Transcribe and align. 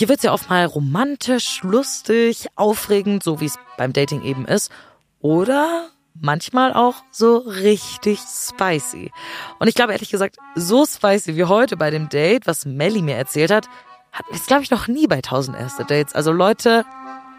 Hier 0.00 0.08
wird 0.08 0.20
es 0.20 0.24
ja 0.24 0.32
oft 0.32 0.48
mal 0.48 0.64
romantisch, 0.64 1.62
lustig, 1.62 2.46
aufregend, 2.56 3.22
so 3.22 3.38
wie 3.42 3.44
es 3.44 3.58
beim 3.76 3.92
Dating 3.92 4.22
eben 4.22 4.46
ist. 4.46 4.72
Oder 5.20 5.90
manchmal 6.18 6.72
auch 6.72 6.94
so 7.10 7.36
richtig 7.36 8.18
spicy. 8.18 9.12
Und 9.58 9.68
ich 9.68 9.74
glaube 9.74 9.92
ehrlich 9.92 10.08
gesagt, 10.08 10.38
so 10.54 10.86
spicy 10.86 11.36
wie 11.36 11.44
heute 11.44 11.76
bei 11.76 11.90
dem 11.90 12.08
Date, 12.08 12.46
was 12.46 12.64
Melly 12.64 13.02
mir 13.02 13.16
erzählt 13.16 13.50
hat, 13.50 13.66
hatten 14.10 14.30
wir 14.30 14.40
es, 14.40 14.46
glaube 14.46 14.62
ich, 14.62 14.70
noch 14.70 14.88
nie 14.88 15.06
bei 15.06 15.16
1000 15.16 15.58
erste 15.58 15.84
Dates. 15.84 16.14
Also 16.14 16.32
Leute, 16.32 16.86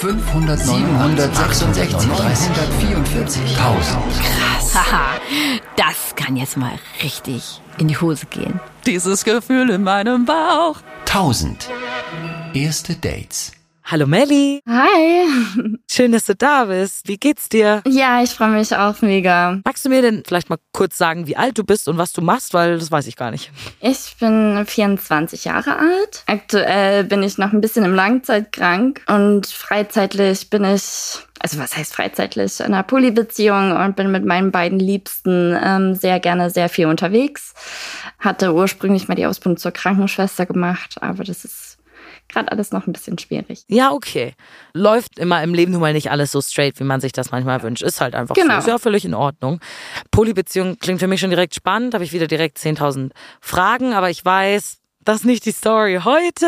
500, 0.00 0.58
766, 0.60 2.08
344, 2.08 3.42
1000. 3.58 3.98
Haha, 4.74 5.20
das 5.76 6.14
kann 6.14 6.36
jetzt 6.36 6.56
mal 6.56 6.78
richtig 7.02 7.60
in 7.78 7.88
die 7.88 7.96
Hose 7.96 8.26
gehen. 8.26 8.60
Dieses 8.86 9.24
Gefühl 9.24 9.70
in 9.70 9.82
meinem 9.82 10.24
Bauch. 10.24 10.76
1000. 11.06 11.68
Erste 12.54 12.94
Dates. 12.94 13.52
Hallo 13.90 14.06
Melly, 14.06 14.60
Hi. 14.68 15.26
schön, 15.90 16.12
dass 16.12 16.26
du 16.26 16.34
da 16.34 16.66
bist. 16.66 17.08
Wie 17.08 17.16
geht's 17.16 17.48
dir? 17.48 17.80
Ja, 17.86 18.22
ich 18.22 18.28
freue 18.28 18.50
mich 18.50 18.76
auch 18.76 19.00
mega. 19.00 19.60
Magst 19.64 19.82
du 19.86 19.88
mir 19.88 20.02
denn 20.02 20.22
vielleicht 20.26 20.50
mal 20.50 20.58
kurz 20.74 20.98
sagen, 20.98 21.26
wie 21.26 21.38
alt 21.38 21.56
du 21.56 21.64
bist 21.64 21.88
und 21.88 21.96
was 21.96 22.12
du 22.12 22.20
machst, 22.20 22.52
weil 22.52 22.78
das 22.78 22.92
weiß 22.92 23.06
ich 23.06 23.16
gar 23.16 23.30
nicht. 23.30 23.50
Ich 23.80 24.14
bin 24.20 24.62
24 24.66 25.46
Jahre 25.46 25.78
alt. 25.78 26.22
Aktuell 26.26 27.04
bin 27.04 27.22
ich 27.22 27.38
noch 27.38 27.54
ein 27.54 27.62
bisschen 27.62 27.86
im 27.86 27.94
Langzeitkrank 27.94 29.00
und 29.08 29.46
freizeitlich 29.46 30.50
bin 30.50 30.64
ich, 30.64 31.16
also 31.40 31.58
was 31.58 31.74
heißt 31.74 31.94
freizeitlich, 31.94 32.60
in 32.60 32.66
einer 32.66 32.82
Polybeziehung 32.82 33.74
und 33.74 33.96
bin 33.96 34.12
mit 34.12 34.26
meinen 34.26 34.50
beiden 34.50 34.80
Liebsten 34.80 35.58
ähm, 35.64 35.94
sehr 35.94 36.20
gerne 36.20 36.50
sehr 36.50 36.68
viel 36.68 36.88
unterwegs. 36.88 37.54
Hatte 38.18 38.52
ursprünglich 38.52 39.08
mal 39.08 39.14
die 39.14 39.24
Ausbildung 39.24 39.56
zur 39.56 39.72
Krankenschwester 39.72 40.44
gemacht, 40.44 40.96
aber 41.00 41.24
das 41.24 41.46
ist 41.46 41.77
gerade 42.28 42.50
alles 42.52 42.72
noch 42.72 42.86
ein 42.86 42.92
bisschen 42.92 43.18
schwierig. 43.18 43.64
Ja, 43.68 43.92
okay. 43.92 44.34
Läuft 44.74 45.18
immer 45.18 45.42
im 45.42 45.54
Leben 45.54 45.72
nun 45.72 45.80
mal 45.80 45.92
nicht 45.92 46.10
alles 46.10 46.32
so 46.32 46.40
straight, 46.40 46.78
wie 46.80 46.84
man 46.84 47.00
sich 47.00 47.12
das 47.12 47.30
manchmal 47.30 47.62
wünscht. 47.62 47.82
Ist 47.82 48.00
halt 48.00 48.14
einfach 48.14 48.34
Genau. 48.34 48.54
so. 48.54 48.58
Ist 48.60 48.66
ja 48.68 48.78
völlig 48.78 49.04
in 49.04 49.14
Ordnung. 49.14 49.60
Polybeziehung 50.10 50.78
klingt 50.78 51.00
für 51.00 51.06
mich 51.06 51.20
schon 51.20 51.30
direkt 51.30 51.54
spannend. 51.54 51.94
Habe 51.94 52.04
ich 52.04 52.12
wieder 52.12 52.26
direkt 52.26 52.58
10.000 52.58 53.10
Fragen, 53.40 53.92
aber 53.94 54.10
ich 54.10 54.24
weiß, 54.24 54.78
das 55.00 55.18
ist 55.20 55.24
nicht 55.24 55.46
die 55.46 55.52
Story 55.52 56.00
heute. 56.04 56.46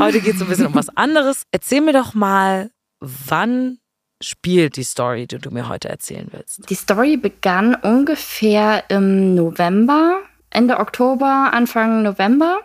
Heute 0.00 0.20
geht 0.20 0.36
es 0.36 0.42
ein 0.42 0.48
bisschen 0.48 0.66
um 0.66 0.74
was 0.74 0.88
anderes. 0.96 1.44
Erzähl 1.52 1.80
mir 1.80 1.92
doch 1.92 2.14
mal, 2.14 2.70
wann 3.00 3.78
spielt 4.22 4.76
die 4.76 4.84
Story, 4.84 5.26
die 5.26 5.38
du 5.38 5.50
mir 5.50 5.68
heute 5.68 5.88
erzählen 5.88 6.28
willst? 6.32 6.68
Die 6.70 6.74
Story 6.74 7.16
begann 7.16 7.74
ungefähr 7.74 8.84
im 8.88 9.34
November, 9.34 10.20
Ende 10.50 10.78
Oktober, 10.78 11.50
Anfang 11.52 12.02
November 12.02 12.60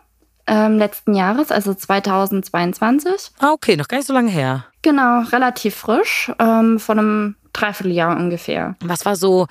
ähm, 0.49 0.77
letzten 0.77 1.13
Jahres, 1.13 1.51
also 1.51 1.73
2022. 1.73 3.31
Ah, 3.39 3.51
okay, 3.51 3.77
noch 3.77 3.87
gar 3.87 3.97
nicht 3.97 4.07
so 4.07 4.13
lange 4.13 4.31
her. 4.31 4.65
Genau, 4.81 5.21
relativ 5.31 5.75
frisch, 5.75 6.31
ähm, 6.39 6.79
vor 6.79 6.97
einem 6.97 7.35
Dreivierteljahr 7.53 8.17
ungefähr. 8.17 8.75
Was 8.81 9.05
war 9.05 9.15
so 9.15 9.47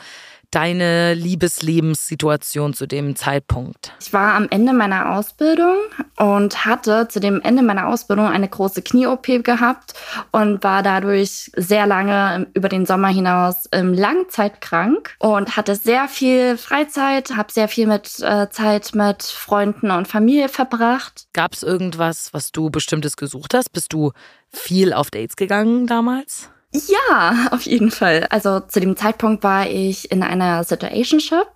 deine 0.51 1.15
Liebeslebenssituation 1.15 2.75
zu 2.75 2.87
dem 2.87 3.17
Zeitpunkt? 3.17 3.93
Ich 4.01 4.13
war 4.13 4.35
am 4.35 4.49
Ende 4.51 4.73
meiner 4.73 5.15
Ausbildung 5.17 5.77
und 6.17 6.65
hatte 6.65 7.09
zu 7.09 7.21
dem 7.21 7.41
Ende 7.43 7.63
meiner 7.63 7.89
Ausbildung 7.89 8.27
eine 8.27 8.49
große 8.49 8.83
Knie-OP 8.83 9.45
gehabt 9.45 9.95
und 10.33 10.63
war 10.65 10.83
dadurch 10.83 11.51
sehr 11.57 11.87
lange 11.87 12.47
über 12.55 12.69
den 12.69 12.87
Sommer 12.87 13.09
hinaus 13.09 13.69
langzeitkrank 13.73 15.15
und 15.19 15.57
hatte 15.57 15.75
sehr 15.75 16.09
viel 16.09 16.57
Freizeit, 16.57 17.37
habe 17.37 17.53
sehr 17.53 17.69
viel 17.69 17.87
mit 17.87 18.21
äh, 18.21 18.49
Zeit 18.51 18.95
mit 18.95 19.23
Freunden 19.23 19.91
und 19.91 20.09
Familie 20.09 20.49
verbracht. 20.49 21.27
Gab 21.33 21.53
es 21.53 21.63
irgendwas, 21.63 22.33
was 22.33 22.53
du 22.53 22.71
bestimmtes 22.71 23.17
gesucht 23.17 23.55
hast? 23.55 23.73
Bist 23.73 23.93
du 23.93 24.13
viel 24.51 24.93
auf 24.93 25.11
Dates 25.11 25.37
gegangen 25.37 25.87
damals? 25.87 26.51
Ja, 26.73 27.49
auf 27.51 27.63
jeden 27.63 27.91
Fall. 27.91 28.27
Also 28.31 28.61
zu 28.61 28.81
dem 28.81 28.97
Zeitpunkt 28.97 29.43
war 29.43 29.67
ich 29.67 30.11
in 30.11 30.23
einer 30.23 30.65
Situationship, 30.65 31.47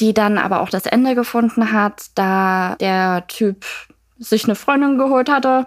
die 0.00 0.14
dann 0.14 0.38
aber 0.38 0.60
auch 0.60 0.70
das 0.70 0.86
Ende 0.86 1.14
gefunden 1.14 1.72
hat, 1.72 2.06
da 2.14 2.76
der 2.80 3.26
Typ 3.28 3.64
sich 4.18 4.44
eine 4.44 4.54
Freundin 4.54 4.98
geholt 4.98 5.28
hatte, 5.30 5.66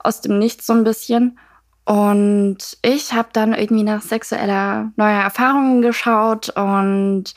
aus 0.00 0.20
dem 0.20 0.38
Nichts 0.38 0.66
so 0.66 0.72
ein 0.72 0.84
bisschen. 0.84 1.38
Und 1.84 2.78
ich 2.82 3.12
habe 3.12 3.28
dann 3.32 3.54
irgendwie 3.54 3.82
nach 3.84 4.02
sexueller 4.02 4.92
neuer 4.96 5.22
Erfahrungen 5.22 5.82
geschaut 5.82 6.50
und 6.50 7.34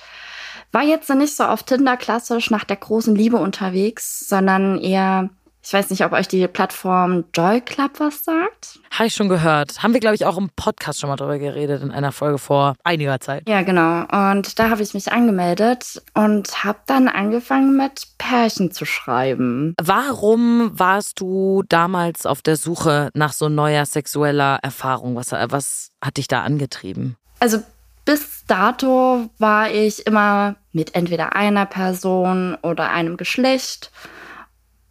war 0.71 0.83
jetzt 0.83 1.09
nicht 1.09 1.35
so 1.35 1.43
auf 1.43 1.63
Tinder 1.63 1.97
klassisch 1.97 2.49
nach 2.49 2.63
der 2.63 2.77
großen 2.77 3.15
Liebe 3.15 3.37
unterwegs, 3.37 4.27
sondern 4.27 4.79
eher, 4.79 5.29
ich 5.65 5.73
weiß 5.73 5.89
nicht, 5.89 6.03
ob 6.03 6.11
euch 6.11 6.27
die 6.27 6.45
Plattform 6.47 7.23
Joy 7.33 7.61
Club 7.61 7.91
was 7.99 8.23
sagt. 8.23 8.79
Habe 8.91 9.07
ich 9.07 9.13
schon 9.13 9.29
gehört. 9.29 9.81
Haben 9.81 9.93
wir, 9.93 10.01
glaube 10.01 10.15
ich, 10.15 10.25
auch 10.25 10.37
im 10.37 10.49
Podcast 10.55 10.99
schon 10.99 11.09
mal 11.09 11.15
drüber 11.15 11.39
geredet, 11.39 11.81
in 11.81 11.91
einer 11.91 12.11
Folge 12.11 12.37
vor 12.37 12.75
einiger 12.83 13.19
Zeit. 13.19 13.47
Ja, 13.47 13.61
genau. 13.61 14.05
Und 14.31 14.59
da 14.59 14.69
habe 14.69 14.83
ich 14.83 14.93
mich 14.93 15.11
angemeldet 15.11 16.01
und 16.13 16.63
habe 16.63 16.79
dann 16.85 17.07
angefangen 17.07 17.77
mit 17.77 18.07
Pärchen 18.17 18.71
zu 18.71 18.85
schreiben. 18.85 19.73
Warum 19.81 20.77
warst 20.77 21.21
du 21.21 21.63
damals 21.69 22.25
auf 22.25 22.41
der 22.41 22.57
Suche 22.57 23.09
nach 23.13 23.31
so 23.31 23.47
neuer 23.47 23.85
sexueller 23.85 24.59
Erfahrung? 24.61 25.15
Was, 25.15 25.31
was 25.31 25.91
hat 26.03 26.17
dich 26.17 26.27
da 26.27 26.41
angetrieben? 26.43 27.15
Also 27.39 27.63
bis 28.05 28.43
dato 28.47 29.29
war 29.37 29.71
ich 29.71 30.05
immer 30.05 30.55
mit 30.73 30.93
entweder 30.95 31.35
einer 31.35 31.65
Person 31.65 32.57
oder 32.61 32.89
einem 32.89 33.15
Geschlecht. 33.15 33.91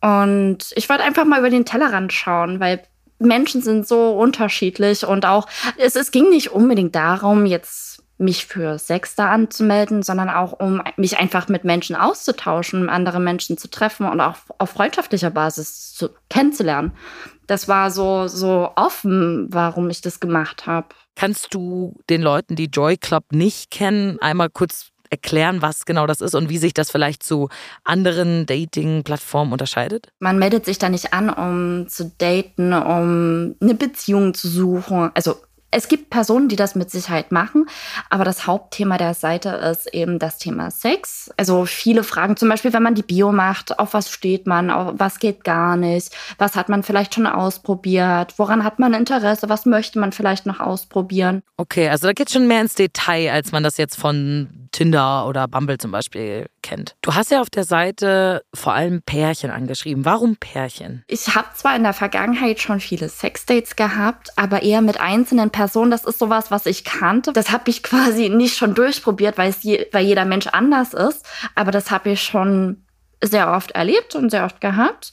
Und 0.03 0.59
ich 0.75 0.89
wollte 0.89 1.05
einfach 1.05 1.25
mal 1.25 1.39
über 1.39 1.51
den 1.51 1.65
Tellerrand 1.65 2.13
schauen, 2.13 2.61
weil 2.61 2.83
Menschen 3.21 3.63
sind 3.63 3.87
so 3.87 4.11
unterschiedlich 4.19 5.07
und 5.07 5.25
auch, 5.25 5.47
es, 5.79 5.95
es 5.95 6.11
ging 6.11 6.29
nicht 6.29 6.51
unbedingt 6.51 6.95
darum, 6.95 7.47
jetzt 7.47 8.03
mich 8.19 8.47
für 8.47 8.79
Sex 8.79 9.15
da 9.15 9.31
anzumelden, 9.31 10.03
sondern 10.03 10.31
auch 10.31 10.53
um 10.53 10.83
mich 10.97 11.19
einfach 11.19 11.49
mit 11.49 11.65
Menschen 11.65 11.97
auszutauschen, 11.97 12.89
andere 12.89 13.21
Menschen 13.21 13.59
zu 13.59 13.69
treffen 13.69 14.09
und 14.09 14.21
auch 14.21 14.37
auf 14.59 14.71
freundschaftlicher 14.71 15.31
Basis 15.31 15.93
zu, 15.93 16.11
kennenzulernen. 16.29 16.93
Das 17.47 17.69
war 17.69 17.91
so, 17.91 18.29
so 18.29 18.71
offen, 18.77 19.49
warum 19.51 19.91
ich 19.91 20.01
das 20.01 20.21
gemacht 20.21 20.67
habe. 20.67 20.89
Kannst 21.17 21.53
du 21.53 21.95
den 22.09 22.23
Leuten, 22.23 22.57
die 22.57 22.67
Joy 22.67 22.97
Club 22.97 23.25
nicht 23.33 23.71
kennen, 23.71 24.19
einmal 24.21 24.49
kurz 24.49 24.92
erklären, 25.13 25.63
was 25.63 25.85
genau 25.85 26.07
das 26.07 26.21
ist 26.21 26.35
und 26.35 26.49
wie 26.49 26.59
sich 26.59 26.75
das 26.75 26.91
vielleicht 26.91 27.23
zu 27.23 27.51
anderen 27.85 28.47
Dating-Plattformen 28.47 29.53
unterscheidet? 29.53 30.09
Man 30.19 30.39
meldet 30.39 30.65
sich 30.65 30.79
da 30.79 30.89
nicht 30.89 31.13
an, 31.13 31.29
um 31.31 31.89
zu 31.89 32.11
daten, 32.19 32.73
um 32.73 33.55
eine 33.61 33.75
Beziehung 33.75 34.35
zu 34.35 34.49
suchen. 34.49 35.11
Also 35.15 35.37
es 35.75 35.89
gibt 35.89 36.11
Personen, 36.11 36.49
die 36.49 36.57
das 36.57 36.75
mit 36.75 36.91
Sicherheit 36.91 37.33
machen, 37.33 37.67
aber 38.11 38.25
das 38.25 38.47
Hauptthema 38.47 38.99
der 38.99 39.15
Seite 39.15 39.49
ist 39.49 39.93
eben 39.95 40.19
das 40.19 40.39
Thema 40.39 40.71
Sex. 40.71 41.31
Also 41.39 41.65
viele 41.65 42.05
fragen 42.05 42.37
zum 42.37 42.51
Beispiel, 42.51 42.75
wenn 42.75 42.83
man 42.83 42.95
die 42.95 43.03
Bio 43.03 43.33
macht, 43.33 43.79
auf 43.79 43.95
was 43.95 44.11
steht 44.11 44.47
man, 44.47 44.71
auf 44.71 44.95
was 44.99 45.19
geht 45.19 45.45
gar 45.45 45.77
nicht, 45.77 46.15
was 46.37 46.57
hat 46.57 46.69
man 46.69 46.83
vielleicht 46.83 47.15
schon 47.15 47.27
ausprobiert, 47.27 48.35
woran 48.37 48.65
hat 48.65 48.79
man 48.79 48.93
Interesse, 48.93 49.49
was 49.49 49.65
möchte 49.65 49.99
man 49.99 50.13
vielleicht 50.13 50.45
noch 50.45 50.61
ausprobieren. 50.61 51.43
Okay, 51.57 51.89
also 51.89 52.07
da 52.07 52.13
geht 52.13 52.31
schon 52.31 52.47
mehr 52.47 52.61
ins 52.61 52.75
Detail, 52.75 53.33
als 53.33 53.51
man 53.51 53.63
das 53.63 53.79
jetzt 53.79 53.97
von 53.97 54.62
Tinder 54.73 55.27
oder 55.27 55.47
Bumble 55.47 55.79
zum 55.79 55.93
Beispiel 55.93 56.47
kennt. 56.63 56.97
Du 57.03 57.15
hast 57.15 57.31
ja 57.31 57.41
auf 57.41 57.51
der 57.51 57.65
Seite 57.65 58.43
vor 58.55 58.73
allem 58.73 59.03
Pärchen 59.03 59.51
angeschrieben. 59.51 60.05
Warum 60.05 60.37
Pärchen? 60.37 61.05
Ich 61.07 61.35
habe 61.35 61.49
zwar 61.55 61.77
in 61.77 61.83
der 61.83 61.93
Vergangenheit 61.93 62.61
schon 62.61 62.81
viele 62.81 63.09
Sexdates 63.09 63.77
gehabt, 63.77 64.31
aber 64.37 64.63
eher 64.63 64.83
mit 64.83 65.01
einzelnen 65.01 65.51
Personen. 65.51 65.91
Das 65.91 66.05
ist 66.05 66.19
sowas, 66.19 66.51
was 66.51 66.67
ich 66.67 66.85
kannte. 66.85 67.33
Das 67.33 67.53
habe 67.53 67.71
ich 67.71 67.83
quasi 67.83 68.29
nicht 68.29 68.57
schon 68.57 68.75
durchprobiert, 68.75 69.39
weil, 69.39 69.51
es 69.51 69.63
je, 69.63 69.87
weil 69.93 70.05
jeder 70.05 70.25
Mensch 70.25 70.49
anders 70.49 70.95
ist. 70.95 71.25
Aber 71.55 71.71
das 71.71 71.91
habe 71.91 72.11
ich 72.11 72.23
schon 72.23 72.85
sehr 73.23 73.53
oft 73.53 73.73
erlebt 73.73 74.15
und 74.15 74.31
sehr 74.31 74.45
oft 74.45 74.61
gehabt. 74.61 75.13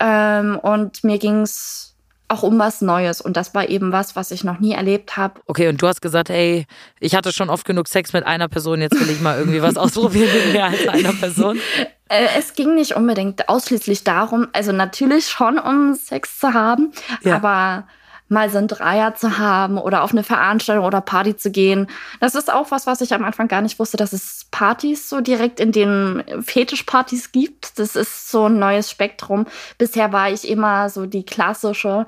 Ähm, 0.00 0.58
und 0.58 1.04
mir 1.04 1.18
ging's 1.18 1.91
auch 2.32 2.42
um 2.42 2.58
was 2.58 2.80
Neues. 2.80 3.20
Und 3.20 3.36
das 3.36 3.54
war 3.54 3.68
eben 3.68 3.92
was, 3.92 4.16
was 4.16 4.30
ich 4.30 4.42
noch 4.42 4.58
nie 4.58 4.72
erlebt 4.72 5.16
habe. 5.16 5.40
Okay, 5.46 5.68
und 5.68 5.80
du 5.80 5.86
hast 5.86 6.00
gesagt, 6.02 6.28
hey, 6.30 6.66
ich 6.98 7.14
hatte 7.14 7.32
schon 7.32 7.50
oft 7.50 7.64
genug 7.64 7.86
Sex 7.88 8.12
mit 8.12 8.24
einer 8.26 8.48
Person, 8.48 8.80
jetzt 8.80 8.98
will 8.98 9.10
ich 9.10 9.20
mal 9.20 9.38
irgendwie 9.38 9.62
was 9.62 9.76
ausprobieren 9.76 10.30
mit 10.34 10.52
mehr 10.54 10.66
als 10.66 10.88
einer 10.88 11.12
Person. 11.12 11.60
Äh, 12.08 12.26
es 12.38 12.52
ging 12.52 12.74
nicht 12.74 12.94
unbedingt 12.94 13.48
ausschließlich 13.48 14.04
darum, 14.04 14.46
also 14.52 14.70
natürlich 14.72 15.28
schon 15.30 15.58
um 15.58 15.94
Sex 15.94 16.38
zu 16.40 16.52
haben, 16.52 16.92
Ja. 17.22 17.36
aber 17.36 17.86
mal 18.32 18.50
so 18.50 18.58
ein 18.58 18.66
Dreier 18.66 19.14
zu 19.14 19.38
haben 19.38 19.78
oder 19.78 20.02
auf 20.02 20.10
eine 20.10 20.24
Veranstaltung 20.24 20.84
oder 20.84 21.00
Party 21.00 21.36
zu 21.36 21.50
gehen. 21.50 21.86
Das 22.20 22.34
ist 22.34 22.52
auch 22.52 22.70
was, 22.70 22.86
was 22.86 23.00
ich 23.00 23.14
am 23.14 23.24
Anfang 23.24 23.46
gar 23.46 23.60
nicht 23.60 23.78
wusste, 23.78 23.96
dass 23.96 24.12
es 24.12 24.46
Partys 24.50 25.08
so 25.08 25.20
direkt 25.20 25.60
in 25.60 25.70
den 25.70 26.24
Fetischpartys 26.40 27.30
gibt. 27.30 27.78
Das 27.78 27.94
ist 27.94 28.30
so 28.30 28.46
ein 28.46 28.58
neues 28.58 28.90
Spektrum. 28.90 29.46
Bisher 29.78 30.12
war 30.12 30.30
ich 30.30 30.48
immer 30.48 30.88
so 30.88 31.06
die 31.06 31.24
klassische, 31.24 32.06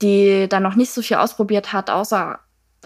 die 0.00 0.48
dann 0.48 0.62
noch 0.62 0.76
nicht 0.76 0.92
so 0.92 1.02
viel 1.02 1.16
ausprobiert 1.16 1.72
hat, 1.72 1.90
außer 1.90 2.38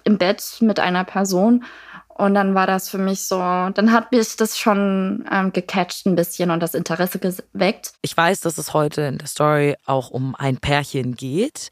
im 0.04 0.18
Bett 0.18 0.56
mit 0.60 0.80
einer 0.80 1.04
Person. 1.04 1.64
Und 2.08 2.34
dann 2.34 2.54
war 2.54 2.66
das 2.66 2.90
für 2.90 2.98
mich 2.98 3.22
so, 3.22 3.38
dann 3.38 3.92
hat 3.92 4.12
mich 4.12 4.36
das 4.36 4.58
schon 4.58 5.24
ähm, 5.30 5.54
gecatcht 5.54 6.04
ein 6.04 6.16
bisschen 6.16 6.50
und 6.50 6.60
das 6.60 6.74
Interesse 6.74 7.18
geweckt. 7.18 7.92
Ich 8.02 8.14
weiß, 8.14 8.40
dass 8.40 8.58
es 8.58 8.74
heute 8.74 9.02
in 9.02 9.16
der 9.16 9.26
Story 9.26 9.76
auch 9.86 10.10
um 10.10 10.34
ein 10.34 10.58
Pärchen 10.58 11.14
geht. 11.14 11.70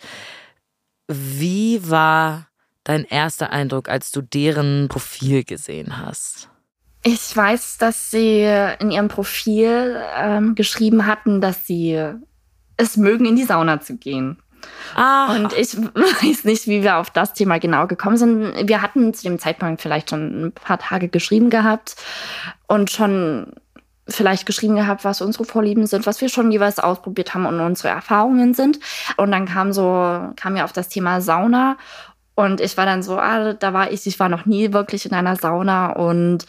Wie 1.09 1.89
war 1.89 2.49
dein 2.85 3.05
erster 3.05 3.51
Eindruck, 3.51 3.89
als 3.89 4.11
du 4.11 4.23
deren 4.23 4.89
Profil 4.89 5.43
gesehen 5.45 5.99
hast? 5.99 6.51
Ich 7.03 7.35
weiß, 7.35 7.79
dass 7.79 8.11
sie 8.11 8.43
in 8.81 8.91
ihrem 8.91 9.09
Profil 9.09 10.01
ähm, 10.17 10.55
geschrieben 10.55 11.07
hatten, 11.07 11.41
dass 11.41 11.67
sie 11.67 11.99
es 12.77 12.97
mögen, 12.97 13.25
in 13.25 13.37
die 13.37 13.45
Sauna 13.45 13.81
zu 13.81 13.97
gehen. 13.97 14.39
Ah. 14.95 15.35
Und 15.35 15.53
ich 15.53 15.77
weiß 15.77 16.45
nicht, 16.45 16.67
wie 16.67 16.83
wir 16.83 16.97
auf 16.97 17.11
das 17.11 17.33
Thema 17.33 17.59
genau 17.59 17.87
gekommen 17.87 18.17
sind. 18.17 18.69
Wir 18.69 18.83
hatten 18.83 19.15
zu 19.15 19.23
dem 19.23 19.39
Zeitpunkt 19.39 19.81
vielleicht 19.81 20.11
schon 20.11 20.47
ein 20.47 20.53
paar 20.53 20.79
Tage 20.79 21.09
geschrieben 21.09 21.51
gehabt 21.51 21.97
und 22.67 22.91
schon 22.91 23.53
vielleicht 24.09 24.47
geschrieben 24.47 24.77
gehabt, 24.77 25.05
was 25.05 25.21
unsere 25.21 25.45
Vorlieben 25.45 25.87
sind, 25.87 26.07
was 26.07 26.21
wir 26.21 26.29
schon 26.29 26.51
jeweils 26.51 26.79
ausprobiert 26.79 27.35
haben 27.35 27.47
und 27.47 27.61
unsere 27.61 27.89
Erfahrungen 27.89 28.55
sind. 28.55 28.81
Und 29.17 29.31
dann 29.31 29.47
kam 29.47 29.73
so, 29.73 30.33
kam 30.37 30.57
ja 30.57 30.65
auf 30.65 30.73
das 30.73 30.89
Thema 30.89 31.21
Sauna 31.21 31.77
und 32.39 32.61
ich 32.61 32.77
war 32.77 32.87
dann 32.87 33.03
so, 33.03 33.19
ah, 33.19 33.53
da 33.53 33.73
war 33.73 33.91
ich, 33.91 34.07
ich 34.07 34.21
war 34.21 34.29
noch 34.29 34.47
nie 34.47 34.73
wirklich 34.73 35.05
in 35.05 35.13
einer 35.13 35.35
Sauna 35.35 35.91
und 35.91 36.47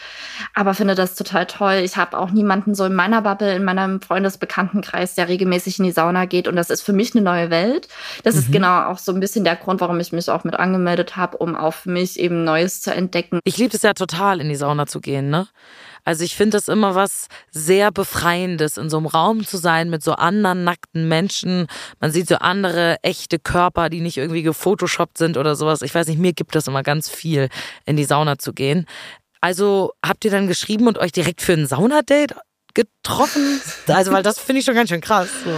aber 0.53 0.75
finde 0.75 0.93
das 0.93 1.15
total 1.15 1.47
toll. 1.47 1.81
Ich 1.83 1.97
habe 1.97 2.15
auch 2.15 2.29
niemanden 2.29 2.75
so 2.75 2.85
in 2.85 2.93
meiner 2.93 3.23
Bubble, 3.23 3.55
in 3.55 3.63
meinem 3.63 3.99
Freundesbekanntenkreis, 3.99 5.15
der 5.15 5.27
regelmäßig 5.27 5.79
in 5.79 5.85
die 5.85 5.91
Sauna 5.91 6.25
geht 6.25 6.47
und 6.47 6.55
das 6.55 6.69
ist 6.69 6.83
für 6.83 6.93
mich 6.93 7.15
eine 7.15 7.23
neue 7.23 7.49
Welt. 7.49 7.87
Das 8.23 8.35
mhm. 8.35 8.41
ist 8.41 8.51
genau 8.51 8.83
auch 8.83 8.99
so 8.99 9.11
ein 9.11 9.19
bisschen 9.19 9.43
der 9.43 9.55
Grund, 9.55 9.81
warum 9.81 9.99
ich 9.99 10.11
mich 10.11 10.29
auch 10.29 10.43
mit 10.43 10.53
angemeldet 10.53 11.15
habe, 11.15 11.37
um 11.37 11.55
auch 11.55 11.73
für 11.73 11.89
mich 11.89 12.19
eben 12.19 12.43
Neues 12.43 12.81
zu 12.81 12.93
entdecken. 12.93 13.39
Ich 13.43 13.57
liebe 13.57 13.75
es 13.75 13.81
ja 13.81 13.93
total, 13.93 14.41
in 14.41 14.49
die 14.49 14.55
Sauna 14.55 14.85
zu 14.85 15.01
gehen, 15.01 15.31
ne? 15.31 15.47
Also 16.09 16.23
ich 16.23 16.35
finde 16.35 16.57
das 16.57 16.67
immer 16.69 16.95
was 16.95 17.27
sehr 17.51 17.91
Befreiendes, 17.91 18.77
in 18.77 18.89
so 18.89 18.97
einem 18.97 19.05
Raum 19.05 19.45
zu 19.45 19.57
sein 19.57 19.91
mit 19.91 20.01
so 20.01 20.13
anderen 20.13 20.63
nackten 20.63 21.07
Menschen. 21.07 21.67
Man 21.99 22.11
sieht 22.11 22.27
so 22.27 22.37
andere 22.37 22.97
echte 23.03 23.37
Körper, 23.37 23.89
die 23.89 24.01
nicht 24.01 24.17
irgendwie 24.17 24.41
gefotoshoppt 24.41 25.19
sind 25.19 25.37
oder 25.37 25.55
sowas. 25.55 25.83
Ich 25.83 25.93
weiß 25.93 26.07
nicht, 26.07 26.17
mir 26.17 26.33
gibt 26.33 26.55
das 26.55 26.65
immer 26.65 26.81
ganz 26.81 27.11
viel, 27.11 27.49
in 27.85 27.95
die 27.95 28.05
Sauna 28.05 28.39
zu 28.39 28.53
gehen. 28.53 28.87
Also 29.39 29.91
habt 30.03 30.25
ihr 30.25 30.31
dann 30.31 30.47
geschrieben 30.47 30.87
und 30.87 30.97
euch 30.97 31.11
direkt 31.11 31.43
für 31.43 31.53
ein 31.53 31.67
Saunadate 31.67 32.35
getroffen? 32.73 33.61
Also, 33.87 34.11
weil 34.11 34.23
das 34.23 34.39
finde 34.39 34.61
ich 34.61 34.65
schon 34.65 34.73
ganz 34.73 34.89
schön 34.89 35.01
krass. 35.01 35.29
So. 35.45 35.51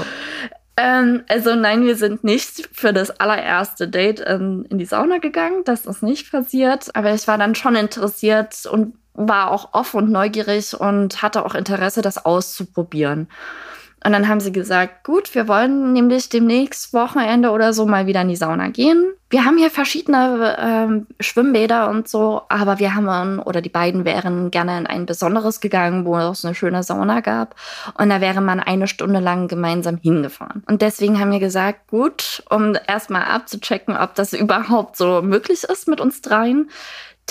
Ähm, 0.76 1.24
also 1.30 1.56
nein, 1.56 1.86
wir 1.86 1.96
sind 1.96 2.26
nicht 2.26 2.68
für 2.74 2.92
das 2.92 3.10
allererste 3.10 3.88
Date 3.88 4.22
ähm, 4.28 4.66
in 4.70 4.80
die 4.80 4.86
Sauna 4.86 5.20
gegangen. 5.20 5.64
Das 5.64 5.86
ist 5.86 6.04
nicht 6.04 6.30
passiert. 6.30 6.94
Aber 6.94 7.14
ich 7.14 7.26
war 7.26 7.38
dann 7.38 7.56
schon 7.56 7.78
interessiert 7.78 8.66
und 8.70 8.96
war 9.14 9.52
auch 9.52 9.74
offen 9.74 9.98
und 9.98 10.12
neugierig 10.12 10.80
und 10.80 11.22
hatte 11.22 11.46
auch 11.46 11.56
Interesse, 11.56 12.02
das 12.02 12.26
auszuprobieren. 12.26 13.28
Und 14.04 14.14
dann 14.14 14.28
haben 14.28 14.40
sie 14.40 14.52
gesagt, 14.52 15.04
gut, 15.04 15.36
wir 15.36 15.48
wollen 15.48 15.94
nämlich 15.94 16.28
demnächst 16.30 16.92
Wochenende 16.92 17.52
oder 17.52 17.72
so 17.72 17.86
mal 17.86 18.08
wieder 18.08 18.22
in 18.22 18.30
die 18.30 18.36
Sauna 18.36 18.70
gehen. 18.70 19.14
Wir 19.30 19.46
haben 19.46 19.58
hier 19.58 19.70
verschiedene 19.70 20.58
ähm, 20.60 21.08
Schwimmbäder 21.20 21.88
und 21.88 22.08
so, 22.08 22.42
aber 22.50 22.80
wir 22.80 22.96
haben, 22.96 23.40
oder 23.40 23.62
die 23.62 23.70
beiden 23.70 24.04
wären 24.04 24.50
gerne 24.50 24.78
in 24.80 24.88
ein 24.88 25.06
besonderes 25.06 25.62
gegangen, 25.62 26.04
wo 26.04 26.18
es 26.18 26.44
eine 26.44 26.56
schöne 26.56 26.82
Sauna 26.82 27.22
gab. 27.22 27.56
Und 27.98 28.10
da 28.10 28.22
wäre 28.22 28.42
man 28.42 28.60
eine 28.60 28.88
Stunde 28.88 29.20
lang 29.20 29.48
gemeinsam 29.48 29.98
hingefahren. 29.98 30.64
Und 30.68 30.82
deswegen 30.82 31.20
haben 31.20 31.32
wir 31.32 31.40
gesagt, 31.40 31.88
gut, 31.88 32.44
um 32.50 32.76
erstmal 32.88 33.24
abzuchecken, 33.24 33.96
ob 33.96 34.16
das 34.16 34.34
überhaupt 34.34 34.98
so 34.98 35.22
möglich 35.22 35.64
ist 35.64 35.88
mit 35.88 36.02
uns 36.02 36.22
dreien, 36.22 36.72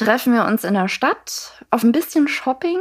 treffen 0.01 0.33
wir 0.33 0.47
uns 0.47 0.65
in 0.65 0.75
der 0.75 0.89
Stadt 0.89 1.53
auf 1.71 1.83
ein 1.83 1.93
bisschen 1.93 2.27
Shopping, 2.27 2.79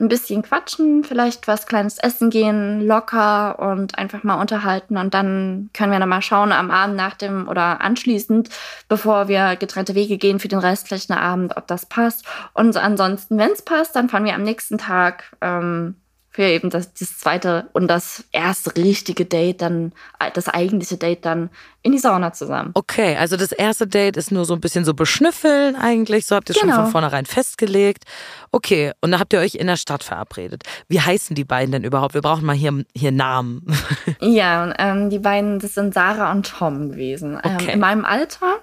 ein 0.00 0.08
bisschen 0.08 0.42
quatschen, 0.42 1.04
vielleicht 1.04 1.46
was 1.46 1.66
kleines 1.66 1.98
essen 1.98 2.30
gehen, 2.30 2.80
locker 2.80 3.58
und 3.58 3.98
einfach 3.98 4.22
mal 4.22 4.40
unterhalten. 4.40 4.96
Und 4.96 5.12
dann 5.12 5.68
können 5.74 5.92
wir 5.92 5.98
dann 5.98 6.08
mal 6.08 6.22
schauen 6.22 6.50
am 6.50 6.70
Abend 6.70 6.96
nach 6.96 7.14
dem 7.14 7.48
oder 7.48 7.82
anschließend, 7.82 8.48
bevor 8.88 9.28
wir 9.28 9.56
getrennte 9.56 9.94
Wege 9.94 10.16
gehen 10.16 10.40
für 10.40 10.48
den 10.48 10.58
restlichen 10.58 11.12
Abend, 11.12 11.56
ob 11.56 11.66
das 11.66 11.84
passt. 11.86 12.24
Und 12.54 12.76
ansonsten, 12.76 13.36
wenn 13.36 13.52
es 13.52 13.62
passt, 13.62 13.94
dann 13.94 14.08
fahren 14.08 14.24
wir 14.24 14.34
am 14.34 14.42
nächsten 14.42 14.78
Tag 14.78 15.36
ähm, 15.42 15.96
für 16.32 16.44
eben 16.44 16.70
das, 16.70 16.94
das 16.94 17.18
zweite 17.18 17.68
und 17.74 17.88
das 17.88 18.24
erste 18.32 18.74
richtige 18.76 19.26
Date 19.26 19.60
dann, 19.60 19.92
das 20.32 20.48
eigentliche 20.48 20.96
Date 20.96 21.26
dann 21.26 21.50
in 21.82 21.92
die 21.92 21.98
Sauna 21.98 22.32
zusammen. 22.32 22.70
Okay, 22.72 23.16
also 23.16 23.36
das 23.36 23.52
erste 23.52 23.86
Date 23.86 24.16
ist 24.16 24.32
nur 24.32 24.46
so 24.46 24.54
ein 24.54 24.60
bisschen 24.60 24.86
so 24.86 24.94
beschnüffeln 24.94 25.76
eigentlich, 25.76 26.26
so 26.26 26.34
habt 26.34 26.48
ihr 26.48 26.54
genau. 26.54 26.74
schon 26.74 26.82
von 26.84 26.92
vornherein 26.92 27.26
festgelegt. 27.26 28.04
Okay, 28.50 28.92
und 29.02 29.10
da 29.10 29.18
habt 29.18 29.34
ihr 29.34 29.40
euch 29.40 29.56
in 29.56 29.66
der 29.66 29.76
Stadt 29.76 30.04
verabredet. 30.04 30.62
Wie 30.88 31.00
heißen 31.00 31.36
die 31.36 31.44
beiden 31.44 31.72
denn 31.72 31.84
überhaupt? 31.84 32.14
Wir 32.14 32.22
brauchen 32.22 32.46
mal 32.46 32.56
hier, 32.56 32.82
hier 32.96 33.12
Namen. 33.12 33.66
ja, 34.20 34.72
ähm, 34.78 35.10
die 35.10 35.18
beiden, 35.18 35.58
das 35.58 35.74
sind 35.74 35.92
Sarah 35.92 36.32
und 36.32 36.46
Tom 36.46 36.92
gewesen. 36.92 37.38
Ähm, 37.44 37.56
okay. 37.56 37.64
Ähm, 37.64 37.68
in 37.68 37.80
meinem 37.80 38.04
Alter, 38.06 38.58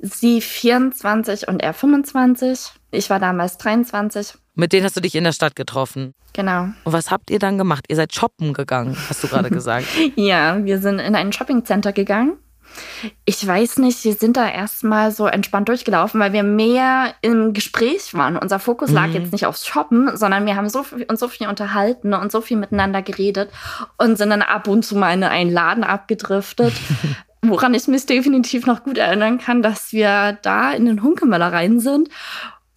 sie 0.00 0.40
24 0.40 1.48
und 1.48 1.60
er 1.60 1.74
25. 1.74 2.70
Ich 2.92 3.10
war 3.10 3.18
damals 3.18 3.58
23. 3.58 4.34
Mit 4.60 4.74
denen 4.74 4.84
hast 4.84 4.94
du 4.94 5.00
dich 5.00 5.14
in 5.14 5.24
der 5.24 5.32
Stadt 5.32 5.56
getroffen. 5.56 6.12
Genau. 6.34 6.64
Und 6.84 6.92
was 6.92 7.10
habt 7.10 7.30
ihr 7.30 7.38
dann 7.38 7.56
gemacht? 7.56 7.86
Ihr 7.88 7.96
seid 7.96 8.14
shoppen 8.14 8.52
gegangen, 8.52 8.94
hast 9.08 9.24
du 9.24 9.28
gerade 9.28 9.48
gesagt. 9.50 9.86
ja, 10.16 10.62
wir 10.62 10.78
sind 10.78 10.98
in 10.98 11.14
ein 11.14 11.32
Shoppingcenter 11.32 11.94
gegangen. 11.94 12.34
Ich 13.24 13.44
weiß 13.44 13.78
nicht, 13.78 14.04
wir 14.04 14.12
sind 14.12 14.36
da 14.36 14.46
erstmal 14.46 15.12
so 15.12 15.26
entspannt 15.26 15.70
durchgelaufen, 15.70 16.20
weil 16.20 16.34
wir 16.34 16.42
mehr 16.42 17.14
im 17.22 17.54
Gespräch 17.54 18.12
waren. 18.12 18.36
Unser 18.36 18.58
Fokus 18.58 18.90
lag 18.90 19.08
mhm. 19.08 19.14
jetzt 19.14 19.32
nicht 19.32 19.46
aufs 19.46 19.66
Shoppen, 19.66 20.14
sondern 20.14 20.44
wir 20.44 20.56
haben 20.56 20.68
so 20.68 20.82
viel, 20.82 21.04
uns 21.04 21.20
so 21.20 21.28
viel 21.28 21.48
unterhalten 21.48 22.12
und 22.12 22.30
so 22.30 22.42
viel 22.42 22.58
miteinander 22.58 23.00
geredet 23.00 23.50
und 23.96 24.18
sind 24.18 24.28
dann 24.28 24.42
ab 24.42 24.68
und 24.68 24.84
zu 24.84 24.94
mal 24.94 25.14
in 25.14 25.24
einen 25.24 25.50
Laden 25.50 25.84
abgedriftet. 25.84 26.74
Woran 27.42 27.72
ich 27.72 27.88
mich 27.88 28.04
definitiv 28.04 28.66
noch 28.66 28.84
gut 28.84 28.98
erinnern 28.98 29.38
kann, 29.38 29.62
dass 29.62 29.94
wir 29.94 30.38
da 30.42 30.72
in 30.72 30.84
den 30.84 31.02
Hunkemöller 31.02 31.50
rein 31.50 31.80
sind 31.80 32.10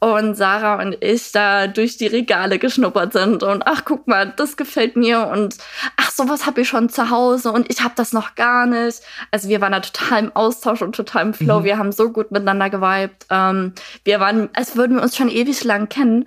und 0.04 0.36
Sarah 0.36 0.82
und 0.82 0.98
ich 1.02 1.32
da 1.32 1.68
durch 1.68 1.96
die 1.96 2.08
Regale 2.08 2.60
geschnuppert 2.60 3.14
sind 3.14 3.42
und 3.42 3.66
ach 3.66 3.86
guck 3.86 4.06
mal, 4.06 4.34
das 4.36 4.58
gefällt 4.58 4.98
mir 4.98 5.28
und 5.28 5.56
ach 5.96 6.12
sowas 6.12 6.46
habe 6.46 6.62
ich 6.62 6.68
schon 6.68 6.90
zu 6.90 7.10
Hause 7.10 7.54
und 7.54 7.72
ich 7.72 7.82
habe 7.82 7.94
das 7.96 8.12
noch 8.12 8.36
gar 8.36 8.66
nicht. 8.66 9.02
Also 9.32 9.48
wir 9.48 9.62
waren 9.62 9.72
da 9.72 9.80
total 9.80 10.26
im 10.26 10.36
Austausch 10.36 10.82
und 10.82 10.94
total 10.94 11.28
im 11.28 11.34
Flow. 11.34 11.62
Mhm. 11.62 11.64
Wir 11.64 11.78
haben 11.78 11.92
so 11.94 12.12
gut 12.12 12.32
miteinander 12.32 12.70
geweibt. 12.70 13.26
Ähm, 13.30 13.74
wir 14.04 14.20
waren, 14.20 14.50
als 14.54 14.76
würden 14.76 14.98
wir 14.98 15.04
uns 15.04 15.16
schon 15.16 15.30
ewig 15.30 15.64
lang 15.64 15.88
kennen 15.88 16.26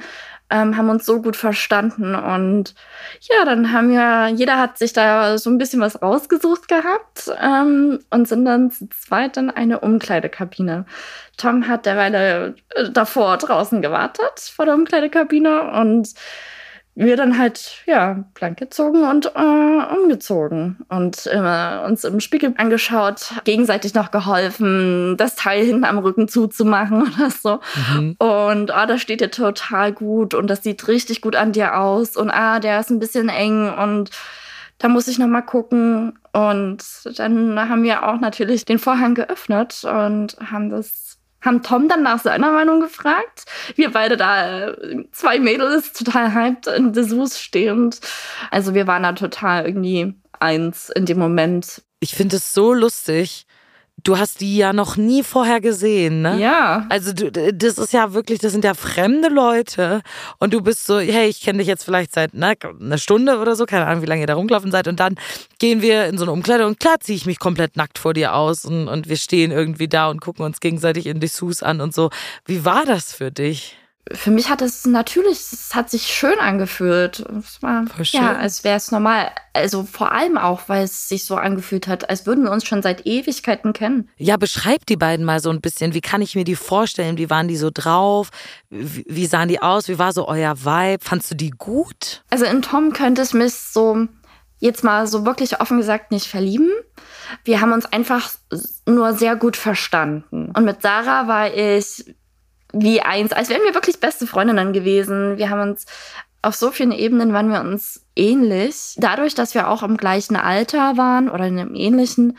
ähm, 0.51 0.77
haben 0.77 0.91
uns 0.91 1.05
so 1.07 1.21
gut 1.23 1.37
verstanden. 1.37 2.15
Und 2.15 2.75
ja, 3.21 3.45
dann 3.45 3.73
haben 3.73 3.91
wir, 3.91 4.29
jeder 4.29 4.59
hat 4.59 4.79
sich 4.79 4.93
da 4.93 5.39
so 5.39 5.51
ein 5.51 5.59
bisschen 5.59 5.81
was 5.81 6.01
rausgesucht 6.03 6.69
gehabt 6.69 7.31
ähm, 7.41 8.01
und 8.11 8.29
sind 8.29 8.45
dann 8.45 8.71
zu 8.71 8.89
zweit 8.91 9.37
in 9.37 9.51
eine 9.51 9.81
Umkleidekabine. 9.81 10.87
Tom 11.37 11.69
hat 11.69 11.87
derweil 11.87 12.55
äh, 12.71 12.91
davor 12.91 13.37
draußen 13.37 13.83
gewartet 13.83 14.41
vor 14.41 14.67
der 14.67 14.75
Umkleidekabine 14.75 15.73
und 15.73 16.15
wir 16.97 17.17
dann 17.17 17.39
halt, 17.39 17.83
ja, 17.85 18.25
blank 18.33 18.59
gezogen 18.59 19.05
und 19.05 19.27
äh, 19.27 19.95
umgezogen 20.03 20.79
und 20.89 21.27
immer 21.27 21.85
uns 21.87 22.05
im 22.05 22.21
Spiegel 22.21 22.55
angeschaut, 22.57 23.35
gegenseitig 23.45 23.93
noch 23.93 24.11
geholfen, 24.11 25.17
das 25.19 25.37
Teil 25.37 25.65
hinten 25.65 25.85
am 25.85 25.99
Rücken 25.99 26.27
zuzumachen 26.27 27.03
oder 27.19 27.31
so. 27.31 27.61
Mhm. 27.93 28.17
Und 28.19 28.71
ah, 28.71 28.87
das 28.87 29.03
steht 29.03 29.21
dir 29.21 29.31
total 29.31 29.93
gut 29.93 30.33
und 30.33 30.49
das 30.49 30.63
sieht 30.63 30.89
richtig 30.89 31.21
gut 31.21 31.37
an 31.37 31.53
dir 31.53 31.79
aus 31.79 32.17
und 32.17 32.31
ah, 32.31 32.61
der 32.61 32.81
ist 32.81 32.91
ein 32.91 32.99
bisschen 32.99 33.29
eng 33.29 33.71
und 33.75 34.11
da 34.79 34.89
muss 34.89 35.09
ich 35.09 35.19
noch 35.19 35.27
mal 35.27 35.43
gucken. 35.43 36.19
Und 36.33 36.83
dann 37.17 37.59
haben 37.59 37.83
wir 37.83 38.07
auch 38.07 38.21
natürlich 38.21 38.65
den 38.65 38.79
Vorhang 38.79 39.15
geöffnet 39.15 39.85
und 39.85 40.37
haben 40.51 40.71
das 40.71 41.06
haben 41.47 41.63
Tom 41.63 41.89
dann 41.89 42.03
nach 42.03 42.21
seiner 42.21 42.53
Meinung 42.53 42.81
gefragt. 42.81 43.45
Wir 43.75 43.93
beide 43.93 44.17
da, 44.17 44.69
äh, 44.69 45.05
zwei 45.13 45.39
Mädels, 45.39 45.93
total 45.93 46.35
hyped 46.35 46.67
in 46.67 46.93
Dessous 46.93 47.41
stehend. 47.41 48.01
Also 48.51 48.75
wir 48.75 48.87
waren 48.87 49.05
da 49.05 49.13
total 49.13 49.67
irgendwie 49.67 50.15
eins 50.39 50.91
in 50.91 51.07
dem 51.07 51.19
Moment. 51.19 51.83
Ich 52.01 52.15
finde 52.15 52.37
es 52.37 52.53
so 52.53 52.75
lustig. 52.75 53.46
Du 54.07 54.19
hast 54.19 54.41
die 54.41 54.57
ja 54.57 54.73
noch 54.73 54.97
nie 54.97 55.23
vorher 55.23 55.61
gesehen, 55.61 56.23
ne? 56.23 56.39
Ja. 56.39 56.87
Also 56.89 57.13
du, 57.13 57.31
das 57.31 57.79
ist 57.79 57.93
ja 57.93 58.13
wirklich, 58.13 58.39
das 58.39 58.53
sind 58.53 58.65
ja 58.65 58.75
fremde 58.75 59.29
Leute 59.29 60.03
und 60.39 60.55
du 60.55 60.61
bist 60.61 60.87
so, 60.87 61.01
hey, 61.01 61.29
ich 61.29 61.41
kenne 61.41 61.59
dich 61.59 61.67
jetzt 61.67 61.85
vielleicht 61.85 62.15
seit 62.15 62.33
ne, 62.33 62.55
einer 62.81 62.99
Stunde 62.99 63.39
oder 63.39 63.57
so, 63.57 63.67
keine 63.67 63.87
Ahnung, 63.87 64.03
wie 64.03 64.07
lange 64.07 64.21
ihr 64.21 64.27
da 64.27 64.35
rumgelaufen 64.35 64.71
seid 64.71 64.87
und 64.87 65.01
dann 65.01 65.17
gehen 65.59 65.83
wir 65.83 66.07
in 66.07 66.19
so 66.19 66.25
eine 66.25 66.33
Umkleide 66.33 66.67
und 66.67 66.79
klar 66.79 67.01
ziehe 67.01 67.17
ich 67.17 67.27
mich 67.27 67.39
komplett 67.39 67.77
nackt 67.77 67.99
vor 67.99 68.15
dir 68.15 68.35
aus 68.35 68.65
und, 68.65 68.89
und 68.89 69.09
wir 69.09 69.17
stehen 69.17 69.51
irgendwie 69.51 69.89
da 69.89 70.09
und 70.09 70.21
gucken 70.21 70.45
uns 70.45 70.61
gegenseitig 70.61 71.07
in 71.07 71.19
Dessous 71.19 71.63
an 71.63 71.81
und 71.81 71.95
so. 71.95 72.11
Wie 72.45 72.65
war 72.65 72.85
das 72.85 73.13
für 73.13 73.33
dich? 73.33 73.77
Für 74.13 74.31
mich 74.31 74.49
hat 74.49 74.63
es 74.63 74.87
natürlich, 74.87 75.39
es 75.39 75.75
hat 75.75 75.91
sich 75.91 76.07
schön 76.07 76.39
angefühlt. 76.39 77.21
Es 77.39 77.61
war, 77.61 77.87
Voll 77.87 78.05
schön. 78.05 78.23
ja, 78.23 78.37
als 78.37 78.63
wäre 78.63 78.77
es 78.77 78.93
normal. 78.93 79.31
Also 79.53 79.83
vor 79.83 80.13
allem 80.13 80.39
auch, 80.39 80.69
weil 80.69 80.85
es 80.85 81.09
sich 81.09 81.25
so 81.25 81.35
angefühlt 81.35 81.89
hat, 81.89 82.09
als 82.09 82.25
würden 82.25 82.45
wir 82.45 82.53
uns 82.53 82.65
schon 82.65 82.83
seit 82.83 83.05
Ewigkeiten 83.05 83.73
kennen. 83.73 84.09
Ja, 84.17 84.37
beschreib 84.37 84.87
die 84.87 84.97
beiden 84.97 85.25
mal 85.27 85.41
so 85.41 85.51
ein 85.51 85.61
bisschen. 85.61 85.93
Wie 85.93 86.01
kann 86.01 86.23
ich 86.23 86.37
mir 86.37 86.45
die 86.45 86.55
vorstellen? 86.55 87.19
Wie 87.19 87.31
waren 87.31 87.49
die 87.49 87.57
so 87.57 87.71
drauf? 87.75 88.31
Wie, 88.71 89.05
wie 89.09 89.27
sahen 89.27 89.49
die 89.49 89.61
aus? 89.61 89.89
Wie 89.89 89.99
war 89.99 90.13
so 90.13 90.29
euer 90.29 90.65
Vibe? 90.65 91.03
Fandst 91.05 91.31
du 91.33 91.35
die 91.35 91.51
gut? 91.51 92.23
Also 92.31 92.45
in 92.45 92.63
Tom 92.63 92.93
könnte 92.93 93.23
es 93.23 93.33
mich 93.33 93.55
so 93.55 94.07
jetzt 94.59 94.85
mal 94.85 95.07
so 95.09 95.27
wirklich 95.27 95.61
offen 95.61 95.79
gesagt 95.79 96.13
nicht 96.13 96.27
verlieben. 96.27 96.71
Wir 97.45 97.61
haben 97.61 97.73
uns 97.73 97.87
einfach 97.87 98.31
nur 98.87 99.15
sehr 99.15 99.35
gut 99.35 99.57
verstanden. 99.57 100.53
Und 100.55 100.65
mit 100.65 100.81
Sarah 100.83 101.27
war 101.27 101.53
ich 101.53 102.15
wie 102.73 103.01
eins, 103.01 103.33
als 103.33 103.49
wären 103.49 103.63
wir 103.63 103.75
wirklich 103.75 104.01
beste 104.01 104.27
Freundinnen 104.27 104.73
gewesen. 104.73 105.39
Wir 105.39 105.51
haben 105.51 105.61
uns 105.61 105.87
auf 106.43 106.55
so 106.55 106.71
vielen 106.71 106.93
Ebenen 106.93 107.33
waren 107.33 107.51
wir 107.51 107.61
uns 107.61 108.07
ähnlich. 108.15 108.95
Dadurch, 108.99 109.35
dass 109.35 109.55
wir 109.55 109.69
auch 109.69 109.83
im 109.83 109.97
gleichen 109.97 110.37
Alter 110.37 110.97
waren 110.97 111.29
oder 111.29 111.47
in 111.47 111.59
einem 111.59 111.75
ähnlichen, 111.75 112.39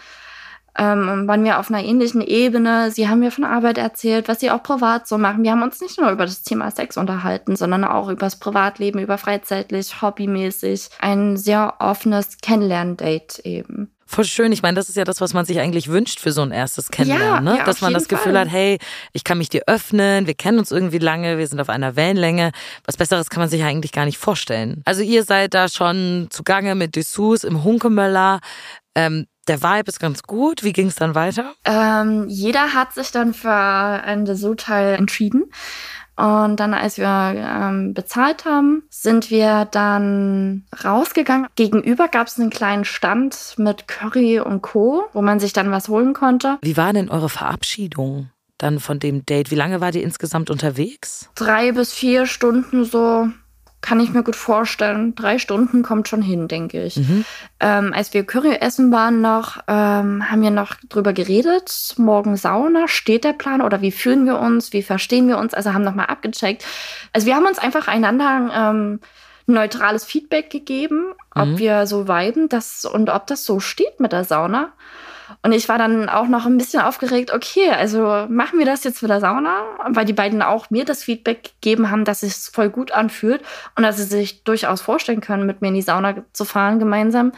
ähm, 0.78 1.28
waren 1.28 1.44
wir 1.44 1.60
auf 1.60 1.70
einer 1.70 1.84
ähnlichen 1.84 2.22
Ebene. 2.22 2.90
Sie 2.92 3.10
haben 3.10 3.20
mir 3.20 3.32
von 3.32 3.44
Arbeit 3.44 3.78
erzählt, 3.78 4.28
was 4.28 4.40
sie 4.40 4.52
auch 4.52 4.64
privat 4.64 5.08
so 5.08 5.18
machen. 5.18 5.44
Wir 5.44 5.52
haben 5.52 5.64
uns 5.64 5.82
nicht 5.82 6.00
nur 6.00 6.12
über 6.12 6.26
das 6.26 6.44
Thema 6.44 6.72
Sex 6.72 6.96
unterhalten, 6.96 7.56
sondern 7.56 7.84
auch 7.84 8.08
über 8.10 8.22
das 8.22 8.40
Privatleben, 8.40 9.02
über 9.02 9.18
freizeitlich, 9.18 10.02
hobbymäßig. 10.02 10.90
Ein 11.00 11.36
sehr 11.36 11.76
offenes 11.80 12.38
Kennenlern-Date 12.38 13.40
eben. 13.40 13.92
Voll 14.10 14.24
schön. 14.26 14.52
Ich 14.54 14.62
meine, 14.62 14.76
das 14.76 14.88
ist 14.90 14.96
ja 14.96 15.04
das, 15.04 15.20
was 15.22 15.34
man 15.34 15.46
sich 15.46 15.60
eigentlich 15.60 15.90
wünscht 15.90 16.20
für 16.20 16.32
so 16.32 16.42
ein 16.42 16.52
erstes 16.52 16.90
Kennenlernen, 16.90 17.28
Ja, 17.46 17.52
ne? 17.54 17.58
ja, 17.60 17.66
Dass 17.66 17.82
man 17.82 17.94
das 17.94 18.08
Gefühl 18.08 18.32
Fall. 18.34 18.42
hat, 18.42 18.50
hey, 18.50 18.80
ich 19.14 19.24
kann 19.26 19.38
mich 19.38 19.50
dir 19.50 19.64
öffnen, 19.68 20.28
wir 20.28 20.34
kennen 20.34 20.60
uns 20.60 20.72
irgendwie 20.72 20.98
lange, 21.00 21.38
wir 21.38 21.46
sind 21.48 21.60
auf 21.60 21.70
einer 21.70 21.96
Wellenlänge. 21.98 22.52
Was 22.86 22.96
Besseres 22.98 23.30
kann 23.30 23.42
man 23.42 23.50
sich 23.50 23.60
ja 23.60 23.68
eigentlich 23.68 23.92
gar 23.92 24.06
nicht 24.06 24.18
vorstellen. 24.18 24.82
Also 24.86 25.02
ihr 25.02 25.24
seid 25.24 25.54
da 25.54 25.68
schon 25.68 26.28
zugange 26.30 26.74
mit 26.74 26.96
Dessous 26.96 27.44
im 27.44 27.64
Hunkemöller. 27.64 28.40
Ähm, 28.96 29.28
der 29.48 29.62
Vibe 29.62 29.90
ist 29.90 30.00
ganz 30.00 30.24
gut. 30.24 30.64
Wie 30.64 30.74
ging 30.74 30.88
es 30.88 30.96
dann 30.96 31.14
weiter? 31.16 31.54
Ähm, 31.66 32.26
jeder 32.28 32.74
hat 32.74 32.94
sich 32.94 33.12
dann 33.12 33.34
für 33.34 33.52
ein 33.54 34.26
Dessous-Teil 34.26 34.96
entschieden. 34.96 35.44
Und 36.18 36.60
dann, 36.60 36.74
als 36.74 36.98
wir 36.98 37.06
ähm, 37.08 37.94
bezahlt 37.94 38.46
haben, 38.46 38.84
sind 38.90 39.30
wir 39.30 39.66
dann 39.66 40.66
rausgegangen. 40.84 41.48
Gegenüber 41.56 42.08
gab 42.08 42.28
es 42.28 42.40
einen 42.40 42.50
kleinen 42.50 42.86
Stand 42.86 43.54
mit 43.58 43.88
Curry 43.88 44.40
und 44.40 44.62
Co., 44.62 45.04
wo 45.14 45.22
man 45.22 45.40
sich 45.40 45.54
dann 45.54 45.72
was 45.72 45.88
holen 45.88 46.14
konnte. 46.14 46.58
Wie 46.62 46.76
war 46.76 46.92
denn 46.92 47.10
eure 47.10 47.30
Verabschiedung 47.30 48.32
dann 48.58 48.80
von 48.80 48.98
dem 49.00 49.26
Date? 49.26 49.52
Wie 49.52 49.56
lange 49.56 49.80
war 49.80 49.94
ihr 49.94 50.04
insgesamt 50.04 50.50
unterwegs? 50.50 51.30
Drei 51.36 51.72
bis 51.72 51.94
vier 51.94 52.26
Stunden 52.26 52.84
so, 52.84 53.28
kann 53.82 54.00
ich 54.00 54.12
mir 54.12 54.24
gut 54.24 54.36
vorstellen. 54.36 55.16
Drei 55.16 55.38
Stunden 55.38 55.84
kommt 55.84 56.08
schon 56.08 56.22
hin, 56.22 56.48
denke 56.48 56.84
ich. 56.84 56.98
Ähm, 57.60 57.94
als 57.94 58.14
wir 58.14 58.26
Curry 58.26 58.56
essen 58.56 58.92
waren 58.92 59.22
noch, 59.22 59.58
ähm, 59.68 60.30
haben 60.30 60.42
wir 60.42 60.52
noch 60.52 60.76
drüber 60.90 61.14
geredet. 61.14 61.94
Morgen 61.98 62.36
Sauna, 62.38 62.88
steht 62.88 63.24
der 63.24 63.34
Plan 63.34 63.62
oder 63.62 63.82
wie 63.82 63.92
fühlen 63.92 64.26
wir 64.26 64.40
uns, 64.40 64.74
wie 64.74 64.82
verstehen 64.82 65.28
wir 65.28 65.38
uns? 65.38 65.54
Also 65.54 65.74
haben 65.74 65.84
nochmal 65.84 66.08
abgecheckt. 66.08 66.66
Also 67.14 67.28
wir 67.28 67.36
haben 67.36 67.46
uns 67.46 67.60
einfach 67.60 67.88
einander 67.88 68.52
ähm, 68.54 69.00
neutrales 69.46 70.04
Feedback 70.04 70.50
gegeben, 70.50 71.14
ob 71.34 71.58
wir 71.58 71.88
so 71.88 72.08
viben 72.08 72.50
das, 72.50 72.84
und 72.84 73.10
ob 73.10 73.28
das 73.28 73.46
so 73.46 73.60
steht 73.60 74.00
mit 74.00 74.12
der 74.12 74.26
Sauna. 74.26 74.74
Und 75.42 75.52
ich 75.52 75.68
war 75.70 75.78
dann 75.78 76.10
auch 76.10 76.28
noch 76.28 76.46
ein 76.46 76.58
bisschen 76.58 76.82
aufgeregt, 76.82 77.34
okay, 77.34 77.70
also 77.72 78.26
machen 78.30 78.60
wir 78.60 78.66
das 78.66 78.84
jetzt 78.84 79.02
mit 79.02 79.12
der 79.12 79.20
Sauna, 79.20 79.64
weil 79.90 80.06
die 80.06 80.14
beiden 80.14 80.42
auch 80.42 80.70
mir 80.70 80.86
das 80.86 81.04
Feedback 81.04 81.52
gegeben 81.62 81.92
haben, 81.92 82.06
dass 82.06 82.24
es 82.24 82.48
voll 82.48 82.70
gut 82.70 82.92
anfühlt 82.92 83.42
und 83.76 83.84
dass 83.84 83.98
sie 83.98 84.04
sich 84.04 84.44
durchaus 84.44 84.82
vorstellen 84.82 85.22
können, 85.22 85.46
mit 85.46 85.62
mir 85.62 85.70
in 85.70 85.76
die 85.76 85.82
Sauna 85.82 86.16
zu 86.34 86.46
fahren 86.46 86.80
gemeinsam. 86.80 87.32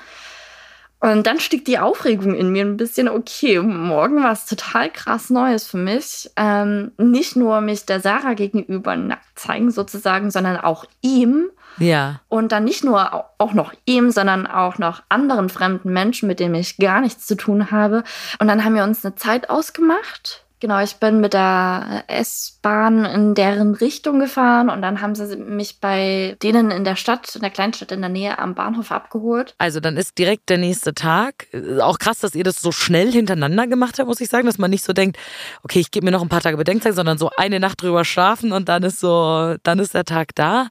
Und 1.01 1.27
dann 1.27 1.39
stieg 1.39 1.63
die 1.63 1.79
Aufregung 1.79 2.35
in 2.35 2.51
mir 2.51 2.65
ein 2.65 2.75
bisschen, 2.75 3.07
okay, 3.07 3.59
morgen 3.61 4.21
war 4.21 4.33
es 4.33 4.45
total 4.45 4.89
krass 4.89 5.29
Neues 5.29 5.65
für 5.65 5.77
mich. 5.77 6.29
Ähm, 6.35 6.91
nicht 6.97 7.37
nur 7.37 7.61
mich 7.61 7.85
der 7.85 8.01
Sarah 8.01 8.33
gegenüber 8.33 8.97
nackt 8.97 9.39
zeigen 9.39 9.71
sozusagen, 9.71 10.29
sondern 10.29 10.57
auch 10.57 10.83
ihm. 11.01 11.49
Ja. 11.79 12.21
Und 12.29 12.51
dann 12.51 12.63
nicht 12.63 12.83
nur 12.83 13.13
au- 13.13 13.25
auch 13.37 13.53
noch 13.53 13.73
ihm, 13.85 14.11
sondern 14.11 14.47
auch 14.47 14.77
noch 14.77 15.01
anderen 15.09 15.49
fremden 15.49 15.91
Menschen, 15.91 16.27
mit 16.27 16.39
denen 16.39 16.55
ich 16.55 16.77
gar 16.77 17.01
nichts 17.01 17.25
zu 17.27 17.35
tun 17.35 17.71
habe. 17.71 18.03
Und 18.39 18.47
dann 18.47 18.63
haben 18.63 18.75
wir 18.75 18.83
uns 18.83 19.03
eine 19.05 19.15
Zeit 19.15 19.49
ausgemacht. 19.49 20.43
Genau, 20.61 20.81
ich 20.83 20.97
bin 20.97 21.21
mit 21.21 21.31
der 21.33 22.03
S-Bahn 22.07 23.05
in 23.05 23.33
deren 23.33 23.75
Richtung 23.75 24.19
gefahren 24.19 24.69
und 24.69 24.81
dann 24.81 24.99
haben 25.01 25.15
sie 25.15 25.37
mich 25.37 25.79
bei 25.79 26.35
denen 26.43 26.69
in 26.69 26.83
der 26.83 26.97
Stadt, 26.97 27.33
in 27.33 27.39
der 27.39 27.49
Kleinstadt 27.49 27.93
in 27.93 28.01
der 28.01 28.09
Nähe 28.09 28.37
am 28.39 28.55
Bahnhof 28.55 28.91
abgeholt. 28.91 29.55
Also 29.57 29.79
dann 29.79 29.95
ist 29.95 30.17
direkt 30.17 30.49
der 30.49 30.57
nächste 30.57 30.93
Tag. 30.93 31.47
Auch 31.81 31.97
krass, 31.97 32.19
dass 32.19 32.35
ihr 32.35 32.43
das 32.43 32.59
so 32.59 32.73
schnell 32.73 33.09
hintereinander 33.09 33.67
gemacht 33.67 33.99
habt, 33.99 34.09
muss 34.09 34.19
ich 34.19 34.27
sagen, 34.27 34.47
dass 34.47 34.57
man 34.57 34.69
nicht 34.69 34.83
so 34.83 34.91
denkt, 34.91 35.17
okay, 35.63 35.79
ich 35.79 35.91
gebe 35.91 36.03
mir 36.05 36.11
noch 36.11 36.21
ein 36.21 36.27
paar 36.27 36.41
Tage 36.41 36.57
Bedenkzeit, 36.57 36.93
sondern 36.93 37.17
so 37.17 37.29
eine 37.37 37.61
Nacht 37.61 37.81
drüber 37.81 38.03
schlafen 38.03 38.51
und 38.51 38.67
dann 38.67 38.83
ist 38.83 38.99
so, 38.99 39.55
dann 39.63 39.79
ist 39.79 39.93
der 39.93 40.03
Tag 40.03 40.35
da. 40.35 40.67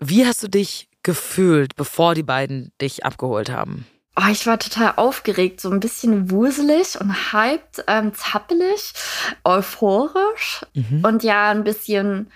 Wie 0.00 0.26
hast 0.26 0.42
du 0.42 0.48
dich 0.48 0.88
gefühlt, 1.02 1.76
bevor 1.76 2.14
die 2.14 2.22
beiden 2.22 2.72
dich 2.80 3.04
abgeholt 3.04 3.50
haben? 3.50 3.86
Oh, 4.16 4.30
ich 4.30 4.46
war 4.46 4.58
total 4.58 4.94
aufgeregt, 4.96 5.60
so 5.60 5.70
ein 5.70 5.80
bisschen 5.80 6.30
wuselig 6.30 7.00
und 7.00 7.32
hyped, 7.32 7.84
ähm, 7.86 8.12
zappelig, 8.14 8.92
euphorisch 9.44 10.66
und 11.02 11.22
ja, 11.22 11.50
ein 11.50 11.64
bisschen 11.64 12.30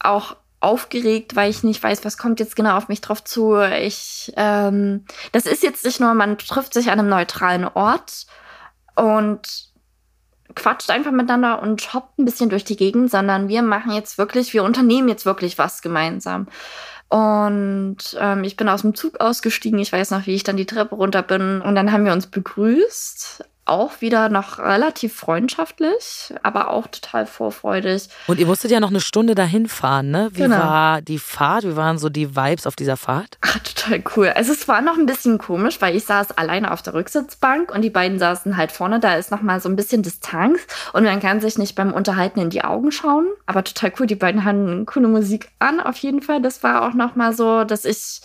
auch 0.00 0.36
aufgeregt, 0.60 1.36
weil 1.36 1.50
ich 1.50 1.62
nicht 1.62 1.82
weiß, 1.82 2.04
was 2.04 2.18
kommt 2.18 2.40
jetzt 2.40 2.56
genau 2.56 2.76
auf 2.76 2.88
mich 2.88 3.00
drauf 3.00 3.24
zu. 3.24 3.56
Ich, 3.56 4.32
ähm, 4.36 5.04
das 5.32 5.46
ist 5.46 5.62
jetzt 5.62 5.84
nicht 5.84 6.00
nur, 6.00 6.12
man 6.14 6.36
trifft 6.36 6.74
sich 6.74 6.90
an 6.90 6.98
einem 6.98 7.08
neutralen 7.08 7.64
Ort 7.66 8.26
und 8.96 9.70
quatscht 10.54 10.90
einfach 10.90 11.12
miteinander 11.12 11.62
und 11.62 11.80
shoppt 11.80 12.18
ein 12.18 12.24
bisschen 12.24 12.50
durch 12.50 12.64
die 12.64 12.76
Gegend, 12.76 13.10
sondern 13.10 13.48
wir 13.48 13.62
machen 13.62 13.92
jetzt 13.92 14.18
wirklich, 14.18 14.52
wir 14.52 14.64
unternehmen 14.64 15.08
jetzt 15.08 15.24
wirklich 15.24 15.56
was 15.58 15.80
gemeinsam. 15.80 16.48
Und 17.10 18.16
ähm, 18.20 18.44
ich 18.44 18.56
bin 18.56 18.68
aus 18.68 18.82
dem 18.82 18.94
Zug 18.94 19.20
ausgestiegen. 19.20 19.80
Ich 19.80 19.92
weiß 19.92 20.12
noch, 20.12 20.26
wie 20.26 20.34
ich 20.34 20.44
dann 20.44 20.56
die 20.56 20.66
Treppe 20.66 20.94
runter 20.94 21.22
bin. 21.22 21.60
Und 21.60 21.74
dann 21.74 21.90
haben 21.90 22.04
wir 22.04 22.12
uns 22.12 22.28
begrüßt. 22.28 23.44
Auch 23.70 24.00
wieder 24.00 24.28
noch 24.30 24.58
relativ 24.58 25.14
freundschaftlich, 25.14 26.34
aber 26.42 26.70
auch 26.70 26.88
total 26.88 27.24
vorfreudig. 27.26 28.08
Und 28.26 28.40
ihr 28.40 28.46
musstet 28.46 28.72
ja 28.72 28.80
noch 28.80 28.90
eine 28.90 29.00
Stunde 29.00 29.36
dahin 29.36 29.68
fahren, 29.68 30.10
ne? 30.10 30.28
Wie 30.32 30.42
Genau. 30.42 30.56
war 30.58 31.02
die 31.02 31.20
Fahrt? 31.20 31.62
Wie 31.64 31.76
waren 31.76 31.96
so 31.96 32.08
die 32.08 32.34
Vibes 32.34 32.66
auf 32.66 32.74
dieser 32.74 32.96
Fahrt? 32.96 33.38
Ach, 33.42 33.58
total 33.60 34.02
cool. 34.16 34.28
Also 34.34 34.52
es 34.52 34.66
war 34.66 34.80
noch 34.80 34.98
ein 34.98 35.06
bisschen 35.06 35.38
komisch, 35.38 35.80
weil 35.80 35.94
ich 35.94 36.04
saß 36.04 36.32
alleine 36.32 36.72
auf 36.72 36.82
der 36.82 36.94
Rücksitzbank 36.94 37.72
und 37.72 37.82
die 37.82 37.90
beiden 37.90 38.18
saßen 38.18 38.56
halt 38.56 38.72
vorne. 38.72 38.98
Da 38.98 39.14
ist 39.14 39.30
noch 39.30 39.40
mal 39.42 39.60
so 39.60 39.68
ein 39.68 39.76
bisschen 39.76 40.02
Distanz 40.02 40.60
und 40.92 41.04
man 41.04 41.20
kann 41.20 41.40
sich 41.40 41.56
nicht 41.56 41.76
beim 41.76 41.92
Unterhalten 41.92 42.40
in 42.40 42.50
die 42.50 42.64
Augen 42.64 42.90
schauen. 42.90 43.26
Aber 43.46 43.62
total 43.62 43.92
cool. 44.00 44.06
Die 44.08 44.16
beiden 44.16 44.44
hatten 44.44 44.84
coole 44.84 45.06
Musik 45.06 45.48
an, 45.60 45.78
auf 45.80 45.96
jeden 45.98 46.22
Fall. 46.22 46.42
Das 46.42 46.64
war 46.64 46.82
auch 46.88 46.94
noch 46.94 47.14
mal 47.14 47.32
so, 47.32 47.62
dass 47.62 47.84
ich 47.84 48.20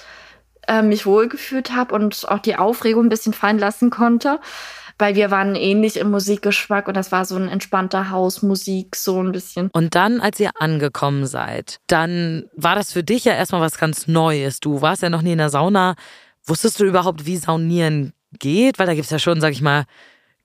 äh, 0.67 0.81
mich 0.81 1.05
wohlgefühlt 1.05 1.75
habe 1.75 1.93
und 1.93 2.27
auch 2.29 2.39
die 2.39 2.55
Aufregung 2.55 3.05
ein 3.05 3.09
bisschen 3.09 3.33
fallen 3.33 3.59
lassen 3.59 3.91
konnte. 3.91 4.39
Weil 4.97 5.15
wir 5.15 5.29
waren 5.29 5.55
ähnlich 5.55 5.97
im 5.97 6.11
Musikgeschmack 6.11 6.87
und 6.87 6.95
das 6.95 7.11
war 7.11 7.25
so 7.25 7.35
ein 7.35 7.49
entspannter 7.49 8.11
Hausmusik, 8.11 8.95
so 8.95 9.21
ein 9.21 9.31
bisschen. 9.31 9.69
Und 9.73 9.95
dann, 9.95 10.21
als 10.21 10.39
ihr 10.39 10.51
angekommen 10.59 11.25
seid, 11.25 11.79
dann 11.87 12.45
war 12.55 12.75
das 12.75 12.93
für 12.93 13.03
dich 13.03 13.25
ja 13.25 13.33
erstmal 13.33 13.61
was 13.61 13.77
ganz 13.77 14.07
Neues. 14.07 14.59
Du 14.59 14.81
warst 14.81 15.01
ja 15.01 15.09
noch 15.09 15.21
nie 15.21 15.33
in 15.33 15.37
der 15.37 15.49
Sauna. 15.49 15.95
Wusstest 16.45 16.79
du 16.79 16.85
überhaupt, 16.85 17.25
wie 17.25 17.37
Saunieren 17.37 18.13
geht? 18.39 18.79
Weil 18.79 18.85
da 18.85 18.93
gibt's 18.93 19.09
ja 19.09 19.19
schon, 19.19 19.41
sag 19.41 19.51
ich 19.51 19.61
mal, 19.61 19.85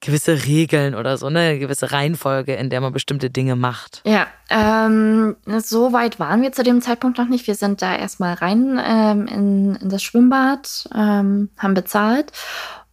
gewisse 0.01 0.47
Regeln 0.47 0.95
oder 0.95 1.17
so, 1.19 1.31
ne? 1.31 1.41
Eine 1.41 1.59
gewisse 1.59 1.93
Reihenfolge, 1.93 2.55
in 2.55 2.71
der 2.71 2.81
man 2.81 2.93
bestimmte 2.93 3.31
Dinge 3.31 3.55
macht. 3.55 4.03
Ja, 4.07 4.27
ähm, 4.49 5.37
so 5.59 5.93
weit 5.93 6.19
waren 6.19 6.43
wir 6.43 6.53
zu 6.53 6.63
dem 6.63 6.81
Zeitpunkt 6.81 7.19
noch 7.19 7.29
nicht. 7.29 7.47
Wir 7.47 7.55
sind 7.55 7.83
da 7.83 7.95
erstmal 7.95 8.35
rein 8.35 8.81
ähm, 8.85 9.27
in, 9.27 9.77
in 9.77 9.89
das 9.91 10.03
Schwimmbad, 10.03 10.89
ähm, 10.95 11.51
haben 11.59 11.75
bezahlt 11.75 12.33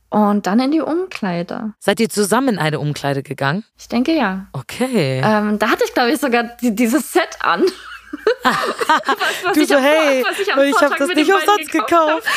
und 0.10 0.48
dann 0.48 0.60
in 0.60 0.72
die 0.72 0.82
Umkleide. 0.82 1.74
Seid 1.80 2.00
ihr 2.00 2.10
zusammen 2.10 2.50
in 2.50 2.60
eine 2.60 2.80
Umkleide 2.80 3.24
gegangen? 3.24 3.64
Ich 3.78 3.88
denke 3.88 4.14
ja. 4.14 4.48
Okay. 4.54 5.22
Ähm, 5.24 5.60
da 5.60 5.70
hatte 5.70 5.84
ich, 5.86 5.94
glaube 5.94 6.12
ich, 6.12 6.20
sogar 6.20 6.44
die, 6.62 6.74
dieses 6.74 7.12
Set 7.12 7.38
an. 7.42 7.64
was, 8.44 8.56
was 9.44 9.54
du 9.54 9.66
so, 9.66 9.76
am 9.76 9.84
hey, 9.84 10.24
was 10.24 10.40
ich 10.40 10.48
ich 10.48 10.82
habe 10.82 10.96
das 10.98 11.10
nicht 11.10 11.32
umsonst 11.32 11.72
gekauft. 11.72 12.28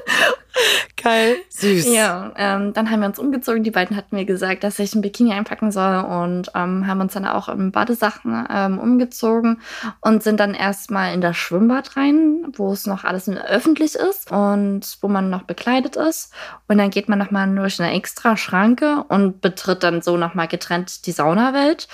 Geil. 1.02 1.36
Süß. 1.48 1.92
Ja, 1.92 2.32
ähm, 2.36 2.72
dann 2.72 2.90
haben 2.90 3.00
wir 3.00 3.06
uns 3.06 3.18
umgezogen. 3.18 3.64
Die 3.64 3.70
beiden 3.70 3.96
hatten 3.96 4.14
mir 4.14 4.24
gesagt, 4.24 4.64
dass 4.64 4.78
ich 4.78 4.94
ein 4.94 5.00
Bikini 5.00 5.32
einpacken 5.32 5.72
soll 5.72 6.04
und 6.04 6.50
ähm, 6.54 6.86
haben 6.86 7.00
uns 7.00 7.14
dann 7.14 7.26
auch 7.26 7.48
in 7.48 7.72
Badesachen 7.72 8.46
ähm, 8.50 8.78
umgezogen 8.78 9.60
und 10.00 10.22
sind 10.22 10.38
dann 10.38 10.54
erstmal 10.54 11.14
in 11.14 11.20
das 11.20 11.36
Schwimmbad 11.36 11.96
rein, 11.96 12.52
wo 12.54 12.72
es 12.72 12.86
noch 12.86 13.04
alles 13.04 13.28
öffentlich 13.28 13.94
ist 13.94 14.30
und 14.30 14.98
wo 15.00 15.08
man 15.08 15.30
noch 15.30 15.42
bekleidet 15.42 15.96
ist. 15.96 16.32
Und 16.68 16.78
dann 16.78 16.90
geht 16.90 17.08
man 17.08 17.18
nochmal 17.18 17.52
durch 17.54 17.80
eine 17.80 17.92
extra 17.92 18.36
Schranke 18.36 19.04
und 19.08 19.40
betritt 19.40 19.82
dann 19.82 20.02
so 20.02 20.16
nochmal 20.16 20.48
getrennt 20.48 21.06
die 21.06 21.12
Saunawelt. 21.12 21.88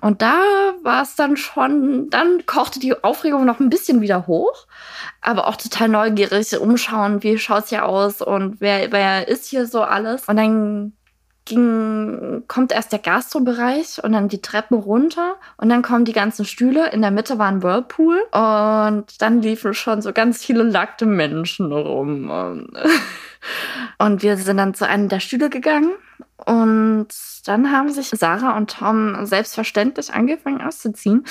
Und 0.00 0.22
da 0.22 0.40
war 0.82 1.02
es 1.02 1.14
dann 1.14 1.36
schon, 1.36 2.10
dann 2.10 2.46
kochte 2.46 2.80
die 2.80 3.02
Aufregung 3.02 3.44
noch 3.44 3.60
ein 3.60 3.70
bisschen 3.70 4.00
wieder 4.00 4.26
hoch, 4.26 4.66
aber 5.20 5.46
auch 5.46 5.56
total 5.56 5.88
neugierig 5.88 6.58
umschauen, 6.58 7.22
wie 7.22 7.38
schaut's 7.38 7.68
hier 7.68 7.86
aus 7.86 8.22
und 8.22 8.60
wer, 8.60 8.90
wer 8.92 9.28
ist 9.28 9.46
hier 9.46 9.66
so 9.66 9.82
alles. 9.82 10.28
Und 10.28 10.36
dann 10.36 10.92
ging, 11.44 12.44
kommt 12.46 12.72
erst 12.72 12.92
der 12.92 12.98
Gastrobereich 12.98 14.02
und 14.02 14.12
dann 14.12 14.28
die 14.28 14.42
Treppen 14.42 14.78
runter 14.78 15.36
und 15.56 15.68
dann 15.68 15.82
kommen 15.82 16.04
die 16.04 16.12
ganzen 16.12 16.44
Stühle. 16.44 16.90
In 16.90 17.02
der 17.02 17.10
Mitte 17.10 17.38
war 17.38 17.48
ein 17.48 17.62
Whirlpool 17.62 18.22
und 18.32 19.20
dann 19.20 19.42
liefen 19.42 19.74
schon 19.74 20.02
so 20.02 20.12
ganz 20.12 20.44
viele 20.44 20.64
nackte 20.64 21.06
Menschen 21.06 21.72
rum. 21.72 22.30
Und 23.98 24.22
wir 24.22 24.36
sind 24.36 24.56
dann 24.56 24.74
zu 24.74 24.86
einem 24.86 25.08
der 25.08 25.20
Stühle 25.20 25.50
gegangen 25.50 25.92
und 26.36 27.08
dann 27.44 27.70
haben 27.70 27.90
sich 27.92 28.08
Sarah 28.08 28.56
und 28.56 28.70
Tom 28.70 29.26
selbstverständlich 29.26 30.12
angefangen 30.12 30.60
auszuziehen. 30.60 31.24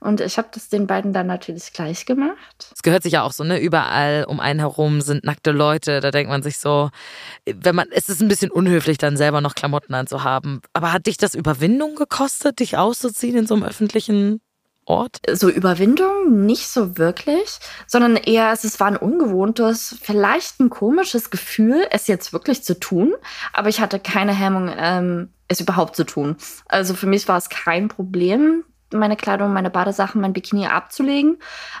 Und 0.00 0.20
ich 0.20 0.38
habe 0.38 0.48
das 0.52 0.68
den 0.68 0.86
beiden 0.86 1.12
dann 1.12 1.26
natürlich 1.26 1.72
gleich 1.72 2.06
gemacht. 2.06 2.70
Es 2.74 2.82
gehört 2.82 3.02
sich 3.02 3.12
ja 3.12 3.22
auch 3.22 3.32
so, 3.32 3.44
ne? 3.44 3.60
Überall 3.60 4.24
um 4.28 4.40
einen 4.40 4.60
herum 4.60 5.00
sind 5.00 5.24
nackte 5.24 5.52
Leute. 5.52 6.00
Da 6.00 6.10
denkt 6.10 6.30
man 6.30 6.42
sich 6.42 6.58
so, 6.58 6.90
wenn 7.46 7.74
man, 7.74 7.88
es 7.92 8.08
ist 8.08 8.20
ein 8.20 8.28
bisschen 8.28 8.50
unhöflich, 8.50 8.98
dann 8.98 9.16
selber 9.16 9.40
noch 9.40 9.54
Klamotten 9.54 9.94
anzuhaben. 9.94 10.60
Aber 10.72 10.92
hat 10.92 11.06
dich 11.06 11.16
das 11.16 11.34
Überwindung 11.34 11.94
gekostet, 11.94 12.58
dich 12.60 12.76
auszuziehen 12.76 13.36
in 13.36 13.46
so 13.46 13.54
einem 13.54 13.64
öffentlichen 13.64 14.40
Ort? 14.86 15.18
So 15.32 15.48
Überwindung 15.48 16.46
nicht 16.46 16.68
so 16.68 16.96
wirklich, 16.96 17.58
sondern 17.86 18.16
eher 18.16 18.52
es 18.52 18.80
war 18.80 18.86
ein 18.86 18.96
ungewohntes, 18.96 19.98
vielleicht 20.00 20.60
ein 20.60 20.70
komisches 20.70 21.30
Gefühl, 21.30 21.86
es 21.90 22.06
jetzt 22.06 22.32
wirklich 22.32 22.62
zu 22.62 22.78
tun. 22.78 23.14
Aber 23.52 23.68
ich 23.68 23.80
hatte 23.80 23.98
keine 23.98 24.32
Hemmung, 24.32 24.70
ähm, 24.76 25.30
es 25.48 25.60
überhaupt 25.60 25.96
zu 25.96 26.04
tun. 26.04 26.36
Also 26.66 26.94
für 26.94 27.06
mich 27.06 27.26
war 27.26 27.36
es 27.36 27.48
kein 27.48 27.88
Problem, 27.88 28.64
meine 28.92 29.16
Kleidung, 29.16 29.52
meine 29.52 29.70
Badesachen, 29.70 30.20
mein 30.20 30.32
Bikini 30.32 30.66
abzulegen. 30.66 31.38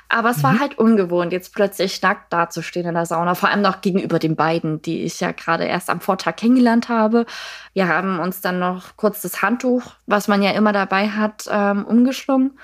Aber 0.08 0.30
es 0.30 0.38
mhm. 0.38 0.42
war 0.42 0.58
halt 0.58 0.78
ungewohnt, 0.78 1.32
jetzt 1.32 1.54
plötzlich 1.54 2.02
nackt 2.02 2.32
dazustehen 2.32 2.86
in 2.86 2.94
der 2.94 3.06
Sauna. 3.06 3.34
Vor 3.34 3.48
allem 3.48 3.62
noch 3.62 3.80
gegenüber 3.80 4.18
den 4.18 4.34
beiden, 4.34 4.82
die 4.82 5.04
ich 5.04 5.20
ja 5.20 5.30
gerade 5.32 5.64
erst 5.64 5.90
am 5.90 6.00
Vortag 6.00 6.36
kennengelernt 6.36 6.88
habe. 6.88 7.26
Wir 7.72 7.88
haben 7.88 8.18
uns 8.18 8.40
dann 8.40 8.58
noch 8.58 8.96
kurz 8.96 9.22
das 9.22 9.42
Handtuch, 9.42 9.92
was 10.06 10.26
man 10.26 10.42
ja 10.42 10.50
immer 10.50 10.72
dabei 10.72 11.08
hat, 11.08 11.44
ähm, 11.48 11.84
umgeschlungen. 11.84 12.58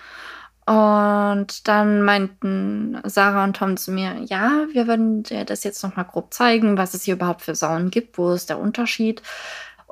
Und 0.64 1.66
dann 1.66 2.02
meinten 2.02 3.00
Sarah 3.04 3.45
und 3.45 3.57
Tom 3.57 3.76
zu 3.76 3.90
mir, 3.90 4.19
ja, 4.26 4.66
wir 4.73 4.87
würden 4.87 5.25
dir 5.25 5.45
das 5.45 5.64
jetzt 5.64 5.83
noch 5.83 5.97
mal 5.97 6.04
grob 6.04 6.33
zeigen, 6.33 6.78
was 6.78 6.95
es 6.95 7.02
hier 7.02 7.14
überhaupt 7.14 7.42
für 7.42 7.54
Saunen 7.54 7.90
gibt, 7.90 8.16
wo 8.16 8.31
ist 8.31 8.49
der 8.49 8.59
Unterschied. 8.59 9.23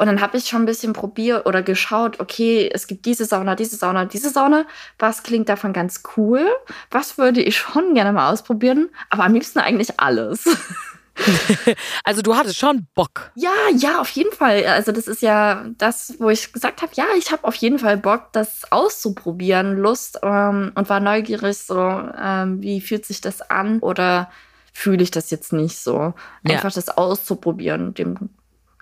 Und 0.01 0.07
dann 0.07 0.23
habe 0.23 0.39
ich 0.39 0.47
schon 0.47 0.63
ein 0.63 0.67
bisschen 0.67 0.95
probiert 0.95 1.45
oder 1.45 1.63
geschaut, 1.63 2.21
okay, 2.21 2.71
es 2.73 2.87
gibt 2.87 3.05
diese 3.05 3.27
Sauna, 3.27 3.55
diese 3.55 3.77
Sauna, 3.77 4.07
diese 4.07 4.31
Sauna. 4.31 4.65
Was 4.99 5.23
klingt 5.25 5.49
davon 5.51 5.75
ganz 5.75 6.03
cool? 6.17 6.47
Was 6.91 7.19
würde 7.19 7.43
ich 7.43 7.59
schon 7.59 7.95
gerne 7.95 8.13
mal 8.13 8.33
ausprobieren? 8.33 8.89
Aber 9.11 9.25
am 9.25 9.35
liebsten 9.35 9.59
eigentlich 9.59 10.01
alles. 10.01 10.45
also 12.05 12.23
du 12.23 12.35
hattest 12.35 12.59
schon 12.59 12.87
Bock. 12.95 13.33
Ja, 13.35 13.53
ja, 13.77 14.01
auf 14.01 14.11
jeden 14.11 14.33
Fall. 14.33 14.65
Also 14.67 14.93
das 14.93 15.07
ist 15.07 15.23
ja 15.23 15.67
das, 15.79 16.15
wo 16.19 16.31
ich 16.31 16.53
gesagt 16.53 16.83
habe, 16.83 16.93
ja, 16.95 17.07
ich 17.19 17.31
habe 17.33 17.45
auf 17.45 17.55
jeden 17.57 17.79
Fall 17.79 17.97
Bock, 17.97 18.33
das 18.33 18.71
auszuprobieren, 18.71 19.77
Lust 19.77 20.19
ähm, 20.23 20.73
und 20.75 20.89
war 20.89 21.01
neugierig, 21.01 21.59
so 21.59 21.79
ähm, 21.79 22.63
wie 22.63 22.81
fühlt 22.81 23.07
sich 23.07 23.21
das 23.21 23.43
an 23.43 23.81
oder 23.81 24.31
fühle 24.73 25.03
ich 25.03 25.11
das 25.11 25.31
jetzt 25.31 25.53
nicht 25.53 25.79
so. 25.79 26.15
Einfach 26.45 26.71
ja. 26.71 26.75
das 26.75 26.89
auszuprobieren, 26.89 27.95
dem 27.95 28.31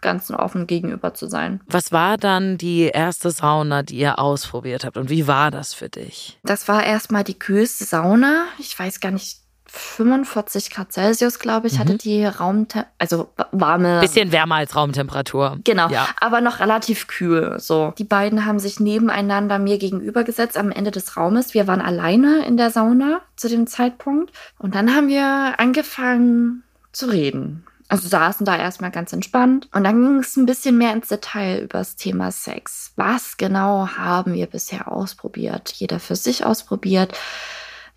Ganzen 0.00 0.36
offen 0.36 0.66
gegenüber 0.66 1.14
zu 1.14 1.26
sein. 1.26 1.60
Was 1.66 1.90
war 1.90 2.16
dann 2.16 2.56
die 2.56 2.82
erste 2.82 3.30
Sauna, 3.30 3.82
die 3.82 3.96
ihr 3.96 4.18
ausprobiert 4.18 4.84
habt 4.84 4.96
und 4.96 5.10
wie 5.10 5.26
war 5.26 5.50
das 5.50 5.74
für 5.74 5.88
dich? 5.88 6.38
Das 6.44 6.68
war 6.68 6.84
erstmal 6.84 7.24
die 7.24 7.38
kühlste 7.38 7.84
Sauna. 7.84 8.44
Ich 8.58 8.78
weiß 8.78 9.00
gar 9.00 9.10
nicht, 9.10 9.40
45 9.70 10.70
Grad 10.70 10.92
Celsius, 10.92 11.38
glaube 11.38 11.66
ich, 11.66 11.74
mhm. 11.74 11.78
hatte 11.78 11.96
die 11.96 12.24
Raumtemperatur, 12.24 12.92
also 12.98 13.28
warme. 13.52 14.00
Bisschen 14.00 14.32
wärmer 14.32 14.56
als 14.56 14.74
Raumtemperatur. 14.74 15.58
Genau, 15.64 15.88
ja. 15.88 16.08
aber 16.20 16.40
noch 16.40 16.60
relativ 16.60 17.06
kühl. 17.06 17.56
So. 17.58 17.92
Die 17.98 18.04
beiden 18.04 18.46
haben 18.46 18.58
sich 18.58 18.80
nebeneinander 18.80 19.58
mir 19.58 19.78
gegenübergesetzt 19.78 20.56
am 20.56 20.70
Ende 20.70 20.90
des 20.90 21.16
Raumes. 21.16 21.54
Wir 21.54 21.66
waren 21.66 21.80
alleine 21.80 22.46
in 22.46 22.56
der 22.56 22.70
Sauna 22.70 23.20
zu 23.36 23.48
dem 23.48 23.66
Zeitpunkt. 23.66 24.32
Und 24.58 24.74
dann 24.74 24.94
haben 24.94 25.08
wir 25.08 25.54
angefangen 25.58 26.62
zu 26.92 27.06
reden. 27.06 27.64
Also 27.88 28.06
saßen 28.06 28.44
da 28.44 28.56
erstmal 28.56 28.90
ganz 28.90 29.12
entspannt. 29.12 29.68
Und 29.72 29.84
dann 29.84 30.00
ging 30.00 30.18
es 30.18 30.36
ein 30.36 30.46
bisschen 30.46 30.76
mehr 30.76 30.92
ins 30.92 31.08
Detail 31.08 31.62
über 31.62 31.78
das 31.78 31.96
Thema 31.96 32.30
Sex. 32.30 32.92
Was 32.96 33.36
genau 33.38 33.88
haben 33.96 34.34
wir 34.34 34.46
bisher 34.46 34.92
ausprobiert? 34.92 35.72
Jeder 35.72 35.98
für 35.98 36.16
sich 36.16 36.44
ausprobiert 36.44 37.16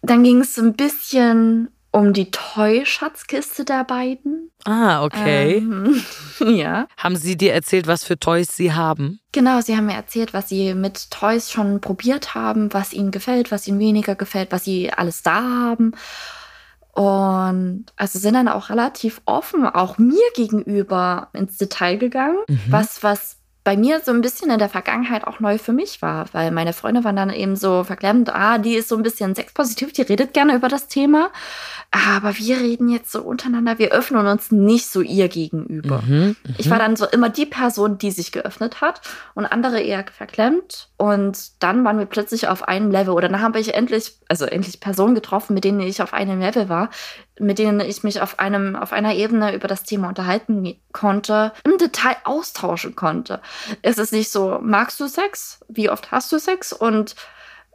dann 0.01 0.23
ging 0.23 0.41
es 0.41 0.57
ein 0.57 0.73
bisschen 0.73 1.69
um 1.91 2.13
die 2.13 2.31
Toy-Schatzkiste 2.31 3.65
der 3.65 3.83
beiden. 3.83 4.49
Ah, 4.63 5.03
okay. 5.03 5.57
Ähm, 5.57 6.01
ja. 6.39 6.87
Haben 6.97 7.17
Sie 7.17 7.35
dir 7.35 7.53
erzählt, 7.53 7.85
was 7.85 8.05
für 8.05 8.17
Toys 8.17 8.55
Sie 8.55 8.71
haben? 8.71 9.19
Genau, 9.33 9.59
Sie 9.59 9.75
haben 9.75 9.87
mir 9.87 9.95
erzählt, 9.95 10.33
was 10.33 10.47
Sie 10.49 10.73
mit 10.73 11.11
Toys 11.11 11.51
schon 11.51 11.81
probiert 11.81 12.33
haben, 12.33 12.73
was 12.73 12.93
Ihnen 12.93 13.11
gefällt, 13.11 13.51
was 13.51 13.67
Ihnen 13.67 13.79
weniger 13.79 14.15
gefällt, 14.15 14.51
was 14.51 14.63
Sie 14.63 14.91
alles 14.91 15.21
da 15.21 15.41
haben. 15.43 15.93
Und 16.93 17.85
also 17.95 18.19
sind 18.19 18.33
dann 18.33 18.47
auch 18.47 18.69
relativ 18.69 19.21
offen, 19.25 19.65
auch 19.65 19.97
mir 19.97 20.23
gegenüber 20.35 21.29
ins 21.33 21.57
Detail 21.57 21.97
gegangen, 21.97 22.39
mhm. 22.47 22.59
was, 22.69 23.03
was 23.03 23.40
bei 23.63 23.77
mir 23.77 24.01
so 24.01 24.11
ein 24.11 24.21
bisschen 24.21 24.49
in 24.49 24.57
der 24.57 24.69
Vergangenheit 24.69 25.25
auch 25.25 25.39
neu 25.39 25.57
für 25.57 25.73
mich 25.73 26.01
war, 26.01 26.25
weil 26.33 26.51
meine 26.51 26.73
Freunde 26.73 27.03
waren 27.03 27.15
dann 27.15 27.29
eben 27.29 27.55
so 27.55 27.83
verklemmt, 27.83 28.33
ah, 28.33 28.57
die 28.57 28.73
ist 28.73 28.89
so 28.89 28.95
ein 28.95 29.03
bisschen 29.03 29.35
sexpositiv, 29.35 29.93
die 29.93 30.01
redet 30.01 30.33
gerne 30.33 30.55
über 30.55 30.67
das 30.67 30.87
Thema, 30.87 31.29
aber 31.91 32.37
wir 32.37 32.57
reden 32.57 32.87
jetzt 32.87 33.11
so 33.11 33.21
untereinander, 33.21 33.77
wir 33.77 33.91
öffnen 33.91 34.25
uns 34.25 34.49
nicht 34.49 34.89
so 34.89 35.01
ihr 35.01 35.27
gegenüber. 35.27 36.01
Mhm, 36.01 36.37
ich 36.57 36.69
war 36.69 36.79
dann 36.79 36.95
so 36.95 37.05
immer 37.05 37.27
die 37.27 37.45
Person, 37.45 37.97
die 37.97 38.11
sich 38.11 38.31
geöffnet 38.31 38.79
hat 38.79 39.01
und 39.33 39.45
andere 39.45 39.81
eher 39.81 40.05
verklemmt 40.09 40.87
und 40.95 41.61
dann 41.61 41.83
waren 41.83 41.99
wir 41.99 42.05
plötzlich 42.05 42.47
auf 42.47 42.65
einem 42.65 42.91
Level 42.91 43.13
oder 43.13 43.27
dann 43.27 43.41
habe 43.41 43.59
ich 43.59 43.73
endlich, 43.73 44.13
also 44.29 44.45
endlich 44.45 44.79
Personen 44.79 45.15
getroffen, 45.15 45.53
mit 45.53 45.65
denen 45.65 45.81
ich 45.81 46.01
auf 46.01 46.13
einem 46.13 46.39
Level 46.39 46.69
war, 46.69 46.91
mit 47.37 47.59
denen 47.59 47.81
ich 47.81 48.03
mich 48.03 48.21
auf 48.21 48.39
einem, 48.39 48.77
auf 48.77 48.93
einer 48.93 49.13
Ebene 49.13 49.53
über 49.53 49.67
das 49.67 49.83
Thema 49.83 50.07
unterhalten 50.07 50.77
konnte, 50.93 51.51
im 51.65 51.77
Detail 51.77 52.15
austauschen 52.23 52.95
konnte. 52.95 53.41
Es 53.81 53.97
ist 53.97 54.13
nicht 54.13 54.31
so, 54.31 54.59
magst 54.61 54.97
du 55.01 55.07
Sex? 55.07 55.59
Wie 55.67 55.89
oft 55.89 56.09
hast 56.11 56.31
du 56.31 56.39
Sex? 56.39 56.71
Und 56.71 57.15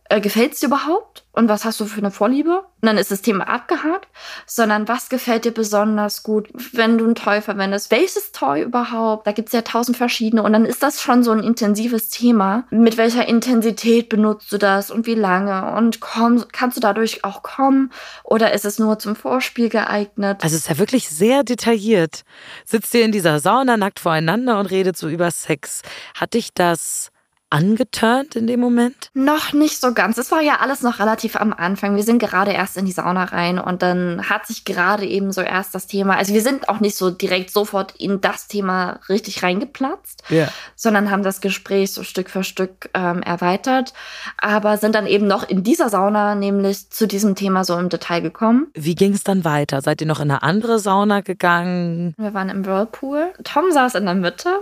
äh, 0.09 0.21
gefällt 0.21 0.53
es 0.53 0.61
dir 0.61 0.67
überhaupt? 0.67 1.25
Und 1.33 1.49
was 1.49 1.67
hast 1.67 1.79
du 1.81 1.85
für 1.85 1.99
eine 1.99 2.11
Vorliebe? 2.11 2.61
Und 2.61 2.87
dann 2.87 2.97
ist 2.97 3.11
das 3.11 3.21
Thema 3.21 3.47
abgehakt, 3.47 4.09
sondern 4.47 4.89
was 4.89 5.11
gefällt 5.11 5.45
dir 5.45 5.53
besonders 5.53 6.23
gut, 6.23 6.49
wenn 6.73 6.97
du 6.97 7.07
ein 7.07 7.15
Toy 7.15 7.43
verwendest? 7.43 7.91
Welches 7.91 8.33
Toy 8.33 8.63
überhaupt? 8.63 9.27
Da 9.27 9.33
gibt 9.33 9.49
es 9.49 9.53
ja 9.53 9.61
tausend 9.61 9.99
verschiedene. 9.99 10.43
Und 10.43 10.55
dann 10.55 10.65
ist 10.65 10.83
das 10.83 11.03
schon 11.03 11.23
so 11.23 11.33
ein 11.33 11.43
intensives 11.43 12.09
Thema. 12.09 12.65
Mit 12.71 12.97
welcher 12.97 13.29
Intensität 13.29 14.09
benutzt 14.09 14.51
du 14.51 14.57
das 14.57 14.91
und 14.91 15.07
wie 15.07 15.15
lange? 15.15 15.77
Und 15.77 16.01
komm, 16.01 16.43
kannst 16.53 16.79
du 16.79 16.81
dadurch 16.81 17.25
auch 17.25 17.43
kommen? 17.43 17.93
Oder 18.25 18.55
ist 18.55 18.65
es 18.65 18.79
nur 18.79 18.99
zum 18.99 19.15
Vorspiel 19.15 19.69
geeignet? 19.69 20.43
Also 20.43 20.57
es 20.57 20.63
ist 20.63 20.69
ja 20.71 20.79
wirklich 20.79 21.09
sehr 21.11 21.45
detailliert. 21.45 22.23
Sitzt 22.65 22.95
ihr 22.95 23.05
in 23.05 23.13
dieser 23.13 23.41
Sauna 23.41 23.77
nackt 23.77 24.01
voreinander 24.01 24.59
und 24.59 24.67
redet 24.67 24.97
so 24.97 25.09
über 25.09 25.31
Sex. 25.31 25.83
Hat 26.15 26.33
dich 26.33 26.55
das 26.55 27.11
angeturnt 27.51 28.35
in 28.35 28.47
dem 28.47 28.61
Moment? 28.61 29.11
Noch 29.15 29.53
nicht 29.53 29.81
so 29.81 29.95
ganz. 29.95 30.19
Es 30.19 30.33
war 30.33 30.41
ja 30.41 30.59
alles 30.61 30.83
noch 30.83 30.99
relativ 30.99 31.37
am 31.37 31.53
Anfang. 31.53 31.95
Wir 31.95 32.03
sind 32.03 32.19
gerade 32.19 32.53
erst 32.53 32.77
in 32.77 32.87
die 32.87 32.93
Sauna 32.93 33.25
rein 33.25 33.59
und 33.59 33.83
dann 33.83 34.29
hat 34.29 34.47
sich 34.47 34.65
gerade 34.65 35.07
eben 35.07 35.33
so 35.33 35.41
erst 35.41 35.75
das 35.75 35.87
Thema, 35.87 36.17
also 36.17 36.35
wir 36.35 36.43
sind 36.43 36.69
auch 36.69 36.81
nicht 36.81 36.97
so 36.97 37.11
direkt 37.11 37.51
sofort 37.51 37.95
in 37.99 38.21
das 38.21 38.49
Thema 38.49 39.01
richtig 39.09 39.43
reingeplatzt, 39.43 40.25
yeah. 40.31 40.49
sondern 40.75 41.11
haben 41.11 41.23
das 41.23 41.41
Gespräch 41.41 41.93
so 41.93 42.03
Stück 42.03 42.31
für 42.31 42.43
Stück 42.43 42.91
ähm, 42.95 43.23
erweitert, 43.23 43.93
aber 44.39 44.77
sind 44.77 44.95
dann 44.95 45.07
eben 45.07 45.27
noch 45.27 45.49
in 45.49 45.63
dieser 45.63 45.89
Sauna 45.89 46.35
nämlich 46.35 46.91
zu 46.91 47.07
diesem 47.07 47.35
Thema 47.37 47.65
so 47.65 47.79
im 47.79 47.89
Detail 47.89 48.21
gekommen. 48.21 48.69
Wie 48.75 48.95
ging 48.95 49.13
es 49.13 49.23
dann 49.23 49.45
weiter? 49.45 49.83
Seid 49.83 50.01
ihr 50.01 50.07
noch 50.07 50.21
in 50.21 50.31
eine 50.31 50.43
andere 50.43 50.79
Sauna 50.79 51.21
gegangen? 51.21 52.15
Wir 52.19 52.35
waren 52.35 52.49
im 52.49 52.67
Whirlpool. 52.67 53.33
Tom 53.45 53.71
saß 53.71 53.95
in 53.95 54.05
der 54.07 54.15
Mitte, 54.15 54.61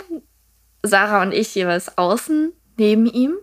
Sarah 0.82 1.22
und 1.22 1.32
ich 1.32 1.54
jeweils 1.54 1.96
außen 1.96 2.52
neben 2.76 3.06
ihm. 3.06 3.34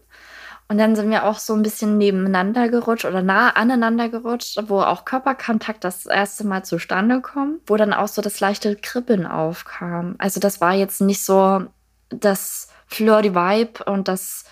Und 0.67 0.77
dann 0.77 0.95
sind 0.95 1.09
wir 1.09 1.25
auch 1.25 1.37
so 1.37 1.53
ein 1.53 1.63
bisschen 1.63 1.97
nebeneinander 1.97 2.69
gerutscht 2.69 3.03
oder 3.03 3.21
nah 3.21 3.49
aneinander 3.49 4.07
gerutscht, 4.07 4.57
wo 4.67 4.79
auch 4.79 5.03
Körperkontakt 5.03 5.83
das 5.83 6.05
erste 6.05 6.47
Mal 6.47 6.63
zustande 6.63 7.19
kommt, 7.19 7.59
wo 7.67 7.75
dann 7.75 7.91
auch 7.91 8.07
so 8.07 8.21
das 8.21 8.39
leichte 8.39 8.77
Kribbeln 8.77 9.27
aufkam. 9.27 10.15
Also 10.17 10.39
das 10.39 10.61
war 10.61 10.73
jetzt 10.73 11.01
nicht 11.01 11.25
so 11.25 11.65
das 12.09 12.69
Flirty 12.87 13.35
Vibe 13.35 13.83
und 13.83 14.07
das 14.07 14.45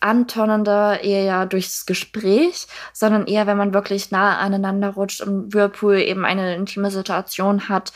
Antonnende 0.00 0.98
eher 1.02 1.46
durchs 1.46 1.86
Gespräch, 1.86 2.66
sondern 2.92 3.26
eher, 3.26 3.46
wenn 3.46 3.56
man 3.56 3.72
wirklich 3.72 4.10
nah 4.10 4.36
aneinander 4.38 4.90
rutscht 4.90 5.22
im 5.22 5.52
Whirlpool 5.54 5.96
eben 5.96 6.26
eine 6.26 6.54
intime 6.54 6.90
Situation 6.90 7.70
hat. 7.70 7.94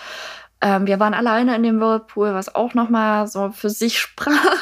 Ähm, 0.62 0.86
wir 0.86 0.98
waren 0.98 1.14
alleine 1.14 1.56
in 1.56 1.62
dem 1.62 1.80
Whirlpool, 1.80 2.32
was 2.34 2.54
auch 2.54 2.72
nochmal 2.74 3.26
so 3.26 3.50
für 3.50 3.70
sich 3.70 3.98
sprach. 4.00 4.56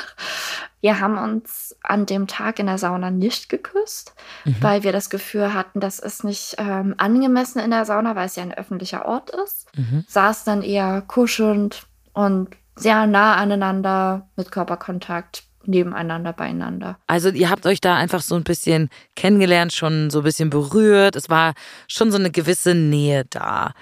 Wir 0.80 1.00
haben 1.00 1.18
uns 1.18 1.76
an 1.82 2.06
dem 2.06 2.26
Tag 2.26 2.58
in 2.58 2.66
der 2.66 2.78
Sauna 2.78 3.10
nicht 3.10 3.48
geküsst, 3.48 4.14
mhm. 4.44 4.56
weil 4.60 4.82
wir 4.84 4.92
das 4.92 5.10
Gefühl 5.10 5.52
hatten, 5.54 5.80
das 5.80 5.98
ist 5.98 6.24
nicht 6.24 6.54
ähm, 6.58 6.94
angemessen 6.98 7.58
in 7.60 7.70
der 7.70 7.84
Sauna, 7.84 8.14
weil 8.14 8.26
es 8.26 8.36
ja 8.36 8.42
ein 8.42 8.54
öffentlicher 8.54 9.06
Ort 9.06 9.30
ist. 9.30 9.66
Mhm. 9.76 10.04
Saß 10.06 10.44
dann 10.44 10.62
eher 10.62 11.02
kuschelnd 11.02 11.82
und 12.12 12.50
sehr 12.76 13.06
nah 13.06 13.34
aneinander 13.34 14.28
mit 14.36 14.52
Körperkontakt 14.52 15.42
nebeneinander 15.64 16.32
beieinander. 16.32 16.98
Also 17.06 17.28
ihr 17.28 17.50
habt 17.50 17.66
euch 17.66 17.80
da 17.80 17.96
einfach 17.96 18.22
so 18.22 18.34
ein 18.36 18.44
bisschen 18.44 18.88
kennengelernt, 19.16 19.72
schon 19.72 20.10
so 20.10 20.20
ein 20.20 20.24
bisschen 20.24 20.50
berührt. 20.50 21.14
Es 21.14 21.28
war 21.28 21.54
schon 21.88 22.10
so 22.10 22.18
eine 22.18 22.30
gewisse 22.30 22.74
Nähe 22.74 23.24
da 23.28 23.74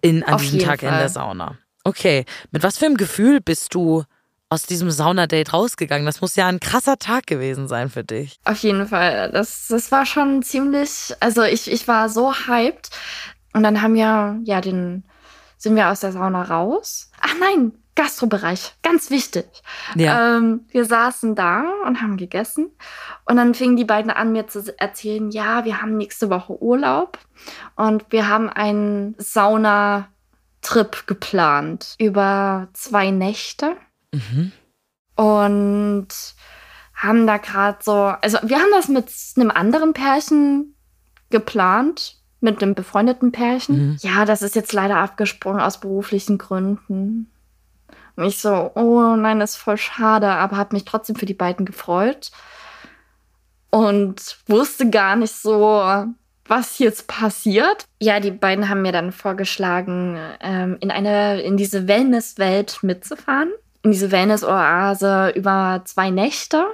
in, 0.00 0.22
an 0.24 0.34
Auf 0.34 0.42
diesem 0.42 0.60
Tag 0.60 0.82
in 0.82 0.88
Fall. 0.88 0.98
der 0.98 1.08
Sauna. 1.08 1.58
Okay, 1.84 2.24
mit 2.50 2.62
was 2.62 2.78
für 2.78 2.86
einem 2.86 2.96
Gefühl 2.96 3.40
bist 3.40 3.74
du 3.74 4.04
aus 4.50 4.64
diesem 4.64 4.90
Saunadate 4.90 5.50
rausgegangen? 5.50 6.04
Das 6.04 6.20
muss 6.20 6.36
ja 6.36 6.46
ein 6.48 6.60
krasser 6.60 6.98
Tag 6.98 7.26
gewesen 7.26 7.68
sein 7.68 7.88
für 7.88 8.04
dich. 8.04 8.38
Auf 8.44 8.58
jeden 8.58 8.86
Fall. 8.86 9.30
Das, 9.32 9.68
das 9.68 9.90
war 9.90 10.04
schon 10.04 10.42
ziemlich, 10.42 11.14
also 11.20 11.42
ich, 11.42 11.70
ich 11.70 11.88
war 11.88 12.08
so 12.08 12.34
hyped. 12.34 12.90
Und 13.52 13.62
dann 13.62 13.80
haben 13.80 13.94
wir, 13.94 14.38
ja, 14.44 14.60
den, 14.60 15.04
sind 15.56 15.76
wir 15.76 15.88
aus 15.88 16.00
der 16.00 16.12
Sauna 16.12 16.42
raus. 16.42 17.10
Ach 17.20 17.34
nein, 17.40 17.72
Gastrobereich, 17.94 18.74
ganz 18.82 19.10
wichtig. 19.10 19.46
Ja. 19.94 20.36
Ähm, 20.36 20.66
wir 20.70 20.84
saßen 20.84 21.34
da 21.34 21.64
und 21.86 22.00
haben 22.00 22.16
gegessen. 22.16 22.70
Und 23.26 23.36
dann 23.36 23.54
fingen 23.54 23.76
die 23.76 23.84
beiden 23.84 24.10
an, 24.10 24.32
mir 24.32 24.46
zu 24.46 24.74
erzählen, 24.78 25.30
ja, 25.30 25.64
wir 25.64 25.82
haben 25.82 25.96
nächste 25.96 26.30
Woche 26.30 26.60
Urlaub 26.62 27.18
und 27.76 28.04
wir 28.10 28.28
haben 28.28 28.48
einen 28.48 29.14
Sauna-Trip 29.18 31.06
geplant 31.06 31.94
über 31.98 32.68
zwei 32.72 33.10
Nächte. 33.10 33.76
Und 35.16 36.08
haben 36.94 37.26
da 37.26 37.36
gerade 37.38 37.78
so, 37.82 37.94
also 37.94 38.38
wir 38.42 38.58
haben 38.58 38.70
das 38.72 38.88
mit 38.88 39.10
einem 39.36 39.50
anderen 39.50 39.92
Pärchen 39.92 40.74
geplant, 41.30 42.16
mit 42.40 42.62
einem 42.62 42.74
befreundeten 42.74 43.32
Pärchen. 43.32 43.96
Ja, 44.00 44.24
das 44.24 44.42
ist 44.42 44.54
jetzt 44.54 44.72
leider 44.72 44.96
abgesprungen 44.96 45.60
aus 45.60 45.80
beruflichen 45.80 46.38
Gründen. 46.38 47.30
Und 48.16 48.24
ich 48.24 48.38
so, 48.38 48.70
oh 48.74 49.16
nein, 49.16 49.40
das 49.40 49.52
ist 49.52 49.56
voll 49.56 49.78
schade, 49.78 50.28
aber 50.28 50.56
habe 50.56 50.74
mich 50.74 50.84
trotzdem 50.84 51.16
für 51.16 51.26
die 51.26 51.34
beiden 51.34 51.64
gefreut 51.64 52.30
und 53.70 54.38
wusste 54.46 54.90
gar 54.90 55.16
nicht 55.16 55.34
so, 55.34 55.82
was 56.46 56.78
jetzt 56.78 57.06
passiert. 57.06 57.86
Ja, 58.00 58.20
die 58.20 58.32
beiden 58.32 58.68
haben 58.68 58.82
mir 58.82 58.92
dann 58.92 59.12
vorgeschlagen, 59.12 60.18
ähm, 60.40 60.76
in 60.80 60.90
eine, 60.90 61.40
in 61.42 61.56
diese 61.56 61.86
Wellnesswelt 61.86 62.82
mitzufahren. 62.82 63.50
In 63.82 63.92
diese 63.92 64.10
Wellness-Oase 64.10 65.32
über 65.34 65.82
zwei 65.84 66.10
Nächte. 66.10 66.66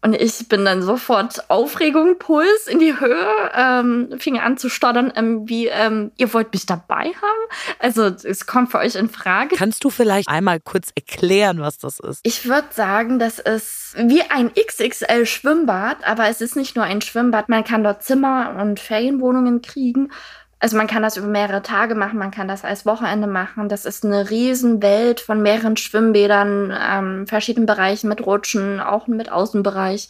Und 0.00 0.14
ich 0.14 0.48
bin 0.48 0.64
dann 0.64 0.82
sofort 0.82 1.50
Aufregung, 1.50 2.18
Puls 2.20 2.68
in 2.68 2.78
die 2.78 3.00
Höhe, 3.00 3.50
ähm, 3.52 4.14
fing 4.18 4.38
an 4.38 4.56
zu 4.56 4.68
stottern, 4.68 5.12
ähm, 5.16 5.48
wie, 5.48 5.66
ähm, 5.66 6.12
ihr 6.16 6.32
wollt 6.32 6.52
mich 6.52 6.66
dabei 6.66 7.06
haben? 7.06 7.76
Also 7.80 8.04
es 8.04 8.46
kommt 8.46 8.70
für 8.70 8.78
euch 8.78 8.94
in 8.94 9.08
Frage. 9.08 9.56
Kannst 9.56 9.82
du 9.82 9.90
vielleicht 9.90 10.28
einmal 10.28 10.60
kurz 10.60 10.90
erklären, 10.94 11.60
was 11.60 11.78
das 11.78 11.98
ist? 11.98 12.20
Ich 12.22 12.48
würde 12.48 12.68
sagen, 12.70 13.18
das 13.18 13.40
ist 13.40 13.96
wie 13.96 14.22
ein 14.22 14.52
XXL 14.54 15.26
Schwimmbad, 15.26 15.96
aber 16.06 16.28
es 16.28 16.40
ist 16.40 16.54
nicht 16.54 16.76
nur 16.76 16.84
ein 16.84 17.00
Schwimmbad. 17.00 17.48
Man 17.48 17.64
kann 17.64 17.82
dort 17.82 18.04
Zimmer 18.04 18.54
und 18.60 18.78
Ferienwohnungen 18.78 19.62
kriegen. 19.62 20.12
Also 20.60 20.76
man 20.76 20.88
kann 20.88 21.02
das 21.02 21.16
über 21.16 21.28
mehrere 21.28 21.62
Tage 21.62 21.94
machen, 21.94 22.18
man 22.18 22.32
kann 22.32 22.48
das 22.48 22.64
als 22.64 22.84
Wochenende 22.84 23.28
machen. 23.28 23.68
Das 23.68 23.84
ist 23.84 24.04
eine 24.04 24.28
Riesenwelt 24.28 25.20
von 25.20 25.40
mehreren 25.40 25.76
Schwimmbädern, 25.76 26.76
ähm, 26.76 27.26
verschiedenen 27.28 27.66
Bereichen 27.66 28.08
mit 28.08 28.26
Rutschen, 28.26 28.80
auch 28.80 29.06
mit 29.06 29.30
Außenbereich. 29.30 30.08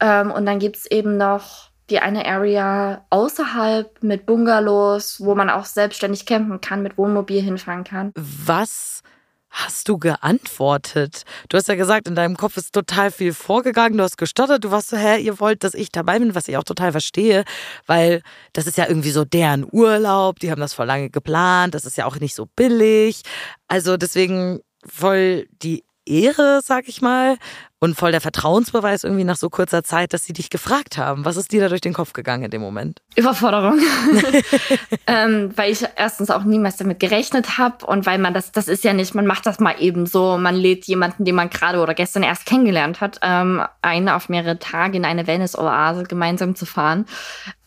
Ähm, 0.00 0.30
und 0.30 0.46
dann 0.46 0.58
gibt's 0.58 0.86
eben 0.86 1.18
noch 1.18 1.68
die 1.90 2.00
eine 2.00 2.26
Area 2.26 3.04
außerhalb 3.10 4.02
mit 4.02 4.26
Bungalows, 4.26 5.20
wo 5.20 5.34
man 5.34 5.50
auch 5.50 5.64
selbstständig 5.64 6.26
campen 6.26 6.60
kann, 6.60 6.82
mit 6.82 6.98
Wohnmobil 6.98 7.40
hinfahren 7.42 7.84
kann. 7.84 8.12
Was 8.14 9.02
hast 9.50 9.88
du 9.88 9.98
geantwortet? 9.98 11.22
Du 11.48 11.56
hast 11.56 11.68
ja 11.68 11.74
gesagt, 11.74 12.08
in 12.08 12.14
deinem 12.14 12.36
Kopf 12.36 12.56
ist 12.56 12.72
total 12.72 13.10
viel 13.10 13.32
vorgegangen, 13.32 13.96
du 13.98 14.04
hast 14.04 14.18
gestottert, 14.18 14.64
du 14.64 14.70
warst 14.70 14.88
so, 14.88 14.96
hä, 14.96 15.20
ihr 15.20 15.40
wollt, 15.40 15.64
dass 15.64 15.74
ich 15.74 15.90
dabei 15.90 16.18
bin, 16.18 16.34
was 16.34 16.48
ich 16.48 16.56
auch 16.56 16.64
total 16.64 16.92
verstehe, 16.92 17.44
weil 17.86 18.22
das 18.52 18.66
ist 18.66 18.76
ja 18.76 18.86
irgendwie 18.86 19.10
so 19.10 19.24
deren 19.24 19.66
Urlaub, 19.70 20.38
die 20.40 20.50
haben 20.50 20.60
das 20.60 20.74
vor 20.74 20.84
lange 20.86 21.10
geplant, 21.10 21.74
das 21.74 21.84
ist 21.84 21.96
ja 21.96 22.06
auch 22.06 22.16
nicht 22.16 22.34
so 22.34 22.46
billig. 22.56 23.22
Also 23.68 23.96
deswegen 23.96 24.60
voll 24.86 25.46
die 25.62 25.84
Ehre, 26.08 26.60
sag 26.64 26.88
ich 26.88 27.02
mal, 27.02 27.36
und 27.80 27.96
voll 27.96 28.10
der 28.10 28.20
Vertrauensbeweis 28.20 29.04
irgendwie 29.04 29.24
nach 29.24 29.36
so 29.36 29.50
kurzer 29.50 29.84
Zeit, 29.84 30.12
dass 30.12 30.24
sie 30.24 30.32
dich 30.32 30.50
gefragt 30.50 30.98
haben. 30.98 31.24
Was 31.24 31.36
ist 31.36 31.52
dir 31.52 31.60
da 31.60 31.68
durch 31.68 31.80
den 31.80 31.92
Kopf 31.92 32.12
gegangen 32.12 32.44
in 32.44 32.50
dem 32.50 32.60
Moment? 32.60 33.00
Überforderung. 33.14 33.78
ähm, 35.06 35.52
weil 35.54 35.72
ich 35.72 35.84
erstens 35.96 36.30
auch 36.30 36.42
niemals 36.42 36.76
damit 36.76 36.98
gerechnet 36.98 37.58
habe 37.58 37.86
und 37.86 38.04
weil 38.04 38.18
man 38.18 38.34
das, 38.34 38.50
das 38.50 38.66
ist 38.66 38.82
ja 38.82 38.92
nicht, 38.92 39.14
man 39.14 39.26
macht 39.26 39.46
das 39.46 39.60
mal 39.60 39.76
eben 39.78 40.06
so, 40.06 40.38
man 40.38 40.56
lädt 40.56 40.86
jemanden, 40.86 41.24
den 41.24 41.36
man 41.36 41.50
gerade 41.50 41.80
oder 41.80 41.94
gestern 41.94 42.24
erst 42.24 42.46
kennengelernt 42.46 43.00
hat, 43.00 43.20
ähm, 43.22 43.62
ein 43.82 44.08
auf 44.08 44.28
mehrere 44.28 44.58
Tage 44.58 44.96
in 44.96 45.04
eine 45.04 45.26
Wellness-Oase 45.26 46.04
gemeinsam 46.04 46.56
zu 46.56 46.66
fahren. 46.66 47.06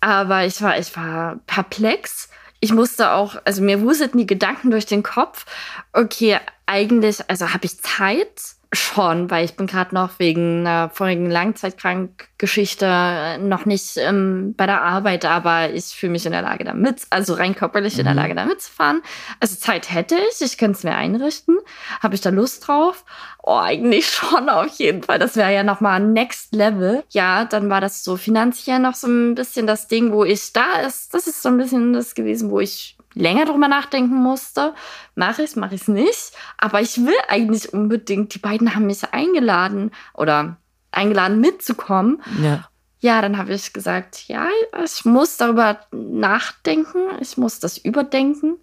Aber 0.01 0.45
ich 0.45 0.61
war, 0.61 0.77
ich 0.77 0.95
war 0.97 1.39
perplex. 1.47 2.30
Ich 2.63 2.71
musste 2.71 3.11
auch, 3.11 3.41
also 3.43 3.61
mir 3.61 3.81
wuselten 3.81 4.19
die 4.19 4.27
Gedanken 4.27 4.69
durch 4.71 4.85
den 4.85 5.03
Kopf. 5.03 5.45
Okay, 5.93 6.39
eigentlich, 6.67 7.27
also 7.27 7.53
habe 7.53 7.65
ich 7.65 7.81
Zeit? 7.81 8.55
Schon, 8.73 9.29
weil 9.29 9.43
ich 9.43 9.57
bin 9.57 9.67
gerade 9.67 9.93
noch 9.93 10.17
wegen 10.17 10.61
einer 10.61 10.89
vorigen 10.89 11.29
Langzeitkrankgeschichte 11.29 13.37
noch 13.41 13.65
nicht 13.65 13.97
ähm, 13.97 14.53
bei 14.55 14.65
der 14.65 14.81
Arbeit, 14.81 15.25
aber 15.25 15.71
ich 15.71 15.87
fühle 15.87 16.13
mich 16.13 16.25
in 16.25 16.31
der 16.31 16.41
Lage 16.41 16.63
damit, 16.63 17.01
also 17.09 17.33
rein 17.33 17.53
körperlich 17.53 17.99
in 17.99 18.05
der 18.05 18.13
Lage 18.13 18.33
da 18.33 18.45
mitzufahren. 18.45 19.01
Also 19.41 19.57
Zeit 19.57 19.91
hätte 19.91 20.15
ich, 20.15 20.39
ich 20.39 20.57
könnte 20.57 20.77
es 20.77 20.83
mir 20.85 20.95
einrichten. 20.95 21.57
Habe 22.01 22.15
ich 22.15 22.21
da 22.21 22.29
Lust 22.29 22.65
drauf? 22.65 23.03
Oh, 23.43 23.57
eigentlich 23.57 24.07
schon 24.09 24.47
auf 24.47 24.77
jeden 24.77 25.03
Fall. 25.03 25.19
Das 25.19 25.35
wäre 25.35 25.53
ja 25.53 25.63
nochmal 25.63 25.99
Next 25.99 26.55
Level. 26.55 27.03
Ja, 27.09 27.43
dann 27.43 27.69
war 27.69 27.81
das 27.81 28.05
so 28.05 28.15
finanziell 28.15 28.79
noch 28.79 28.95
so 28.95 29.07
ein 29.07 29.35
bisschen 29.35 29.67
das 29.67 29.89
Ding, 29.89 30.13
wo 30.13 30.23
ich 30.23 30.53
da 30.53 30.79
ist. 30.87 31.13
Das 31.13 31.27
ist 31.27 31.41
so 31.41 31.49
ein 31.49 31.57
bisschen 31.57 31.91
das 31.91 32.15
gewesen, 32.15 32.49
wo 32.49 32.61
ich 32.61 32.95
länger 33.13 33.45
drüber 33.45 33.67
nachdenken 33.67 34.15
musste. 34.15 34.73
Mache 35.15 35.43
ich 35.43 35.51
es, 35.51 35.55
mache 35.55 35.75
ich 35.75 35.81
es 35.81 35.87
nicht. 35.87 36.31
Aber 36.57 36.81
ich 36.81 36.97
will 37.05 37.15
eigentlich 37.27 37.73
unbedingt. 37.73 38.33
Die 38.33 38.39
beiden 38.39 38.75
haben 38.75 38.85
mich 38.85 39.13
eingeladen 39.13 39.91
oder 40.13 40.57
eingeladen 40.91 41.39
mitzukommen. 41.39 42.21
Ja. 42.41 42.67
Ja, 42.99 43.21
dann 43.21 43.37
habe 43.37 43.53
ich 43.53 43.73
gesagt, 43.73 44.27
ja, 44.27 44.47
ich 44.83 45.05
muss 45.05 45.37
darüber 45.37 45.79
nachdenken. 45.91 46.99
Ich 47.19 47.35
muss 47.35 47.59
das 47.59 47.77
überdenken. 47.77 48.57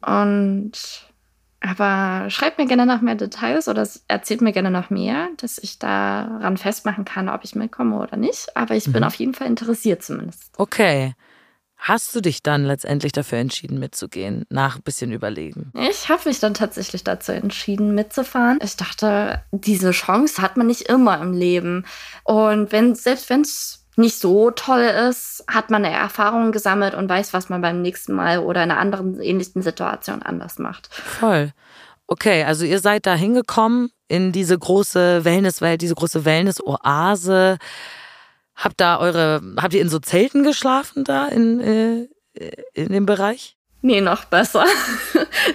Und 0.00 0.72
aber 1.60 2.28
schreibt 2.28 2.58
mir 2.58 2.66
gerne 2.66 2.86
noch 2.86 3.02
mehr 3.02 3.14
Details 3.14 3.68
oder 3.68 3.86
erzählt 4.08 4.40
mir 4.40 4.52
gerne 4.52 4.70
noch 4.70 4.90
mehr, 4.90 5.28
dass 5.36 5.58
ich 5.58 5.78
daran 5.78 6.56
festmachen 6.56 7.04
kann, 7.04 7.28
ob 7.28 7.44
ich 7.44 7.54
mitkomme 7.54 8.00
oder 8.00 8.16
nicht. 8.16 8.56
Aber 8.56 8.74
ich 8.74 8.92
bin 8.92 9.04
auf 9.04 9.14
jeden 9.14 9.34
Fall 9.34 9.46
interessiert 9.46 10.02
zumindest. 10.02 10.50
Okay. 10.56 11.14
Hast 11.84 12.14
du 12.14 12.20
dich 12.20 12.44
dann 12.44 12.64
letztendlich 12.64 13.10
dafür 13.10 13.38
entschieden, 13.38 13.80
mitzugehen, 13.80 14.44
nach 14.50 14.76
ein 14.76 14.82
bisschen 14.82 15.10
Überlegen? 15.10 15.72
Ich 15.74 16.08
habe 16.08 16.28
mich 16.28 16.38
dann 16.38 16.54
tatsächlich 16.54 17.02
dazu 17.02 17.32
entschieden, 17.32 17.92
mitzufahren. 17.92 18.60
Ich 18.62 18.76
dachte, 18.76 19.42
diese 19.50 19.90
Chance 19.90 20.40
hat 20.40 20.56
man 20.56 20.68
nicht 20.68 20.82
immer 20.82 21.20
im 21.20 21.32
Leben. 21.32 21.84
Und 22.22 22.70
wenn, 22.70 22.94
selbst 22.94 23.28
wenn 23.30 23.40
es 23.40 23.84
nicht 23.96 24.20
so 24.20 24.52
toll 24.52 24.82
ist, 24.82 25.44
hat 25.48 25.70
man 25.70 25.84
eine 25.84 25.92
Erfahrung 25.92 26.52
gesammelt 26.52 26.94
und 26.94 27.08
weiß, 27.08 27.32
was 27.32 27.48
man 27.48 27.60
beim 27.60 27.82
nächsten 27.82 28.12
Mal 28.12 28.38
oder 28.38 28.62
in 28.62 28.70
einer 28.70 28.80
anderen 28.80 29.20
ähnlichen 29.20 29.62
Situation 29.62 30.22
anders 30.22 30.60
macht. 30.60 30.88
Voll. 30.92 31.52
Okay, 32.06 32.44
also 32.44 32.64
ihr 32.64 32.78
seid 32.78 33.06
da 33.06 33.16
hingekommen 33.16 33.90
in 34.06 34.30
diese 34.30 34.56
große 34.56 35.24
Wellnesswelt, 35.24 35.82
diese 35.82 35.96
große 35.96 36.24
Wellness-Oase. 36.24 37.58
Habt 38.54 38.80
da 38.80 38.98
eure, 38.98 39.42
habt 39.56 39.74
ihr 39.74 39.80
in 39.80 39.88
so 39.88 39.98
Zelten 39.98 40.44
geschlafen 40.44 41.04
da 41.04 41.26
in, 41.28 41.60
äh, 41.60 42.08
in 42.74 42.92
dem 42.92 43.06
Bereich? 43.06 43.56
Nee, 43.82 44.00
noch 44.00 44.24
besser. 44.24 44.64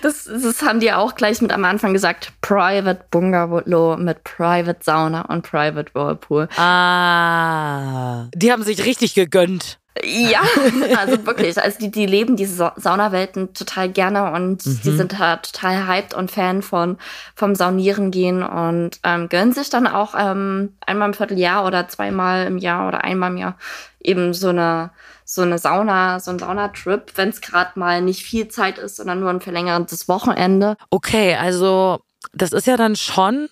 Das, 0.02 0.26
das 0.26 0.64
haben 0.64 0.82
die 0.82 0.92
auch 0.92 1.16
gleich 1.16 1.42
mit 1.42 1.54
am 1.54 1.64
Anfang 1.64 1.94
gesagt. 1.94 2.34
Private 2.42 3.06
Bungalow 3.10 3.96
mit 3.96 4.24
Private 4.26 4.80
Sauna 4.82 5.22
und 5.22 5.44
Private 5.44 5.94
Whirlpool. 5.94 6.50
Ah, 6.58 8.28
die 8.36 8.52
haben 8.52 8.64
sich 8.64 8.84
richtig 8.84 9.14
gegönnt. 9.14 9.80
Ja, 10.04 10.42
also 10.98 11.26
wirklich. 11.26 11.62
Also 11.62 11.80
die, 11.80 11.92
die 11.92 12.06
leben 12.06 12.36
diese 12.36 12.56
Sa 12.56 12.74
Saunawelten 12.76 13.54
total 13.54 13.90
gerne 13.90 14.32
und 14.32 14.66
die 14.66 14.92
sind 14.92 15.18
halt 15.20 15.52
total 15.52 15.88
hyped 15.88 16.14
und 16.14 16.32
Fan 16.32 16.62
von 16.62 16.98
vom 17.36 17.56
Saunieren 17.56 18.12
gehen 18.12 18.44
und 18.44 19.00
ähm, 19.04 19.30
gönnen 19.30 19.54
sich 19.54 19.70
dann 19.70 19.88
auch 19.88 20.14
ähm, 20.18 20.76
einmal 20.86 21.10
im 21.10 21.14
Vierteljahr 21.14 21.66
oder 21.66 21.88
zweimal 21.88 22.48
im 22.48 22.58
Jahr 22.58 22.88
oder 22.88 23.04
einmal 23.04 23.32
im 23.32 23.38
Jahr 23.38 23.58
eben 24.02 24.34
so 24.34 24.50
eine 24.50 24.92
so 25.30 25.42
eine 25.42 25.58
Sauna, 25.58 26.22
so 26.22 26.32
ein 26.32 26.40
Saunatrip, 26.40 27.12
wenn 27.16 27.30
es 27.30 27.42
gerade 27.42 27.78
mal 27.78 28.02
nicht 28.02 28.24
viel 28.24 28.48
Zeit 28.48 28.78
ist, 28.78 28.96
sondern 28.96 29.20
nur 29.20 29.30
ein 29.30 29.42
verlängertes 29.42 30.08
Wochenende. 30.08 30.78
Okay, 30.90 31.36
also 31.36 32.00
das 32.34 32.54
ist 32.54 32.66
ja 32.66 32.78
dann 32.78 32.96
schon 32.96 33.50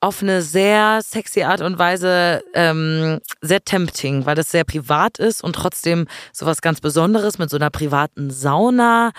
auf 0.00 0.22
eine 0.22 0.42
sehr 0.42 1.00
sexy 1.02 1.42
Art 1.42 1.62
und 1.62 1.78
Weise 1.78 2.42
ähm, 2.52 3.20
sehr 3.40 3.64
tempting, 3.64 4.26
weil 4.26 4.34
das 4.34 4.50
sehr 4.50 4.64
privat 4.64 5.18
ist 5.18 5.42
und 5.42 5.54
trotzdem 5.56 6.06
sowas 6.32 6.60
ganz 6.60 6.80
Besonderes 6.80 7.38
mit 7.38 7.48
so 7.48 7.56
einer 7.56 7.70
privaten 7.70 8.30
Sauna. 8.30 9.12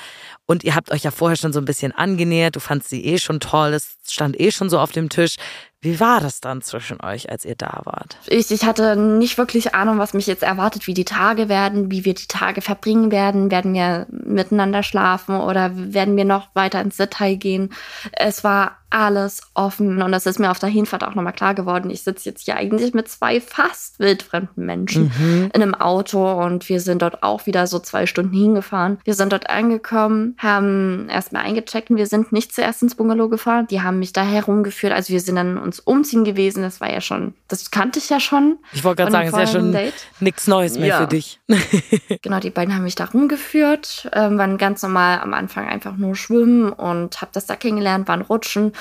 Und 0.46 0.64
ihr 0.64 0.76
habt 0.76 0.92
euch 0.92 1.04
ja 1.04 1.12
vorher 1.12 1.36
schon 1.36 1.52
so 1.52 1.60
ein 1.60 1.66
bisschen 1.66 1.92
angenähert, 1.92 2.56
du 2.56 2.60
fandst 2.60 2.90
sie 2.90 3.04
eh 3.06 3.18
schon 3.18 3.40
toll, 3.40 3.74
es 3.74 3.98
stand 4.08 4.40
eh 4.40 4.52
schon 4.52 4.70
so 4.70 4.80
auf 4.80 4.92
dem 4.92 5.10
Tisch. 5.10 5.36
Wie 5.82 6.00
war 6.00 6.20
das 6.22 6.42
dann 6.42 6.62
zwischen 6.64 7.00
euch, 7.02 7.30
als 7.30 7.46
ihr 7.46 7.56
da 7.56 7.82
wart? 7.84 8.18
Ich, 8.28 8.50
ich 8.50 8.66
hatte 8.66 8.96
nicht 8.96 9.38
wirklich 9.38 9.76
Ahnung, 9.76 10.00
was 10.00 10.16
mich 10.16 10.26
jetzt 10.26 10.42
erwartet, 10.42 10.88
wie 10.88 10.96
die 10.96 11.06
Tage 11.06 11.50
werden, 11.50 11.92
wie 11.92 12.04
wir 12.04 12.16
die 12.16 12.28
Tage 12.28 12.62
verbringen 12.62 13.12
werden. 13.12 13.52
Werden 13.52 13.74
wir 13.74 14.08
miteinander 14.10 14.82
schlafen 14.82 15.36
oder 15.36 15.72
werden 15.74 16.18
wir 16.18 16.26
noch 16.26 16.48
weiter 16.56 16.82
ins 16.82 16.98
Detail 16.98 17.36
gehen? 17.36 17.70
Es 18.12 18.44
war 18.44 18.78
alles 18.90 19.42
offen 19.54 20.02
und 20.02 20.12
das 20.14 20.26
ist 20.26 20.40
mir 20.40 20.50
auf 20.50 20.60
der 20.60 20.70
Hinfahrt 20.70 21.04
auch 21.04 21.14
nochmal 21.14 21.34
klar 21.34 21.54
geworden. 21.54 21.90
Ich 21.90 22.04
sitze 22.04 22.30
jetzt 22.30 22.46
hier 22.46 22.56
eigentlich 22.56 22.94
mit 22.94 23.10
zwei 23.10 23.42
fast 23.42 24.00
wildfremden 24.00 24.66
Menschen 24.66 25.12
in 25.54 25.62
einem 25.62 25.76
Auto 25.76 26.32
und 26.42 26.70
wir 26.70 26.80
sind 26.80 27.02
dort 27.02 27.22
auch 27.22 27.46
wieder 27.46 27.68
so 27.68 27.80
zwei 27.80 28.06
Stunden 28.06 28.34
hingefahren. 28.34 29.00
Wir 29.04 29.14
sind 29.14 29.34
dort 29.34 29.50
angekommen, 29.50 30.38
haben 30.38 31.10
erstmal 31.10 31.44
eingecheckt 31.44 31.90
und 31.90 31.98
wir 31.98 32.08
sind 32.08 32.32
nicht 32.32 32.54
zuerst 32.54 32.82
ins 32.82 32.96
Bungalow 32.96 33.28
gefahren. 33.28 33.68
Die 33.70 33.82
haben 33.82 34.00
mich 34.00 34.14
da 34.14 34.24
herumgeführt. 34.24 34.94
Also 34.94 35.12
wir 35.12 35.20
sind 35.20 35.36
dann 35.36 35.58
uns 35.68 35.80
umziehen 35.80 36.24
gewesen. 36.24 36.64
Das 36.64 36.82
war 36.82 36.92
ja 36.92 37.02
schon, 37.02 37.36
das 37.48 37.70
kannte 37.70 38.00
ich 38.00 38.10
ja 38.10 38.20
schon. 38.20 38.58
Ich 38.74 38.84
wollte 38.84 39.04
gerade 39.04 39.12
sagen, 39.12 39.28
ist 39.28 39.38
ja 39.38 39.48
schon 39.48 39.72
Date. 39.72 39.94
nichts 40.20 40.48
Neues 40.48 40.78
mehr 40.78 40.88
Ja. 40.88 40.98
für 41.02 41.08
dich. 41.08 41.40
Genau, 42.24 42.40
die 42.40 42.50
beiden 42.50 42.74
haben 42.74 42.84
mich 42.84 42.96
da 42.96 43.06
rumgeführt, 43.06 44.10
ähm, 44.14 44.38
waren 44.38 44.58
ganz 44.58 44.82
normal 44.82 45.20
am 45.20 45.34
Anfang 45.34 45.68
einfach 45.68 45.96
nur 45.98 46.16
schwimmen 46.16 46.72
und 46.72 47.22
hab 47.22 47.32
das 47.34 47.46
da 47.46 47.56
kennengelernt, 47.56 48.08
waren 48.08 48.22
rutschen, 48.22 48.74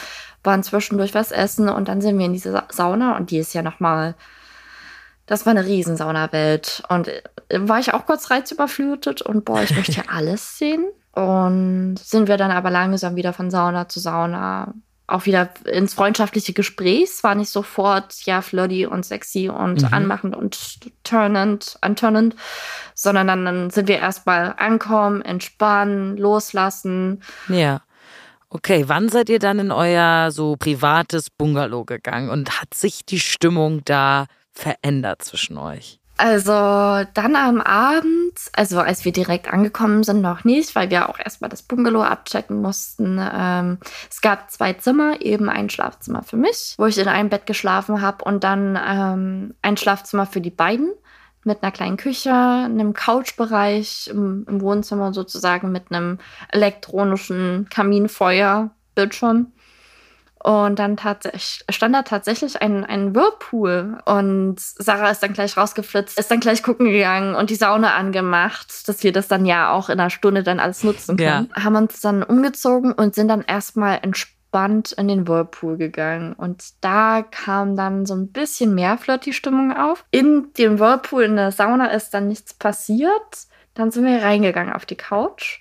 waren 0.43 0.63
zwischendurch 0.63 1.15
was 1.15 1.33
essen 1.33 1.69
und 1.69 1.89
dann 1.89 2.01
sind 2.01 2.19
wir 2.19 2.27
in 2.27 2.33
diese 2.33 2.53
Sa 2.53 2.65
Sauna 2.71 3.17
und 3.17 3.31
die 3.31 3.39
ist 3.39 3.53
ja 3.53 3.63
nochmal, 3.63 4.15
das 5.27 5.45
war 5.45 5.51
eine 5.51 5.65
Riesensaunawelt 5.67 6.83
und 6.89 7.09
äh, 7.09 7.23
war 7.69 7.79
ich 7.79 7.93
auch 7.95 8.07
kurz 8.07 8.31
reizüberflutet 8.31 9.23
und 9.23 9.45
boah, 9.45 9.63
ich 9.63 9.75
möchte 9.77 9.93
ja 9.93 10.05
alles 10.09 10.59
sehen 10.59 10.85
und 11.13 11.97
sind 11.99 12.29
wir 12.29 12.37
dann 12.37 12.51
aber 12.51 12.71
langsam 12.71 13.17
wieder 13.17 13.33
von 13.33 13.51
Sauna 13.51 13.89
zu 13.89 14.01
Sauna 14.01 14.75
auch 15.07 15.27
wieder 15.27 15.51
ins 15.67 15.95
freundschaftliche 15.95 16.53
Gespräch. 16.53 17.05
Es 17.05 17.25
war 17.25 17.35
nicht 17.35 17.51
sofort, 17.51 18.15
ja, 18.25 18.43
flirty 18.43 18.87
und 18.87 19.05
sexy 19.05 19.49
und 19.49 19.93
anmachend 19.93 20.35
und 20.35 20.59
turnend, 21.05 21.77
antörnend, 21.81 22.35
sondern 22.95 23.29
dann, 23.29 23.45
dann 23.45 23.71
sind 23.71 23.89
wir 23.89 23.99
erstmal 23.99 24.55
ankommen, 24.57 25.23
entspannen, 25.23 26.17
loslassen. 26.17 27.23
Ja. 27.49 27.83
Okay, 28.49 28.85
wann 28.87 29.09
seid 29.09 29.29
ihr 29.29 29.39
dann 29.39 29.59
in 29.59 29.73
euer 29.73 30.31
so 30.31 30.57
privates 30.57 31.31
Bungalow 31.31 31.85
gegangen 31.85 32.31
und 32.31 32.61
hat 32.61 32.75
sich 32.75 33.05
die 33.05 33.21
Stimmung 33.21 33.83
da 33.85 34.27
verändert 34.53 35.23
zwischen 35.23 35.59
euch? 35.59 36.01
Also 36.17 36.53
dann 36.53 37.37
am 37.37 37.61
Abend, 37.61 38.26
also 38.53 38.81
als 38.81 39.05
wir 39.05 39.13
direkt 39.13 39.53
angekommen 39.53 40.03
sind, 40.03 40.21
noch 40.21 40.45
nicht, 40.45 40.75
weil 40.75 40.91
wir 40.91 41.09
auch 41.09 41.19
erstmal 41.19 41.51
das 41.51 41.63
Bungalow 41.63 42.03
abchecken 42.03 42.61
mussten. 42.61 43.19
Ähm, 43.21 43.79
es 44.11 44.21
gab 44.21 44.51
zwei 44.51 44.75
Zimmer, 44.75 45.21
eben 45.21 45.49
ein 45.49 45.71
Schlafzimmer 45.71 46.23
für 46.23 46.37
mich, 46.37 46.75
wo 46.79 46.87
ich 46.87 46.99
in 46.99 47.09
einem 47.09 47.29
Bett 47.29 47.47
geschlafen 47.47 48.01
habe 48.01 48.25
und 48.25 48.45
dann 48.45 48.79
ähm, 48.83 49.55
ein 49.63 49.77
Schlafzimmer 49.77 50.27
für 50.27 50.41
die 50.41 50.51
beiden 50.51 50.93
mit 51.45 51.63
einer 51.63 51.73
kleinen 51.73 51.97
Küche, 51.97 52.33
einem 52.33 52.93
Couchbereich 52.93 54.09
im, 54.09 54.45
im 54.49 54.61
Wohnzimmer 54.61 55.13
sozusagen 55.13 55.71
mit 55.71 55.91
einem 55.91 56.19
elektronischen 56.51 57.69
Kaminfeuer, 57.71 58.71
Bildschirm. 58.95 59.53
Und 60.47 60.79
dann 60.79 60.97
stand 60.97 61.93
da 61.93 62.03
tatsächlich 62.03 62.63
ein, 62.63 62.85
ein 62.85 63.17
Whirlpool. 63.17 63.99
Und 64.05 64.61
Sarah 64.61 65.11
ist 65.11 65.21
dann 65.21 65.33
gleich 65.33 65.57
rausgeflitzt, 65.57 66.17
ist 66.21 66.31
dann 66.31 66.39
gleich 66.39 66.63
gucken 66.63 66.87
gegangen 66.87 67.35
und 67.35 67.51
die 67.51 67.57
Sauna 67.57 67.95
angemacht, 67.95 68.89
dass 68.89 69.03
wir 69.03 69.11
das 69.11 69.27
dann 69.27 69.45
ja 69.45 69.73
auch 69.73 69.89
in 69.89 69.99
einer 69.99 70.09
Stunde 70.09 70.45
dann 70.45 70.61
alles 70.61 70.85
nutzen 70.85 71.17
können. 71.17 71.53
Haben 71.53 71.75
uns 71.75 72.01
dann 72.01 72.23
umgezogen 72.23 72.93
und 72.93 73.17
sind 73.17 73.27
dann 73.27 73.43
erstmal 73.43 73.99
entspannt 74.03 74.93
in 74.93 75.09
den 75.09 75.27
Whirlpool 75.27 75.79
gegangen. 75.79 76.33
Und 76.35 76.63
da 76.81 77.23
kam 77.29 77.75
dann 77.75 78.07
so 78.07 78.15
ein 78.15 78.31
bisschen 78.31 78.73
mehr 78.73 78.99
Flirty-Stimmung 78.99 79.77
auf. 79.77 80.05
In 80.13 80.53
dem 80.59 80.79
Whirlpool 80.79 81.25
in 81.25 81.35
der 81.35 81.51
Sauna 81.51 81.87
ist 81.89 82.15
dann 82.15 82.29
nichts 82.29 82.55
passiert. 82.55 83.11
Dann 83.75 83.91
sind 83.91 84.05
wir 84.05 84.23
reingegangen 84.23 84.73
auf 84.73 84.87
die 84.87 84.95
Couch. 84.95 85.61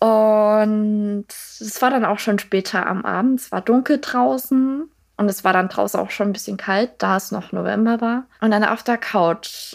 Und 0.00 1.26
es 1.28 1.80
war 1.82 1.90
dann 1.90 2.04
auch 2.04 2.18
schon 2.18 2.38
später 2.38 2.86
am 2.86 3.04
Abend. 3.04 3.40
Es 3.40 3.52
war 3.52 3.60
dunkel 3.60 3.98
draußen 4.00 4.88
und 5.16 5.28
es 5.28 5.44
war 5.44 5.52
dann 5.52 5.68
draußen 5.68 6.00
auch 6.00 6.10
schon 6.10 6.30
ein 6.30 6.32
bisschen 6.32 6.56
kalt, 6.56 6.90
da 6.98 7.16
es 7.16 7.30
noch 7.30 7.52
November 7.52 8.00
war. 8.00 8.24
Und 8.40 8.50
dann 8.50 8.64
auf 8.64 8.82
der 8.82 8.96
Couch 8.98 9.74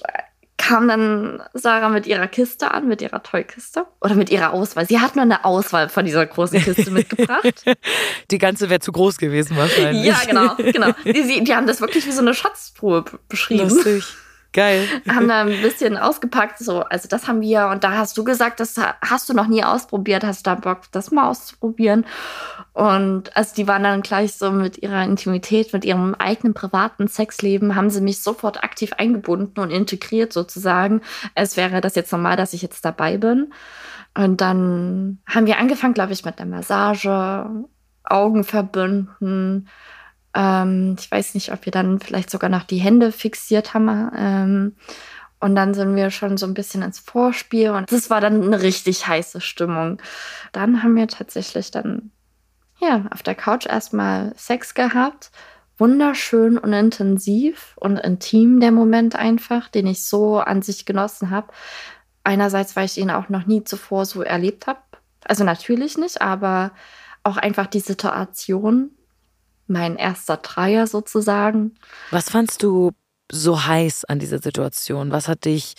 kam 0.57 0.87
dann 0.87 1.43
Sarah 1.53 1.89
mit 1.89 2.07
ihrer 2.07 2.27
Kiste 2.27 2.71
an, 2.71 2.87
mit 2.87 3.01
ihrer 3.01 3.21
Toykiste 3.21 3.85
oder 4.01 4.15
mit 4.15 4.31
ihrer 4.31 4.51
Auswahl. 4.53 4.87
Sie 4.87 4.99
hat 4.99 5.15
nur 5.15 5.21
eine 5.23 5.45
Auswahl 5.45 5.89
von 5.89 6.05
dieser 6.05 6.25
großen 6.25 6.59
Kiste 6.59 6.89
mitgebracht. 6.91 7.63
Die 8.31 8.37
ganze 8.39 8.69
wäre 8.69 8.79
zu 8.79 8.91
groß 8.91 9.17
gewesen 9.17 9.57
wahrscheinlich. 9.57 10.05
ja, 10.05 10.17
genau, 10.25 10.55
genau. 10.55 10.91
Die, 11.03 11.21
sie- 11.23 11.43
die 11.43 11.53
haben 11.55 11.67
das 11.67 11.81
wirklich 11.81 12.07
wie 12.07 12.11
so 12.11 12.21
eine 12.21 12.33
Schatztruhe 12.33 13.05
beschrieben. 13.29 13.69
Lustig. 13.69 14.05
Geil. 14.55 14.87
haben 15.07 15.27
da 15.27 15.41
ein 15.41 15.61
bisschen 15.61 15.97
ausgepackt, 15.97 16.59
so, 16.59 16.79
also 16.79 17.09
das 17.09 17.27
haben 17.27 17.41
wir 17.41 17.67
und 17.67 17.83
da 17.83 17.91
hast 17.91 18.17
du 18.17 18.23
gesagt, 18.23 18.61
das 18.61 18.77
ha- 18.77 18.95
hast 19.01 19.27
du 19.27 19.33
noch 19.33 19.47
nie 19.47 19.65
ausprobiert, 19.65 20.23
hast 20.23 20.47
da 20.47 20.55
Bock, 20.55 20.83
das 20.93 21.11
mal 21.11 21.27
auszuprobieren. 21.29 22.05
Und 22.71 23.35
also 23.35 23.53
die 23.53 23.67
waren 23.67 23.83
dann 23.83 24.01
gleich 24.01 24.33
so 24.33 24.51
mit 24.51 24.77
ihrer 24.77 25.03
Intimität, 25.03 25.73
mit 25.73 25.83
ihrem 25.83 26.15
eigenen 26.15 26.53
privaten 26.53 27.09
Sexleben, 27.09 27.75
haben 27.75 27.89
sie 27.89 27.99
mich 27.99 28.21
sofort 28.21 28.63
aktiv 28.63 28.93
eingebunden 28.97 29.59
und 29.59 29.71
integriert 29.71 30.31
sozusagen. 30.31 31.01
Es 31.35 31.57
wäre 31.57 31.81
das 31.81 31.95
jetzt 31.95 32.13
normal, 32.13 32.37
dass 32.37 32.53
ich 32.53 32.61
jetzt 32.61 32.85
dabei 32.85 33.17
bin. 33.17 33.51
Und 34.17 34.39
dann 34.39 35.19
haben 35.27 35.47
wir 35.47 35.57
angefangen, 35.59 35.93
glaube 35.93 36.13
ich, 36.13 36.23
mit 36.23 36.39
der 36.39 36.45
Massage, 36.45 37.45
Augen 38.05 38.43
verbunden. 38.45 39.67
Ähm, 40.35 40.97
ich 40.99 41.09
weiß 41.09 41.33
nicht, 41.33 41.51
ob 41.51 41.65
wir 41.65 41.71
dann 41.71 41.99
vielleicht 41.99 42.29
sogar 42.29 42.49
noch 42.49 42.63
die 42.63 42.77
Hände 42.77 43.11
fixiert 43.11 43.73
haben. 43.73 44.11
Ähm, 44.15 44.75
und 45.39 45.55
dann 45.55 45.73
sind 45.73 45.95
wir 45.95 46.11
schon 46.11 46.37
so 46.37 46.45
ein 46.45 46.53
bisschen 46.53 46.81
ins 46.81 46.99
Vorspiel 46.99 47.69
und 47.71 47.91
das 47.91 48.09
war 48.09 48.21
dann 48.21 48.41
eine 48.41 48.61
richtig 48.61 49.07
heiße 49.07 49.41
Stimmung. 49.41 50.01
Dann 50.51 50.81
haben 50.81 50.95
wir 50.95 51.07
tatsächlich 51.07 51.71
dann, 51.71 52.11
ja, 52.79 53.05
auf 53.11 53.21
der 53.21 53.35
Couch 53.35 53.65
erstmal 53.65 54.33
Sex 54.37 54.73
gehabt. 54.73 55.31
Wunderschön 55.77 56.57
und 56.57 56.71
intensiv 56.71 57.73
und 57.75 57.97
intim 57.97 58.61
der 58.61 58.71
Moment 58.71 59.15
einfach, 59.15 59.67
den 59.67 59.87
ich 59.87 60.05
so 60.05 60.39
an 60.39 60.61
sich 60.61 60.85
genossen 60.85 61.31
habe. 61.31 61.51
Einerseits, 62.23 62.75
weil 62.75 62.85
ich 62.85 62.97
ihn 62.97 63.11
auch 63.11 63.27
noch 63.29 63.45
nie 63.45 63.63
zuvor 63.65 64.05
so 64.05 64.21
erlebt 64.21 64.67
habe. 64.67 64.79
Also 65.25 65.43
natürlich 65.43 65.97
nicht, 65.97 66.21
aber 66.21 66.71
auch 67.23 67.37
einfach 67.37 67.67
die 67.67 67.81
Situation, 67.81 68.91
mein 69.67 69.95
erster 69.95 70.37
Dreier 70.37 70.87
sozusagen. 70.87 71.75
Was 72.11 72.29
fandst 72.29 72.63
du 72.63 72.91
so 73.31 73.65
heiß 73.65 74.05
an 74.05 74.19
dieser 74.19 74.39
Situation? 74.39 75.11
Was 75.11 75.27
hat 75.27 75.45
dich, 75.45 75.75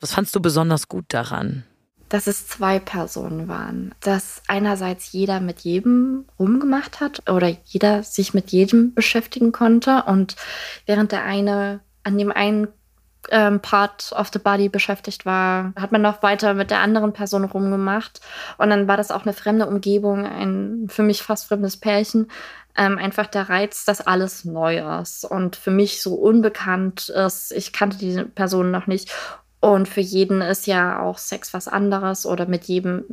was 0.00 0.12
fandst 0.12 0.34
du 0.34 0.40
besonders 0.40 0.88
gut 0.88 1.06
daran? 1.08 1.64
dass 2.08 2.26
es 2.26 2.46
zwei 2.46 2.78
Personen 2.78 3.48
waren. 3.48 3.94
Dass 4.00 4.42
einerseits 4.48 5.12
jeder 5.12 5.40
mit 5.40 5.60
jedem 5.60 6.24
rumgemacht 6.38 7.00
hat 7.00 7.30
oder 7.30 7.48
jeder 7.64 8.02
sich 8.02 8.34
mit 8.34 8.50
jedem 8.50 8.94
beschäftigen 8.94 9.52
konnte 9.52 10.04
und 10.04 10.36
während 10.86 11.12
der 11.12 11.24
eine 11.24 11.80
an 12.04 12.16
dem 12.16 12.32
einen 12.32 12.68
ähm, 13.30 13.60
Part 13.60 14.12
of 14.16 14.30
the 14.32 14.38
Body 14.38 14.68
beschäftigt 14.68 15.26
war, 15.26 15.72
hat 15.76 15.92
man 15.92 16.00
noch 16.00 16.22
weiter 16.22 16.54
mit 16.54 16.70
der 16.70 16.80
anderen 16.80 17.12
Person 17.12 17.44
rumgemacht 17.44 18.20
und 18.56 18.70
dann 18.70 18.88
war 18.88 18.96
das 18.96 19.10
auch 19.10 19.22
eine 19.22 19.34
fremde 19.34 19.66
Umgebung, 19.66 20.24
ein 20.24 20.86
für 20.88 21.02
mich 21.02 21.22
fast 21.22 21.46
fremdes 21.46 21.76
Pärchen. 21.76 22.30
Ähm, 22.78 22.96
einfach 22.96 23.26
der 23.26 23.48
Reiz, 23.48 23.84
dass 23.84 24.00
alles 24.00 24.44
neu 24.44 24.78
ist 25.00 25.24
und 25.24 25.56
für 25.56 25.72
mich 25.72 26.00
so 26.00 26.14
unbekannt 26.14 27.08
ist. 27.08 27.52
Ich 27.52 27.72
kannte 27.72 27.98
diese 27.98 28.24
Person 28.24 28.70
noch 28.70 28.86
nicht 28.86 29.12
und 29.60 29.88
für 29.88 30.00
jeden 30.00 30.40
ist 30.40 30.66
ja 30.66 31.00
auch 31.00 31.18
Sex 31.18 31.52
was 31.52 31.68
anderes 31.68 32.24
oder 32.24 32.46
mit 32.46 32.64
jedem 32.64 33.04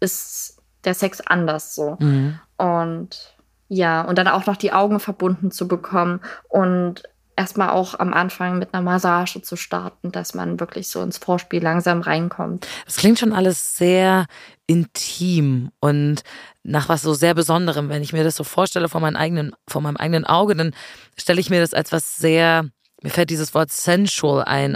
ist 0.00 0.60
der 0.84 0.94
Sex 0.94 1.20
anders 1.20 1.74
so. 1.74 1.96
Mhm. 2.00 2.38
Und 2.56 3.36
ja, 3.68 4.02
und 4.02 4.18
dann 4.18 4.28
auch 4.28 4.46
noch 4.46 4.56
die 4.56 4.72
Augen 4.72 5.00
verbunden 5.00 5.50
zu 5.50 5.68
bekommen 5.68 6.20
und 6.48 7.04
erstmal 7.36 7.70
auch 7.70 7.98
am 7.98 8.12
Anfang 8.12 8.58
mit 8.58 8.72
einer 8.74 8.82
Massage 8.82 9.40
zu 9.42 9.56
starten, 9.56 10.12
dass 10.12 10.34
man 10.34 10.60
wirklich 10.60 10.88
so 10.88 11.02
ins 11.02 11.18
Vorspiel 11.18 11.62
langsam 11.62 12.00
reinkommt. 12.00 12.66
Das 12.84 12.96
klingt 12.96 13.18
schon 13.18 13.32
alles 13.32 13.76
sehr 13.76 14.26
intim 14.66 15.70
und 15.80 16.22
nach 16.62 16.88
was 16.88 17.02
so 17.02 17.14
sehr 17.14 17.34
Besonderem. 17.34 17.88
Wenn 17.88 18.02
ich 18.02 18.12
mir 18.12 18.24
das 18.24 18.36
so 18.36 18.44
vorstelle 18.44 18.88
vor, 18.88 19.00
meinem 19.00 19.16
eigenen, 19.16 19.54
vor 19.68 19.80
meinem 19.82 19.96
eigenen 19.96 20.24
Auge, 20.24 20.54
dann 20.54 20.74
stelle 21.18 21.40
ich 21.40 21.50
mir 21.50 21.60
das 21.60 21.74
als 21.74 21.92
was 21.92 22.16
sehr, 22.16 22.66
mir 23.02 23.10
fällt 23.10 23.30
dieses 23.30 23.54
Wort 23.54 23.72
sensual 23.72 24.44
ein. 24.44 24.74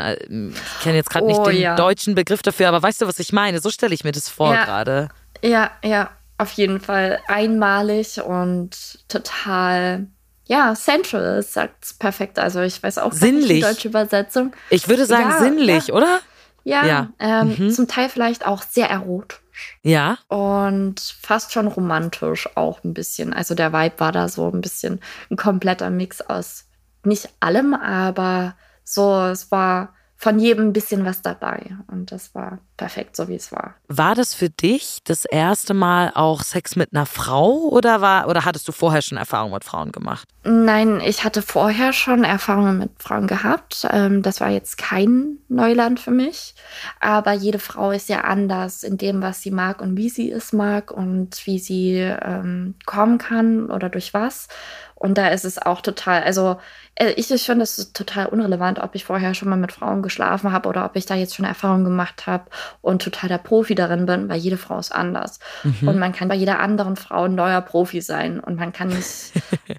Ich 0.52 0.82
kenne 0.82 0.96
jetzt 0.96 1.10
gerade 1.10 1.24
Oh, 1.26 1.28
nicht 1.28 1.46
den 1.46 1.60
ja. 1.62 1.76
deutschen 1.76 2.14
Begriff 2.14 2.42
dafür, 2.42 2.68
aber 2.68 2.82
weißt 2.82 3.02
du, 3.02 3.06
was 3.06 3.18
ich 3.18 3.32
meine? 3.32 3.60
So 3.60 3.70
stelle 3.70 3.94
ich 3.94 4.04
mir 4.04 4.12
das 4.12 4.28
vor 4.28 4.52
Ja. 4.52 4.64
gerade. 4.64 5.08
Ja, 5.42 5.70
ja, 5.84 6.10
auf 6.38 6.52
jeden 6.52 6.80
Fall 6.80 7.20
einmalig 7.28 8.20
und 8.20 8.98
total, 9.08 10.06
ja, 10.46 10.74
sensual, 10.74 11.42
sagt's 11.42 11.94
perfekt. 11.94 12.38
Also 12.38 12.60
ich 12.60 12.82
weiß 12.82 12.98
auch 12.98 13.10
gar 13.10 13.12
nicht 13.12 13.20
Sinnlich. 13.20 13.48
die 13.48 13.60
deutsche 13.60 13.88
Übersetzung. 13.88 14.52
Ich 14.70 14.88
würde 14.88 15.06
sagen 15.06 15.30
Ja, 15.30 15.38
sinnlich, 15.40 15.92
oder? 15.92 16.20
Ja, 16.64 16.84
Ja. 16.86 17.08
Ähm, 17.18 17.54
Mhm. 17.58 17.70
zum 17.70 17.88
Teil 17.88 18.08
vielleicht 18.08 18.46
auch 18.46 18.62
sehr 18.62 18.88
erotisch. 18.90 19.40
Ja. 19.82 20.18
Und 20.28 21.00
fast 21.22 21.52
schon 21.52 21.66
romantisch 21.66 22.48
auch 22.56 22.84
ein 22.84 22.92
bisschen. 22.94 23.32
Also 23.32 23.54
der 23.54 23.72
Vibe 23.72 23.98
war 23.98 24.12
da 24.12 24.28
so 24.28 24.48
ein 24.50 24.60
bisschen 24.60 25.00
ein 25.30 25.36
kompletter 25.36 25.90
Mix 25.90 26.20
aus 26.20 26.64
nicht 27.04 27.28
allem, 27.40 27.72
aber 27.72 28.56
so, 28.84 29.26
es 29.26 29.50
war 29.52 29.94
von 30.18 30.38
jedem 30.38 30.68
ein 30.68 30.72
bisschen 30.72 31.04
was 31.04 31.20
dabei. 31.20 31.76
Und 31.88 32.10
das 32.10 32.34
war 32.34 32.58
perfekt, 32.76 33.16
so 33.16 33.28
wie 33.28 33.34
es 33.34 33.52
war. 33.52 33.74
War 33.88 34.14
das 34.14 34.34
für 34.34 34.48
dich 34.48 35.00
das 35.04 35.26
erste 35.26 35.74
Mal 35.74 36.12
auch 36.14 36.42
Sex 36.42 36.74
mit 36.74 36.94
einer 36.94 37.06
Frau 37.06 37.68
oder 37.68 38.00
war 38.00 38.28
oder 38.28 38.44
hattest 38.44 38.66
du 38.66 38.72
vorher 38.72 39.02
schon 39.02 39.18
Erfahrung 39.18 39.52
mit 39.52 39.64
Frauen 39.64 39.92
gemacht? 39.92 40.26
Nein, 40.44 41.00
ich 41.00 41.24
hatte 41.24 41.42
vorher 41.42 41.92
schon 41.92 42.24
Erfahrungen 42.24 42.78
mit 42.78 42.90
Frauen 42.98 43.26
gehabt. 43.26 43.86
Ähm, 43.90 44.22
das 44.22 44.40
war 44.40 44.48
jetzt 44.48 44.78
kein 44.78 45.38
Neuland 45.48 46.00
für 46.00 46.10
mich. 46.10 46.54
Aber 47.00 47.32
jede 47.32 47.58
Frau 47.58 47.90
ist 47.90 48.08
ja 48.08 48.22
anders 48.22 48.84
in 48.84 48.96
dem, 48.96 49.20
was 49.20 49.42
sie 49.42 49.50
mag 49.50 49.82
und 49.82 49.96
wie 49.96 50.08
sie 50.08 50.30
es 50.30 50.52
mag 50.52 50.90
und 50.90 51.46
wie 51.46 51.58
sie 51.58 51.96
ähm, 51.96 52.74
kommen 52.86 53.18
kann 53.18 53.70
oder 53.70 53.90
durch 53.90 54.14
was. 54.14 54.48
Und 54.96 55.18
da 55.18 55.28
ist 55.28 55.44
es 55.44 55.58
auch 55.58 55.82
total, 55.82 56.22
also 56.22 56.56
äh, 56.94 57.10
ich, 57.12 57.30
ich 57.30 57.44
finde 57.44 57.64
es 57.64 57.92
total 57.92 58.26
unrelevant, 58.26 58.78
ob 58.78 58.94
ich 58.94 59.04
vorher 59.04 59.34
schon 59.34 59.50
mal 59.50 59.56
mit 59.56 59.70
Frauen 59.70 60.02
geschlafen 60.02 60.52
habe 60.52 60.68
oder 60.68 60.86
ob 60.86 60.96
ich 60.96 61.04
da 61.04 61.14
jetzt 61.14 61.36
schon 61.36 61.44
Erfahrungen 61.44 61.84
gemacht 61.84 62.26
habe 62.26 62.44
und 62.80 63.02
total 63.02 63.28
der 63.28 63.38
Profi 63.38 63.74
darin 63.74 64.06
bin, 64.06 64.28
weil 64.30 64.38
jede 64.38 64.56
Frau 64.56 64.78
ist 64.78 64.92
anders. 64.92 65.38
Und 65.86 65.98
man 65.98 66.12
kann 66.12 66.28
bei 66.28 66.34
jeder 66.34 66.60
anderen 66.60 66.96
Frau 66.96 67.24
ein 67.24 67.34
neuer 67.34 67.60
Profi 67.60 68.00
sein 68.00 68.40
und 68.40 68.56
man 68.56 68.72
kann 68.72 68.88
nicht 68.88 69.32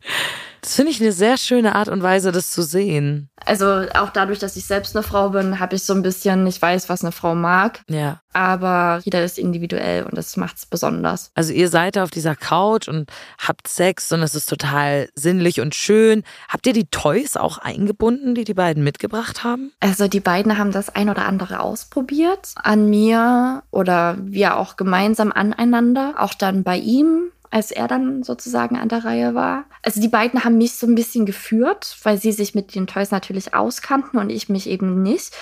Das 0.62 0.76
finde 0.76 0.91
ich 0.91 1.02
eine 1.02 1.12
sehr 1.12 1.38
schöne 1.38 1.76
Art 1.76 1.88
und 1.88 2.04
Weise, 2.04 2.32
das 2.32 2.52
zu 2.52 2.62
sehen. 2.62 3.30
Also 3.46 3.86
auch 3.93 4.10
dadurch, 4.10 4.39
dass 4.39 4.56
ich 4.58 4.65
selbst 4.65 4.96
eine 4.96 5.04
Frau 5.04 5.30
bin, 5.30 5.60
habe 5.60 5.76
ich 5.76 5.84
so 5.84 5.93
ein 5.93 6.02
bisschen, 6.02 6.46
ich 6.48 6.62
weiß, 6.62 6.89
was 6.89 7.04
eine 7.04 7.12
Frau 7.13 7.36
mag, 7.36 7.82
Ja. 7.88 8.20
aber 8.34 9.00
jeder 9.06 9.24
ist 9.24 9.38
individuell 9.38 10.04
und 10.04 10.17
das 10.17 10.36
macht 10.36 10.58
es 10.58 10.65
besonders. 10.65 11.32
Also 11.36 11.54
ihr 11.54 11.70
seid 11.70 11.96
da 11.96 12.04
auf 12.04 12.10
dieser 12.10 12.36
Couch 12.36 12.88
und 12.89 13.10
habt 13.39 13.67
Sex 13.67 14.12
und 14.12 14.22
es 14.22 14.36
ist 14.36 14.50
total 14.50 15.08
sinnlich 15.15 15.62
und 15.62 15.76
schön. 15.76 16.24
Habt 16.50 16.67
ihr 16.67 16.74
die 16.74 16.88
Toys 16.89 17.38
auch 17.38 17.58
eingebunden, 17.60 18.36
die 18.36 18.43
die 18.43 18.54
beiden 18.56 18.84
mitgebracht 18.84 19.43
haben? 19.43 19.72
Also 19.80 20.08
die 20.10 20.20
beiden 20.20 20.58
haben 20.58 20.72
das 20.72 20.89
ein 20.93 21.10
oder 21.10 21.26
andere 21.26 21.60
ausprobiert 21.62 22.54
an 22.56 22.89
mir 22.89 23.63
oder 23.72 24.17
wir 24.20 24.58
auch 24.58 24.76
gemeinsam 24.76 25.32
aneinander, 25.32 26.15
auch 26.17 26.34
dann 26.34 26.63
bei 26.63 26.78
ihm. 26.78 27.32
Als 27.50 27.72
er 27.72 27.88
dann 27.88 28.24
sozusagen 28.24 28.78
an 28.78 28.90
der 28.90 29.06
Reihe 29.06 29.36
war. 29.36 29.66
Also 29.82 30.02
die 30.02 30.08
beiden 30.08 30.44
haben 30.44 30.58
mich 30.58 30.74
so 30.74 30.86
ein 30.88 30.96
bisschen 30.96 31.26
geführt, 31.26 31.98
weil 32.04 32.18
sie 32.18 32.32
sich 32.32 32.56
mit 32.56 32.76
den 32.76 32.88
Toys 32.88 33.12
natürlich 33.12 33.54
auskannten 33.54 34.20
und 34.20 34.30
ich 34.30 34.50
mich 34.50 34.68
eben 34.70 35.02
nicht. 35.02 35.36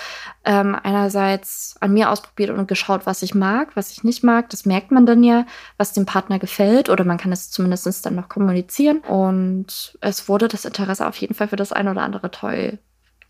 Ähm, 0.44 0.76
einerseits 0.80 1.74
an 1.80 1.92
mir 1.92 2.10
ausprobiert 2.10 2.50
und 2.50 2.68
geschaut, 2.68 3.06
was 3.06 3.22
ich 3.22 3.34
mag, 3.34 3.74
was 3.74 3.90
ich 3.90 4.04
nicht 4.04 4.22
mag. 4.22 4.50
Das 4.50 4.66
merkt 4.66 4.90
man 4.90 5.06
dann 5.06 5.24
ja, 5.24 5.46
was 5.78 5.92
dem 5.92 6.06
Partner 6.06 6.38
gefällt 6.38 6.88
oder 6.88 7.04
man 7.04 7.18
kann 7.18 7.32
es 7.32 7.50
zumindest 7.50 8.06
dann 8.06 8.14
noch 8.14 8.28
kommunizieren. 8.28 8.98
Und 8.98 9.98
es 10.00 10.28
wurde 10.28 10.48
das 10.48 10.64
Interesse 10.64 11.06
auf 11.06 11.16
jeden 11.16 11.34
Fall 11.34 11.48
für 11.48 11.56
das 11.56 11.72
ein 11.72 11.88
oder 11.88 12.02
andere 12.02 12.30
Toy 12.30 12.78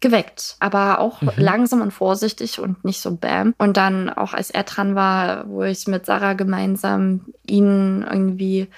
geweckt, 0.00 0.56
aber 0.60 1.00
auch 1.00 1.22
langsam 1.36 1.80
und 1.80 1.92
vorsichtig 1.92 2.58
und 2.58 2.84
nicht 2.84 3.00
so 3.00 3.16
bam. 3.16 3.54
Und 3.58 3.76
dann 3.76 4.10
auch 4.10 4.34
als 4.34 4.50
er 4.50 4.64
dran 4.64 4.94
war, 4.94 5.48
wo 5.48 5.62
ich 5.62 5.86
mit 5.86 6.06
Sarah 6.06 6.34
gemeinsam 6.34 7.26
ihn 7.46 8.06
irgendwie 8.08 8.68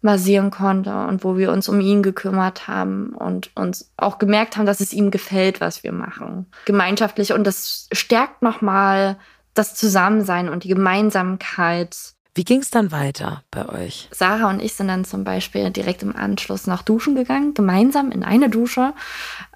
massieren 0.00 0.50
konnte 0.50 1.06
und 1.06 1.24
wo 1.24 1.36
wir 1.36 1.50
uns 1.50 1.68
um 1.68 1.80
ihn 1.80 2.02
gekümmert 2.02 2.68
haben 2.68 3.10
und 3.10 3.50
uns 3.56 3.90
auch 3.96 4.18
gemerkt 4.18 4.56
haben, 4.56 4.66
dass 4.66 4.80
es 4.80 4.92
ihm 4.92 5.10
gefällt, 5.10 5.60
was 5.60 5.82
wir 5.82 5.92
machen. 5.92 6.46
Gemeinschaftlich 6.66 7.32
und 7.32 7.44
das 7.44 7.88
stärkt 7.92 8.42
nochmal 8.42 9.16
das 9.54 9.74
Zusammensein 9.74 10.48
und 10.48 10.64
die 10.64 10.68
Gemeinsamkeit. 10.68 11.96
Wie 12.38 12.44
ging 12.44 12.60
es 12.60 12.70
dann 12.70 12.92
weiter 12.92 13.42
bei 13.50 13.68
euch? 13.68 14.08
Sarah 14.12 14.48
und 14.48 14.62
ich 14.62 14.74
sind 14.74 14.86
dann 14.86 15.04
zum 15.04 15.24
Beispiel 15.24 15.70
direkt 15.72 16.04
im 16.04 16.14
Anschluss 16.14 16.68
nach 16.68 16.82
Duschen 16.82 17.16
gegangen, 17.16 17.52
gemeinsam 17.52 18.12
in 18.12 18.22
eine 18.22 18.48
Dusche 18.48 18.94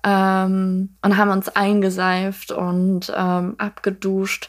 ähm, 0.03 0.97
und 1.01 1.17
haben 1.17 1.31
uns 1.31 1.49
eingeseift 1.49 2.51
und 2.51 3.13
ähm, 3.17 3.55
abgeduscht. 3.59 4.49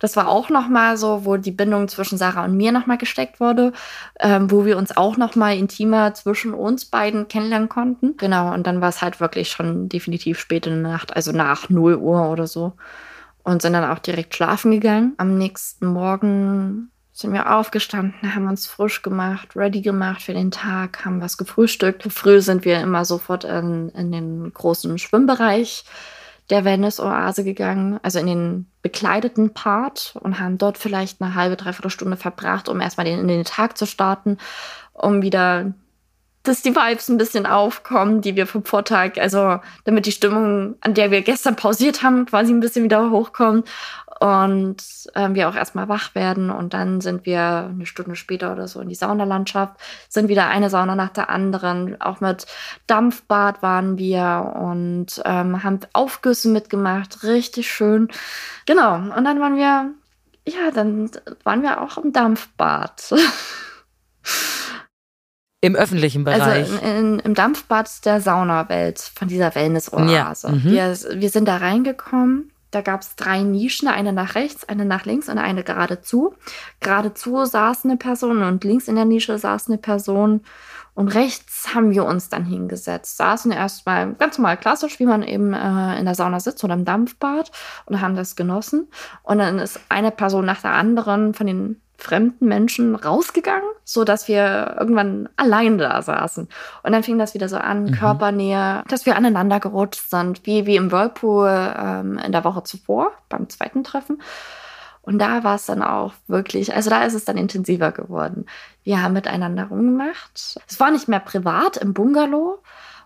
Das 0.00 0.16
war 0.16 0.28
auch 0.28 0.48
noch 0.48 0.66
mal 0.66 0.96
so, 0.96 1.26
wo 1.26 1.36
die 1.36 1.50
Bindung 1.50 1.88
zwischen 1.88 2.16
Sarah 2.16 2.46
und 2.46 2.56
mir 2.56 2.72
noch 2.72 2.86
mal 2.86 2.96
gesteckt 2.96 3.38
wurde, 3.38 3.74
ähm, 4.18 4.50
wo 4.50 4.64
wir 4.64 4.78
uns 4.78 4.96
auch 4.96 5.18
noch 5.18 5.36
mal 5.36 5.54
intimer 5.54 6.14
zwischen 6.14 6.54
uns 6.54 6.86
beiden 6.86 7.28
kennenlernen 7.28 7.68
konnten. 7.68 8.16
Genau, 8.16 8.54
und 8.54 8.66
dann 8.66 8.80
war 8.80 8.88
es 8.88 9.02
halt 9.02 9.20
wirklich 9.20 9.50
schon 9.50 9.90
definitiv 9.90 10.40
spät 10.40 10.66
in 10.66 10.82
der 10.82 10.92
Nacht, 10.92 11.14
also 11.14 11.32
nach 11.32 11.68
0 11.68 11.96
Uhr 11.96 12.30
oder 12.30 12.46
so. 12.46 12.72
Und 13.42 13.60
sind 13.60 13.74
dann 13.74 13.90
auch 13.90 13.98
direkt 13.98 14.34
schlafen 14.34 14.70
gegangen. 14.70 15.12
Am 15.18 15.36
nächsten 15.36 15.84
Morgen 15.84 16.90
sind 17.14 17.32
wir 17.32 17.54
aufgestanden, 17.54 18.34
haben 18.34 18.48
uns 18.48 18.66
frisch 18.66 19.00
gemacht, 19.02 19.54
ready 19.54 19.80
gemacht 19.82 20.20
für 20.20 20.34
den 20.34 20.50
Tag, 20.50 21.04
haben 21.04 21.22
was 21.22 21.38
gefrühstückt. 21.38 22.02
Früh 22.12 22.40
sind 22.40 22.64
wir 22.64 22.80
immer 22.80 23.04
sofort 23.04 23.44
in, 23.44 23.88
in 23.90 24.10
den 24.10 24.52
großen 24.52 24.98
Schwimmbereich 24.98 25.84
der 26.50 26.64
Wellness-Oase 26.64 27.44
gegangen, 27.44 28.00
also 28.02 28.18
in 28.18 28.26
den 28.26 28.66
bekleideten 28.82 29.54
Part 29.54 30.18
und 30.20 30.40
haben 30.40 30.58
dort 30.58 30.76
vielleicht 30.76 31.22
eine 31.22 31.36
halbe, 31.36 31.56
dreiviertel 31.56 31.90
Stunde 31.90 32.16
verbracht, 32.16 32.68
um 32.68 32.80
erstmal 32.80 33.06
den, 33.06 33.20
in 33.20 33.28
den 33.28 33.44
Tag 33.44 33.78
zu 33.78 33.86
starten, 33.86 34.38
um 34.92 35.22
wieder 35.22 35.72
dass 36.44 36.60
die 36.60 36.76
Vibes 36.76 37.08
ein 37.08 37.16
bisschen 37.16 37.46
aufkommen, 37.46 38.20
die 38.20 38.36
wir 38.36 38.46
vom 38.46 38.66
Vortag, 38.66 39.16
also 39.16 39.60
damit 39.84 40.04
die 40.04 40.12
Stimmung, 40.12 40.74
an 40.82 40.92
der 40.92 41.10
wir 41.10 41.22
gestern 41.22 41.56
pausiert 41.56 42.02
haben, 42.02 42.26
quasi 42.26 42.52
ein 42.52 42.60
bisschen 42.60 42.84
wieder 42.84 43.10
hochkommt 43.10 43.66
und 44.20 44.76
ähm, 45.14 45.34
wir 45.34 45.48
auch 45.48 45.56
erstmal 45.56 45.88
wach 45.88 46.14
werden 46.14 46.50
und 46.50 46.74
dann 46.74 47.00
sind 47.00 47.26
wir 47.26 47.70
eine 47.70 47.86
Stunde 47.86 48.16
später 48.16 48.52
oder 48.52 48.68
so 48.68 48.80
in 48.80 48.88
die 48.88 48.94
Saunalandschaft, 48.94 49.74
sind 50.08 50.28
wieder 50.28 50.46
eine 50.46 50.70
Sauna 50.70 50.94
nach 50.94 51.10
der 51.10 51.30
anderen, 51.30 52.00
auch 52.00 52.20
mit 52.20 52.46
Dampfbad 52.86 53.62
waren 53.62 53.98
wir 53.98 54.54
und 54.56 55.20
ähm, 55.24 55.62
haben 55.62 55.80
Aufgüsse 55.92 56.48
mitgemacht, 56.48 57.24
richtig 57.24 57.70
schön. 57.70 58.08
Genau, 58.66 58.94
und 58.96 59.24
dann 59.24 59.40
waren 59.40 59.56
wir, 59.56 59.90
ja, 60.46 60.70
dann 60.72 61.10
waren 61.42 61.62
wir 61.62 61.80
auch 61.80 61.98
im 61.98 62.12
Dampfbad. 62.12 63.14
Im 65.60 65.76
öffentlichen 65.76 66.24
Bereich. 66.24 66.42
Also 66.42 66.76
in, 66.76 66.96
in, 66.96 67.18
im 67.20 67.32
Dampfbad 67.32 68.04
der 68.04 68.20
Saunawelt 68.20 69.00
von 69.00 69.28
dieser 69.28 69.54
Wellness-Oase. 69.54 70.48
Ja, 70.48 70.52
mhm. 70.52 70.64
wir, 70.64 70.94
wir 71.22 71.30
sind 71.30 71.48
da 71.48 71.56
reingekommen. 71.56 72.52
Da 72.74 72.80
gab 72.80 73.02
es 73.02 73.14
drei 73.14 73.42
Nischen, 73.42 73.86
eine 73.86 74.12
nach 74.12 74.34
rechts, 74.34 74.68
eine 74.68 74.84
nach 74.84 75.04
links 75.04 75.28
und 75.28 75.38
eine 75.38 75.62
geradezu. 75.62 76.34
Geradezu 76.80 77.44
saß 77.44 77.84
eine 77.84 77.96
Person 77.96 78.42
und 78.42 78.64
links 78.64 78.88
in 78.88 78.96
der 78.96 79.04
Nische 79.04 79.38
saß 79.38 79.68
eine 79.68 79.78
Person. 79.78 80.40
Und 80.94 81.08
rechts 81.08 81.74
haben 81.74 81.90
wir 81.90 82.04
uns 82.04 82.28
dann 82.28 82.44
hingesetzt, 82.44 83.16
saßen 83.16 83.50
erstmal 83.50 84.14
ganz 84.14 84.38
normal 84.38 84.56
klassisch, 84.56 85.00
wie 85.00 85.06
man 85.06 85.22
eben 85.24 85.52
äh, 85.52 85.98
in 85.98 86.04
der 86.04 86.14
Sauna 86.14 86.38
sitzt 86.38 86.62
oder 86.62 86.74
im 86.74 86.84
Dampfbad 86.84 87.50
und 87.86 88.00
haben 88.00 88.14
das 88.14 88.36
genossen. 88.36 88.88
Und 89.22 89.38
dann 89.38 89.58
ist 89.58 89.80
eine 89.88 90.12
Person 90.12 90.44
nach 90.44 90.62
der 90.62 90.72
anderen 90.72 91.34
von 91.34 91.46
den 91.46 91.80
fremden 91.96 92.46
Menschen 92.46 92.94
rausgegangen, 92.94 93.68
so 93.84 94.04
dass 94.04 94.28
wir 94.28 94.76
irgendwann 94.78 95.28
allein 95.36 95.78
da 95.78 96.02
saßen. 96.02 96.48
Und 96.82 96.92
dann 96.92 97.02
fing 97.02 97.18
das 97.18 97.34
wieder 97.34 97.48
so 97.48 97.56
an, 97.56 97.92
Körpernähe, 97.92 98.82
dass 98.88 99.06
wir 99.06 99.16
aneinander 99.16 99.60
gerutscht 99.60 100.10
sind, 100.10 100.44
wie, 100.44 100.66
wie 100.66 100.76
im 100.76 100.90
Whirlpool 100.90 101.74
ähm, 101.76 102.18
in 102.18 102.32
der 102.32 102.44
Woche 102.44 102.64
zuvor, 102.64 103.12
beim 103.28 103.48
zweiten 103.48 103.84
Treffen. 103.84 104.20
Und 105.02 105.18
da 105.18 105.44
war 105.44 105.56
es 105.56 105.66
dann 105.66 105.82
auch 105.82 106.14
wirklich, 106.28 106.74
also 106.74 106.88
da 106.88 107.04
ist 107.04 107.14
es 107.14 107.26
dann 107.26 107.36
intensiver 107.36 107.92
geworden. 107.92 108.46
Wir 108.84 109.02
haben 109.02 109.12
miteinander 109.12 109.64
rumgemacht. 109.64 110.58
Es 110.66 110.80
war 110.80 110.90
nicht 110.90 111.08
mehr 111.08 111.20
privat 111.20 111.76
im 111.76 111.92
Bungalow 111.92 112.62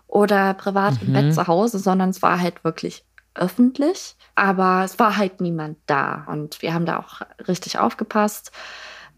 oder 0.07 0.53
privat 0.53 1.01
im 1.01 1.13
Bett 1.13 1.33
zu 1.33 1.47
Hause, 1.47 1.77
sondern 1.77 2.09
es 2.09 2.21
war 2.21 2.39
halt 2.39 2.63
wirklich 2.63 3.03
öffentlich. 3.35 4.15
Aber 4.39 4.83
es 4.85 4.97
war 4.99 5.17
halt 5.17 5.41
niemand 5.41 5.77
da. 5.85 6.23
Und 6.27 6.61
wir 6.61 6.73
haben 6.73 6.85
da 6.85 6.97
auch 6.97 7.19
richtig 7.49 7.77
aufgepasst. 7.77 8.51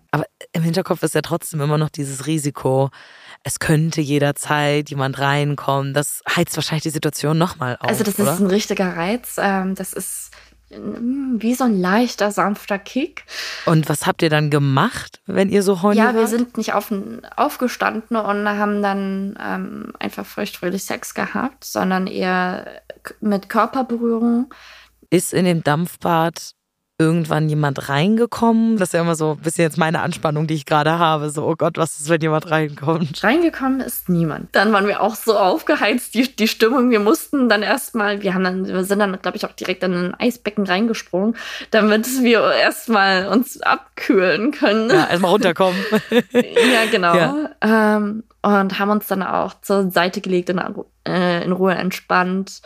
Aber 0.09 0.25
im 0.51 0.63
Hinterkopf 0.63 1.03
ist 1.03 1.13
ja 1.13 1.21
trotzdem 1.21 1.61
immer 1.61 1.77
noch 1.77 1.89
dieses 1.89 2.25
Risiko. 2.25 2.89
Es 3.43 3.59
könnte 3.59 4.01
jederzeit 4.01 4.89
jemand 4.89 5.19
reinkommen. 5.19 5.93
Das 5.93 6.23
heizt 6.27 6.55
wahrscheinlich 6.57 6.83
die 6.83 6.89
Situation 6.89 7.37
nochmal 7.37 7.77
auf. 7.79 7.87
Also 7.87 8.03
das 8.03 8.19
oder? 8.19 8.33
ist 8.33 8.39
ein 8.39 8.47
richtiger 8.47 8.97
Reiz. 8.97 9.35
Ähm, 9.37 9.75
das 9.75 9.93
ist 9.93 10.31
mm, 10.71 11.35
wie 11.37 11.53
so 11.53 11.65
ein 11.65 11.79
leichter, 11.79 12.31
sanfter 12.31 12.79
Kick. 12.79 13.23
Und 13.67 13.89
was 13.89 14.07
habt 14.07 14.23
ihr 14.23 14.31
dann 14.31 14.49
gemacht, 14.49 15.21
wenn 15.27 15.49
ihr 15.49 15.61
so 15.61 15.83
horny 15.83 15.99
Ja, 15.99 16.13
wir 16.15 16.21
wart? 16.21 16.29
sind 16.29 16.57
nicht 16.57 16.73
auf, 16.73 16.91
aufgestanden 17.35 18.17
und 18.17 18.49
haben 18.49 18.81
dann 18.81 19.37
ähm, 19.39 19.93
einfach 19.99 20.25
feuchtfröhlich 20.25 20.83
Sex 20.83 21.13
gehabt, 21.13 21.63
sondern 21.63 22.07
eher 22.07 22.65
mit 23.19 23.49
Körperberührung. 23.49 24.51
Ist 25.11 25.33
in 25.33 25.43
dem 25.43 25.61
Dampfbad 25.61 26.53
irgendwann 26.97 27.49
jemand 27.49 27.89
reingekommen? 27.89 28.77
Das 28.77 28.89
ist 28.89 28.93
ja 28.93 29.01
immer 29.01 29.15
so 29.15 29.31
ein 29.31 29.39
bisschen 29.39 29.63
jetzt 29.63 29.77
meine 29.77 30.01
Anspannung, 30.01 30.47
die 30.47 30.53
ich 30.53 30.65
gerade 30.65 30.99
habe. 30.99 31.29
So, 31.31 31.45
oh 31.45 31.55
Gott, 31.57 31.77
was 31.77 31.99
ist, 31.99 32.07
wenn 32.07 32.21
jemand 32.21 32.49
reinkommt? 32.49 33.21
Reingekommen 33.21 33.81
ist 33.81 34.07
niemand. 34.07 34.55
Dann 34.55 34.71
waren 34.71 34.87
wir 34.87 35.01
auch 35.01 35.15
so 35.15 35.37
aufgeheizt, 35.37 36.13
die, 36.13 36.33
die 36.33 36.47
Stimmung. 36.47 36.91
Wir 36.91 37.01
mussten 37.01 37.49
dann 37.49 37.61
erstmal, 37.61 38.21
wir 38.21 38.33
haben 38.33 38.45
dann, 38.45 38.65
wir 38.65 38.85
sind 38.85 38.99
dann, 38.99 39.21
glaube 39.21 39.35
ich, 39.35 39.45
auch 39.45 39.51
direkt 39.51 39.83
in 39.83 39.93
ein 39.93 40.13
Eisbecken 40.15 40.65
reingesprungen, 40.65 41.35
damit 41.71 42.07
wir 42.21 42.49
erstmal 42.53 43.27
uns 43.27 43.59
abkühlen 43.61 44.51
können. 44.51 44.89
Ja, 44.89 45.07
erstmal 45.07 45.31
runterkommen. 45.31 45.79
Ja, 46.31 46.85
genau. 46.89 47.15
Ja. 47.15 47.49
Ähm, 47.61 48.23
und 48.41 48.79
haben 48.79 48.89
uns 48.89 49.07
dann 49.07 49.23
auch 49.23 49.59
zur 49.61 49.91
Seite 49.91 50.21
gelegt 50.21 50.49
und 50.49 50.61
äh, 51.05 51.43
in 51.43 51.51
Ruhe 51.51 51.73
entspannt. 51.73 52.61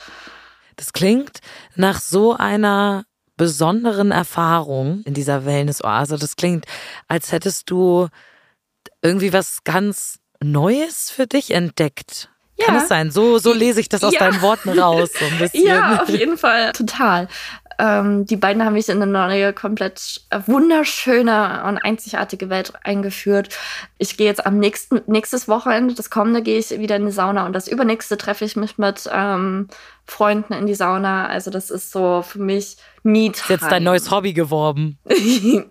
Das 0.75 0.93
klingt 0.93 1.39
nach 1.75 1.99
so 1.99 2.35
einer 2.35 3.05
besonderen 3.37 4.11
Erfahrung 4.11 5.01
in 5.05 5.13
dieser 5.13 5.45
Wellness-Oase. 5.45 6.17
Das 6.17 6.35
klingt, 6.35 6.65
als 7.07 7.31
hättest 7.31 7.69
du 7.69 8.07
irgendwie 9.01 9.33
was 9.33 9.63
ganz 9.63 10.19
Neues 10.41 11.09
für 11.09 11.27
dich 11.27 11.51
entdeckt. 11.51 12.29
Kann 12.59 12.75
Ja. 12.75 12.81
es 12.81 12.87
sein? 12.87 13.11
So, 13.11 13.37
so 13.37 13.51
lese 13.53 13.81
ich 13.81 13.89
das 13.89 14.03
aus 14.03 14.13
Ja. 14.13 14.19
deinen 14.19 14.41
Worten 14.41 14.69
raus, 14.79 15.09
so. 15.19 15.25
Ja, 15.53 16.01
auf 16.03 16.09
jeden 16.09 16.37
Fall. 16.37 16.71
Total. 16.71 17.27
Ähm, 17.79 18.25
die 18.25 18.37
beiden 18.37 18.63
haben 18.63 18.73
mich 18.73 18.89
in 18.89 19.01
eine 19.01 19.11
neue, 19.11 19.53
komplett 19.53 20.21
äh, 20.29 20.39
wunderschöne 20.45 21.63
und 21.67 21.77
einzigartige 21.77 22.49
Welt 22.49 22.73
eingeführt. 22.83 23.49
Ich 23.97 24.17
gehe 24.17 24.27
jetzt 24.27 24.45
am 24.45 24.59
nächsten, 24.59 25.01
nächstes 25.07 25.47
Wochenende, 25.47 25.93
das 25.93 26.09
kommende, 26.09 26.41
gehe 26.41 26.59
ich 26.59 26.69
wieder 26.79 26.95
in 26.95 27.05
die 27.05 27.11
Sauna 27.11 27.45
und 27.45 27.53
das 27.53 27.67
übernächste 27.67 28.17
treffe 28.17 28.45
ich 28.45 28.55
mich 28.55 28.77
mit 28.77 29.09
ähm, 29.11 29.67
Freunden 30.05 30.53
in 30.53 30.67
die 30.67 30.75
Sauna. 30.75 31.27
Also 31.27 31.51
das 31.51 31.69
ist 31.69 31.91
so 31.91 32.21
für 32.21 32.39
mich 32.39 32.77
Meet. 33.03 33.35
Ist 33.37 33.49
jetzt 33.49 33.71
dein 33.71 33.83
neues 33.83 34.09
Hobby 34.09 34.33
geworben. 34.33 34.97
nee, 35.05 35.65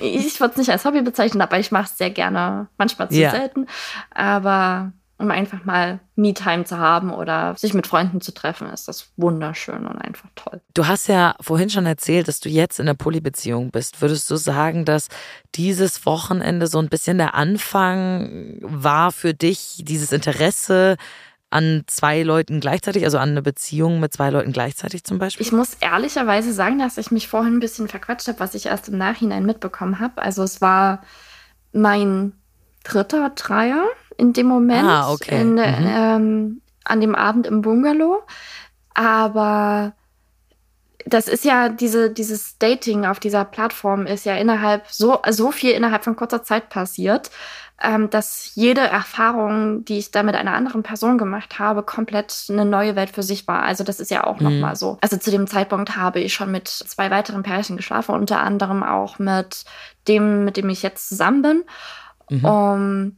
ich 0.00 0.40
würde 0.40 0.52
es 0.52 0.58
nicht 0.58 0.70
als 0.70 0.84
Hobby 0.84 1.02
bezeichnen, 1.02 1.42
aber 1.42 1.58
ich 1.58 1.70
mache 1.70 1.84
es 1.90 1.98
sehr 1.98 2.10
gerne, 2.10 2.68
manchmal 2.78 3.10
zu 3.10 3.16
Ja. 3.16 3.30
selten. 3.30 3.66
Aber 4.14 4.92
um 5.18 5.30
einfach 5.32 5.64
mal 5.64 5.98
Me-Time 6.14 6.64
zu 6.64 6.78
haben 6.78 7.12
oder 7.12 7.56
sich 7.56 7.74
mit 7.74 7.88
Freunden 7.88 8.20
zu 8.20 8.32
treffen, 8.32 8.68
ist 8.70 8.86
das 8.86 9.12
wunderschön 9.16 9.86
und 9.86 9.98
einfach 9.98 10.28
toll. 10.36 10.60
Du 10.74 10.86
hast 10.86 11.08
ja 11.08 11.34
vorhin 11.40 11.70
schon 11.70 11.86
erzählt, 11.86 12.28
dass 12.28 12.38
du 12.38 12.48
jetzt 12.48 12.78
in 12.78 12.88
einer 12.88 12.96
Polybeziehung 12.96 13.70
bist. 13.72 14.00
Würdest 14.00 14.30
du 14.30 14.36
sagen, 14.36 14.84
dass 14.84 15.08
dieses 15.56 16.06
Wochenende 16.06 16.68
so 16.68 16.78
ein 16.78 16.88
bisschen 16.88 17.18
der 17.18 17.34
Anfang 17.34 18.58
war 18.62 19.10
für 19.10 19.34
dich, 19.34 19.82
dieses 19.82 20.12
Interesse 20.12 20.96
an 21.50 21.82
zwei 21.86 22.22
Leuten 22.22 22.60
gleichzeitig, 22.60 23.04
also 23.04 23.18
an 23.18 23.30
eine 23.30 23.42
Beziehung 23.42 23.98
mit 24.00 24.12
zwei 24.12 24.30
Leuten 24.30 24.52
gleichzeitig 24.52 25.02
zum 25.02 25.18
Beispiel? 25.18 25.44
Ich 25.44 25.52
muss 25.52 25.74
ehrlicherweise 25.80 26.52
sagen, 26.52 26.78
dass 26.78 26.96
ich 26.96 27.10
mich 27.10 27.26
vorhin 27.26 27.56
ein 27.56 27.60
bisschen 27.60 27.88
verquatscht 27.88 28.28
habe, 28.28 28.38
was 28.38 28.54
ich 28.54 28.66
erst 28.66 28.88
im 28.88 28.98
Nachhinein 28.98 29.46
mitbekommen 29.46 29.98
habe. 29.98 30.22
Also 30.22 30.44
es 30.44 30.60
war 30.60 31.02
mein 31.72 32.34
dritter 32.84 33.30
Dreier 33.30 33.84
in 34.18 34.34
dem 34.34 34.46
Moment 34.46 34.86
Ah, 34.86 35.10
okay. 35.12 35.40
in, 35.40 35.54
Mhm. 35.54 35.60
ähm, 35.62 36.60
an 36.84 37.00
dem 37.00 37.14
Abend 37.14 37.46
im 37.46 37.62
Bungalow. 37.62 38.22
Aber 38.94 39.94
das 41.06 41.28
ist 41.28 41.44
ja 41.44 41.68
diese, 41.70 42.10
dieses 42.10 42.58
Dating 42.58 43.06
auf 43.06 43.20
dieser 43.20 43.44
Plattform 43.44 44.06
ist 44.06 44.26
ja 44.26 44.34
innerhalb 44.36 44.86
so, 44.88 45.18
so 45.30 45.52
viel 45.52 45.70
innerhalb 45.72 46.04
von 46.04 46.16
kurzer 46.16 46.42
Zeit 46.42 46.68
passiert, 46.68 47.30
ähm, 47.80 48.10
dass 48.10 48.50
jede 48.56 48.80
Erfahrung, 48.80 49.84
die 49.84 49.98
ich 49.98 50.10
da 50.10 50.22
mit 50.24 50.34
einer 50.34 50.52
anderen 50.54 50.82
Person 50.82 51.16
gemacht 51.16 51.58
habe, 51.60 51.82
komplett 51.84 52.46
eine 52.50 52.64
neue 52.64 52.96
Welt 52.96 53.10
für 53.10 53.22
sich 53.22 53.46
war. 53.46 53.62
Also 53.62 53.84
das 53.84 54.00
ist 54.00 54.10
ja 54.10 54.24
auch 54.24 54.40
Mhm. 54.40 54.44
nochmal 54.44 54.76
so. 54.76 54.98
Also 55.00 55.16
zu 55.16 55.30
dem 55.30 55.46
Zeitpunkt 55.46 55.96
habe 55.96 56.18
ich 56.20 56.34
schon 56.34 56.50
mit 56.50 56.66
zwei 56.68 57.10
weiteren 57.10 57.44
Pärchen 57.44 57.76
geschlafen, 57.76 58.14
unter 58.16 58.40
anderem 58.40 58.82
auch 58.82 59.18
mit 59.20 59.64
dem, 60.08 60.44
mit 60.44 60.56
dem 60.56 60.68
ich 60.68 60.82
jetzt 60.82 61.08
zusammen 61.08 61.42
bin. 61.42 61.64
Mhm. 62.30 62.44
Um, 62.44 63.16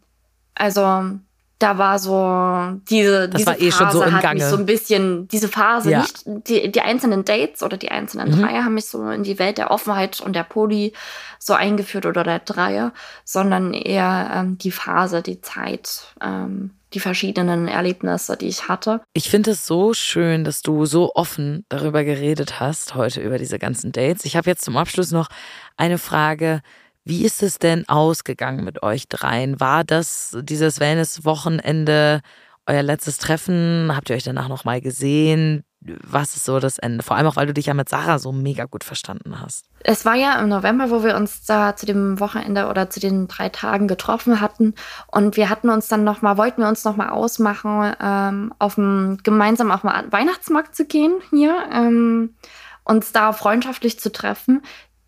also 0.61 1.11
da 1.59 1.77
war 1.77 1.99
so 1.99 2.81
diese, 2.89 3.29
Das 3.29 3.39
diese 3.45 3.53
eh 3.61 3.71
Phase 3.71 3.99
so 3.99 4.05
hat 4.13 4.23
Gange. 4.23 4.37
mich 4.41 4.45
so 4.45 4.57
ein 4.57 4.65
bisschen 4.65 5.29
diese 5.29 5.49
Phase 5.49 5.91
Ja. 5.91 6.01
nicht 6.01 6.23
die, 6.27 6.73
die 6.73 6.81
einzelnen 6.81 7.25
Dates 7.27 7.63
oder 7.63 7.77
die 7.77 7.91
einzelnen 7.91 8.31
Mhm. 8.31 8.41
Dreier 8.43 8.65
haben 8.65 8.75
mich 8.75 8.87
so 8.87 9.11
in 9.11 9.25
die 9.25 9.39
Welt 9.39 9.59
der 9.59 9.71
Offenheit 9.71 10.21
und 10.21 10.35
der 10.35 10.45
Poly 10.45 10.95
so 11.39 11.53
eingeführt 11.53 12.07
oder 12.07 12.25
der 12.25 12.39
Dreier, 12.39 12.93
sondern 13.27 13.75
eher 13.75 14.31
ähm, 14.35 14.57
die 14.57 14.71
Phase, 14.71 15.21
die 15.21 15.43
Zeit, 15.43 16.05
ähm, 16.23 16.71
die 16.95 17.01
verschiedenen 17.01 17.69
Erlebnisse, 17.69 18.39
die 18.39 18.49
ich 18.49 18.69
hatte. 18.69 19.03
Ich 19.13 19.29
finde 19.29 19.51
es 19.51 19.67
so 19.67 19.93
schön, 19.93 20.45
dass 20.45 20.63
du 20.63 20.87
so 20.87 21.13
offen 21.15 21.67
darüber 21.69 22.05
geredet 22.05 22.59
hast, 22.59 22.95
heute 22.95 23.21
über 23.21 23.37
diese 23.37 23.59
ganzen 23.59 23.93
Dates. 23.93 24.25
Ich 24.25 24.35
habe 24.35 24.49
jetzt 24.49 24.65
zum 24.65 24.79
Abschluss 24.79 25.11
noch 25.13 25.29
eine 25.77 25.99
Frage. 25.99 26.63
Wie 27.11 27.25
ist 27.25 27.43
es 27.43 27.59
denn 27.59 27.89
ausgegangen 27.89 28.63
mit 28.63 28.85
euch 28.85 29.09
dreien? 29.09 29.59
War 29.59 29.83
das 29.83 30.39
dieses 30.43 30.79
Wellness-Wochenende 30.79 32.21
euer 32.69 32.85
letztes 32.85 33.19
Treffen? 33.19 33.91
Habt 33.97 34.11
ihr 34.11 34.15
euch 34.15 34.23
danach 34.23 34.47
nochmal 34.47 34.81
gesehen? 34.81 35.65
Was 35.81 36.37
ist 36.37 36.45
so 36.45 36.61
das 36.61 36.79
Ende? 36.79 37.03
Vor 37.03 37.17
allem 37.17 37.27
auch, 37.27 37.35
weil 37.35 37.49
du 37.49 37.53
dich 37.53 37.67
ja 37.67 37.75
mit 37.75 37.89
Sarah 37.89 38.21
so 38.21 38.31
mega 38.31 38.67
gut 38.67 38.85
verstanden 38.85 39.41
hast. 39.41 39.65
Es 39.81 40.05
war 40.05 40.15
ja 40.15 40.39
im 40.39 40.51
November, 40.51 40.89
wo 40.91 41.03
wir 41.03 41.17
uns 41.17 41.45
da 41.45 41.75
zu 41.75 41.85
dem 41.85 42.21
Wochenende 42.21 42.69
oder 42.69 42.91
zu 42.91 43.01
den 43.01 43.27
drei 43.27 43.49
Tagen 43.49 43.89
getroffen 43.89 44.41
hatten. 44.41 44.77
Und 45.09 45.37
wir 45.37 45.49
hatten 45.49 45.69
uns 45.69 45.89
dann 45.89 46.05
noch 46.05 46.23
mal, 46.23 46.37
wollten 46.37 46.63
wir 46.63 46.69
uns 46.69 46.85
noch 46.85 46.95
mal 46.95 47.09
ausmachen, 47.09 47.93
ähm, 48.01 48.55
auf 48.61 48.77
dem, 48.77 49.19
gemeinsam 49.25 49.73
auf 49.73 49.81
den 49.81 49.91
Weihnachtsmarkt 50.13 50.77
zu 50.77 50.85
gehen 50.85 51.15
hier, 51.31 51.57
ähm, 51.73 52.37
uns 52.85 53.11
da 53.11 53.33
freundschaftlich 53.33 53.99
zu 53.99 54.13
treffen. 54.13 54.63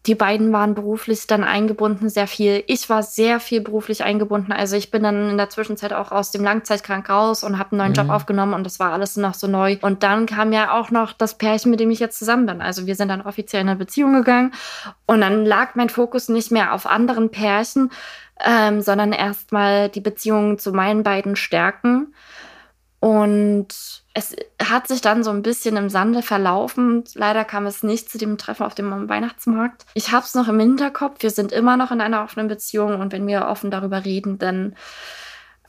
Die 0.06 0.16
beiden 0.16 0.52
waren 0.52 0.74
beruflich 0.74 1.28
dann 1.28 1.44
eingebunden, 1.44 2.08
sehr 2.08 2.26
viel. 2.26 2.64
Ich 2.66 2.90
war 2.90 3.04
sehr 3.04 3.38
viel 3.38 3.60
beruflich 3.60 4.02
eingebunden. 4.02 4.50
Also 4.50 4.74
ich 4.74 4.90
bin 4.90 5.04
dann 5.04 5.30
in 5.30 5.36
der 5.36 5.48
Zwischenzeit 5.48 5.92
auch 5.92 6.10
aus 6.10 6.32
dem 6.32 6.42
Langzeitkrank 6.42 7.08
raus 7.08 7.44
und 7.44 7.56
habe 7.56 7.72
einen 7.72 7.78
neuen 7.78 7.94
Job 7.94 8.08
aufgenommen 8.08 8.54
und 8.54 8.64
das 8.64 8.80
war 8.80 8.92
alles 8.92 9.16
noch 9.16 9.34
so 9.34 9.46
neu. 9.46 9.76
Und 9.80 10.02
dann 10.02 10.26
kam 10.26 10.52
ja 10.52 10.72
auch 10.72 10.90
noch 10.90 11.12
das 11.12 11.38
Pärchen, 11.38 11.70
mit 11.70 11.78
dem 11.78 11.92
ich 11.92 12.00
jetzt 12.00 12.18
zusammen 12.18 12.46
bin. 12.46 12.60
Also 12.60 12.86
wir 12.86 12.96
sind 12.96 13.08
dann 13.08 13.22
offiziell 13.22 13.62
in 13.62 13.68
eine 13.68 13.78
Beziehung 13.78 14.12
gegangen 14.14 14.52
und 15.06 15.20
dann 15.20 15.44
lag 15.46 15.76
mein 15.76 15.88
Fokus 15.88 16.28
nicht 16.28 16.50
mehr 16.50 16.74
auf 16.74 16.86
anderen 16.86 17.30
Pärchen, 17.30 17.90
ähm, 18.44 18.80
sondern 18.80 19.12
erstmal 19.12 19.88
die 19.88 20.00
Beziehung 20.00 20.58
zu 20.58 20.72
meinen 20.72 21.04
beiden 21.04 21.36
Stärken. 21.36 22.12
Und 22.98 24.01
es 24.14 24.36
hat 24.62 24.88
sich 24.88 25.00
dann 25.00 25.24
so 25.24 25.30
ein 25.30 25.42
bisschen 25.42 25.76
im 25.76 25.88
Sande 25.88 26.22
verlaufen. 26.22 27.04
Leider 27.14 27.44
kam 27.44 27.66
es 27.66 27.82
nicht 27.82 28.10
zu 28.10 28.18
dem 28.18 28.36
Treffen 28.36 28.64
auf 28.64 28.74
dem 28.74 29.08
Weihnachtsmarkt. 29.08 29.86
Ich 29.94 30.12
habe 30.12 30.24
es 30.24 30.34
noch 30.34 30.48
im 30.48 30.60
Hinterkopf. 30.60 31.22
Wir 31.22 31.30
sind 31.30 31.52
immer 31.52 31.76
noch 31.76 31.92
in 31.92 32.00
einer 32.00 32.22
offenen 32.22 32.48
Beziehung 32.48 33.00
und 33.00 33.12
wenn 33.12 33.26
wir 33.26 33.46
offen 33.46 33.70
darüber 33.70 34.04
reden, 34.04 34.38
dann 34.38 34.74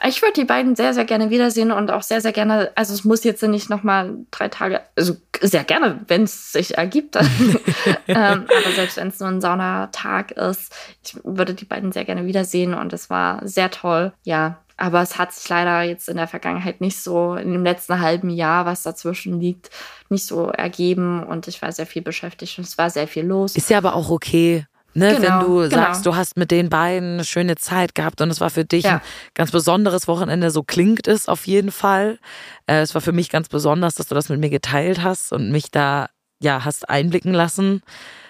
ich 0.05 0.21
würde 0.21 0.33
die 0.33 0.45
beiden 0.45 0.75
sehr, 0.75 0.93
sehr 0.93 1.05
gerne 1.05 1.29
wiedersehen 1.29 1.71
und 1.71 1.91
auch 1.91 2.01
sehr, 2.01 2.19
sehr 2.19 2.33
gerne, 2.33 2.71
also 2.75 2.93
es 2.93 3.05
muss 3.05 3.23
jetzt 3.23 3.43
nicht 3.43 3.69
nochmal 3.69 4.17
drei 4.31 4.49
Tage, 4.49 4.81
also 4.97 5.15
sehr 5.39 5.63
gerne, 5.63 6.01
wenn 6.07 6.23
es 6.23 6.51
sich 6.51 6.77
ergibt. 6.77 7.15
ähm, 8.07 8.45
aber 8.47 8.71
selbst 8.75 8.97
wenn 8.97 9.09
es 9.09 9.19
nur 9.19 9.29
ein 9.29 9.39
Saunatag 9.39 10.31
ist, 10.31 10.75
ich 11.03 11.15
würde 11.23 11.53
die 11.53 11.65
beiden 11.65 11.91
sehr 11.91 12.05
gerne 12.05 12.25
wiedersehen 12.25 12.73
und 12.73 12.91
es 12.91 13.09
war 13.09 13.47
sehr 13.47 13.71
toll. 13.71 14.11
Ja, 14.23 14.57
aber 14.83 15.01
es 15.01 15.17
hat 15.17 15.31
sich 15.31 15.47
leider 15.47 15.81
jetzt 15.83 16.09
in 16.09 16.17
der 16.17 16.27
Vergangenheit 16.27 16.81
nicht 16.81 16.99
so, 17.01 17.35
in 17.35 17.53
dem 17.53 17.63
letzten 17.63 18.01
halben 18.01 18.29
Jahr, 18.29 18.65
was 18.65 18.83
dazwischen 18.83 19.39
liegt, 19.39 19.69
nicht 20.09 20.25
so 20.25 20.47
ergeben 20.49 21.23
und 21.23 21.47
ich 21.47 21.61
war 21.61 21.71
sehr 21.71 21.85
viel 21.85 22.01
beschäftigt 22.01 22.57
und 22.57 22.65
es 22.67 22.77
war 22.77 22.89
sehr 22.89 23.07
viel 23.07 23.25
los. 23.25 23.55
Ist 23.55 23.69
ja 23.69 23.77
aber 23.77 23.95
auch 23.95 24.09
okay. 24.09 24.65
Ne, 24.93 25.15
Genau, 25.15 25.21
wenn 25.21 25.39
du 25.39 25.55
genau. 25.69 25.69
sagst, 25.69 26.05
du 26.05 26.15
hast 26.17 26.35
mit 26.37 26.51
den 26.51 26.69
beiden 26.69 27.13
eine 27.13 27.23
schöne 27.23 27.55
Zeit 27.55 27.95
gehabt 27.95 28.19
und 28.19 28.29
es 28.29 28.41
war 28.41 28.49
für 28.49 28.65
dich 28.65 28.83
Ja. 28.83 28.95
ein 28.95 29.01
ganz 29.35 29.51
besonderes 29.51 30.07
Wochenende, 30.09 30.51
so 30.51 30.63
klingt 30.63 31.07
es 31.07 31.29
auf 31.29 31.47
jeden 31.47 31.71
Fall. 31.71 32.19
Äh, 32.67 32.81
es 32.81 32.93
war 32.93 33.01
für 33.01 33.13
mich 33.13 33.29
ganz 33.29 33.47
besonders, 33.47 33.95
dass 33.95 34.07
du 34.07 34.15
das 34.15 34.27
mit 34.27 34.39
mir 34.41 34.49
geteilt 34.49 35.01
hast 35.01 35.31
und 35.31 35.49
mich 35.49 35.71
da 35.71 36.09
ja 36.41 36.65
hast 36.65 36.89
einblicken 36.89 37.33
lassen. 37.33 37.81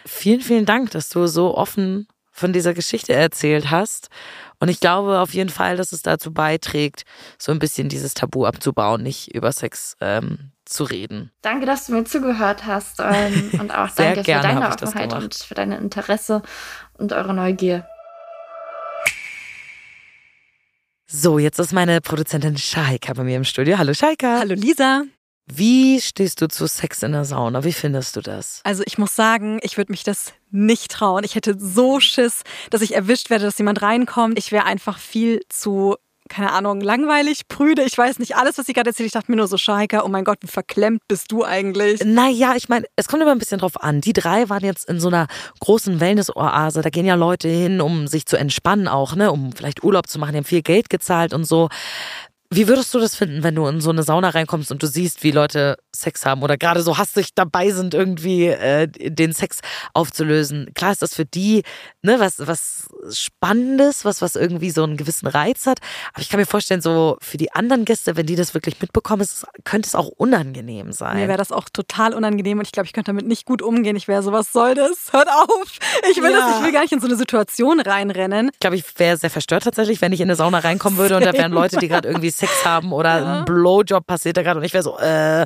Vielen, 0.05 0.41
vielen 0.41 0.65
Dank, 0.65 0.91
dass 0.91 1.09
du 1.09 1.25
so 1.25 1.57
offen 1.57 2.07
von 2.33 2.51
dieser 2.51 2.73
Geschichte 2.73 3.13
erzählt 3.13 3.71
hast. 3.71 4.09
Und 4.59 4.67
ich 4.67 4.79
glaube 4.79 5.19
auf 5.19 5.33
jeden 5.33 5.49
Fall, 5.49 5.77
dass 5.77 5.91
es 5.91 6.01
dazu 6.01 6.33
beiträgt, 6.33 7.03
so 7.37 7.51
ein 7.51 7.59
bisschen 7.59 7.89
dieses 7.89 8.13
Tabu 8.15 8.45
abzubauen, 8.45 9.03
nicht 9.03 9.33
über 9.33 9.51
Sex 9.51 9.95
ähm, 10.01 10.51
zu 10.65 10.83
reden. 10.83 11.31
Danke, 11.41 11.65
dass 11.65 11.85
du 11.85 11.93
mir 11.93 12.05
zugehört 12.05 12.65
hast 12.65 12.99
ähm, 12.99 13.51
und 13.59 13.71
auch 13.71 13.89
Sehr 13.89 14.15
danke 14.15 14.23
gerne 14.23 14.41
für 14.41 14.47
deine 14.47 14.69
Offenheit 14.69 15.13
und 15.13 15.35
für 15.35 15.55
deine 15.55 15.77
Interesse 15.77 16.41
und 16.97 17.13
eure 17.13 17.33
Neugier. 17.33 17.85
So, 21.05 21.37
jetzt 21.37 21.59
ist 21.59 21.73
meine 21.73 22.01
Produzentin 22.01 22.57
Shaika 22.57 23.13
bei 23.13 23.23
mir 23.23 23.37
im 23.37 23.43
Studio. 23.43 23.77
Hallo 23.77 23.93
Shaika. 23.93 24.39
Hallo 24.39 24.55
Lisa. 24.55 25.03
Wie 25.45 25.99
stehst 25.99 26.41
du 26.41 26.47
zu 26.47 26.67
Sex 26.67 27.03
in 27.03 27.11
der 27.11 27.25
Sauna? 27.25 27.63
Wie 27.63 27.73
findest 27.73 28.15
du 28.15 28.21
das? 28.21 28.61
Also 28.63 28.83
ich 28.85 28.97
muss 28.97 29.15
sagen, 29.15 29.59
ich 29.61 29.77
würde 29.77 29.91
mich 29.91 30.03
das 30.03 30.33
nicht 30.51 30.91
trauen. 30.91 31.23
Ich 31.23 31.35
hätte 31.35 31.55
so 31.59 31.99
Schiss, 31.99 32.43
dass 32.69 32.81
ich 32.81 32.95
erwischt 32.95 33.29
werde, 33.29 33.45
dass 33.45 33.57
jemand 33.57 33.81
reinkommt. 33.81 34.37
Ich 34.37 34.51
wäre 34.51 34.65
einfach 34.65 34.97
viel 34.97 35.41
zu 35.49 35.97
keine 36.29 36.51
Ahnung, 36.51 36.81
langweilig, 36.81 37.47
prüde, 37.47 37.83
ich 37.83 37.97
weiß 37.97 38.19
nicht, 38.19 38.35
alles, 38.35 38.57
was 38.57 38.65
sie 38.65 38.73
gerade 38.73 38.89
erzählt, 38.89 39.07
ich 39.07 39.13
dachte 39.13 39.29
mir 39.29 39.37
nur 39.37 39.47
so, 39.47 39.57
Shaika, 39.57 40.03
oh 40.03 40.07
mein 40.07 40.23
Gott, 40.23 40.37
wie 40.41 40.47
verklemmt 40.47 41.01
bist 41.07 41.31
du 41.31 41.43
eigentlich? 41.43 42.01
Naja, 42.03 42.53
ich 42.55 42.69
meine, 42.69 42.85
es 42.95 43.07
kommt 43.07 43.21
immer 43.21 43.33
ein 43.33 43.39
bisschen 43.39 43.59
drauf 43.59 43.81
an. 43.81 44.01
Die 44.01 44.13
drei 44.13 44.49
waren 44.49 44.63
jetzt 44.63 44.87
in 44.87 44.99
so 44.99 45.09
einer 45.09 45.27
großen 45.59 45.99
Wellness-Oase. 45.99 46.81
Da 46.81 46.89
gehen 46.89 47.05
ja 47.05 47.15
Leute 47.15 47.49
hin, 47.49 47.81
um 47.81 48.07
sich 48.07 48.25
zu 48.25 48.37
entspannen 48.37 48.87
auch, 48.87 49.15
ne, 49.15 49.31
um 49.31 49.51
vielleicht 49.51 49.83
Urlaub 49.83 50.07
zu 50.07 50.17
machen. 50.17 50.31
Die 50.31 50.37
haben 50.37 50.45
viel 50.45 50.61
Geld 50.61 50.89
gezahlt 50.89 51.33
und 51.33 51.43
so. 51.43 51.69
Wie 52.55 52.67
würdest 52.67 52.93
du 52.93 52.99
das 52.99 53.15
finden, 53.15 53.43
wenn 53.43 53.55
du 53.55 53.65
in 53.67 53.81
so 53.81 53.89
eine 53.89 54.03
Sauna 54.03 54.29
reinkommst 54.29 54.71
und 54.71 54.81
du 54.81 54.87
siehst, 54.87 55.23
wie 55.23 55.31
Leute 55.31 55.77
Sex 55.95 56.25
haben 56.25 56.41
oder 56.43 56.57
gerade 56.57 56.81
so 56.81 56.97
hastig 56.97 57.29
dabei 57.35 57.71
sind, 57.71 57.93
irgendwie 57.93 58.47
äh, 58.47 58.87
den 58.87 59.33
Sex 59.33 59.59
aufzulösen? 59.93 60.71
Klar 60.73 60.91
ist 60.91 61.01
das 61.01 61.13
für 61.15 61.25
die 61.25 61.63
ne, 62.01 62.19
was, 62.19 62.45
was 62.45 62.89
Spannendes, 63.11 64.05
was, 64.05 64.21
was 64.21 64.35
irgendwie 64.35 64.69
so 64.71 64.83
einen 64.83 64.97
gewissen 64.97 65.27
Reiz 65.27 65.65
hat. 65.65 65.79
Aber 66.13 66.21
ich 66.21 66.29
kann 66.29 66.39
mir 66.39 66.45
vorstellen, 66.45 66.81
so 66.81 67.17
für 67.21 67.37
die 67.37 67.51
anderen 67.53 67.85
Gäste, 67.85 68.15
wenn 68.15 68.25
die 68.25 68.35
das 68.35 68.53
wirklich 68.53 68.79
mitbekommen, 68.81 69.21
es, 69.21 69.45
könnte 69.63 69.87
es 69.87 69.95
auch 69.95 70.07
unangenehm 70.07 70.91
sein. 70.91 71.17
Mir 71.17 71.27
wäre 71.27 71.37
das 71.37 71.51
auch 71.51 71.69
total 71.69 72.13
unangenehm 72.13 72.59
und 72.59 72.65
ich 72.65 72.71
glaube, 72.71 72.87
ich 72.87 72.93
könnte 72.93 73.11
damit 73.11 73.27
nicht 73.27 73.45
gut 73.45 73.61
umgehen. 73.61 73.95
Ich 73.95 74.07
wäre 74.07 74.21
so, 74.23 74.31
was 74.31 74.51
soll 74.51 74.75
das? 74.75 75.11
Hört 75.11 75.29
auf! 75.29 75.77
Ich 76.11 76.21
will 76.21 76.31
Ja. 76.31 76.37
das, 76.39 76.57
ich 76.59 76.65
will 76.65 76.71
gar 76.71 76.81
nicht 76.81 76.91
in 76.91 76.99
so 76.99 77.07
eine 77.07 77.15
Situation 77.15 77.79
reinrennen. 77.79 78.49
Ich 78.53 78.59
glaube, 78.59 78.75
ich 78.75 78.85
wäre 78.97 79.17
sehr 79.17 79.29
verstört 79.29 79.63
tatsächlich, 79.63 80.01
wenn 80.01 80.11
ich 80.11 80.21
in 80.21 80.27
eine 80.27 80.35
Sauna 80.35 80.59
reinkommen 80.59 80.97
würde 80.99 81.17
und 81.17 81.25
da 81.25 81.33
wären 81.33 81.51
Leute, 81.51 81.77
die 81.77 81.87
gerade 81.87 82.07
irgendwie 82.07 82.29
Sex 82.29 82.42
haben 82.65 82.91
oder 82.91 83.39
ein 83.39 83.45
Blowjob 83.45 84.05
passiert 84.05 84.37
da 84.37 84.43
gerade 84.43 84.59
und 84.59 84.65
ich 84.65 84.73
wäre 84.73 84.83
so, 84.83 84.97
äh. 84.99 85.45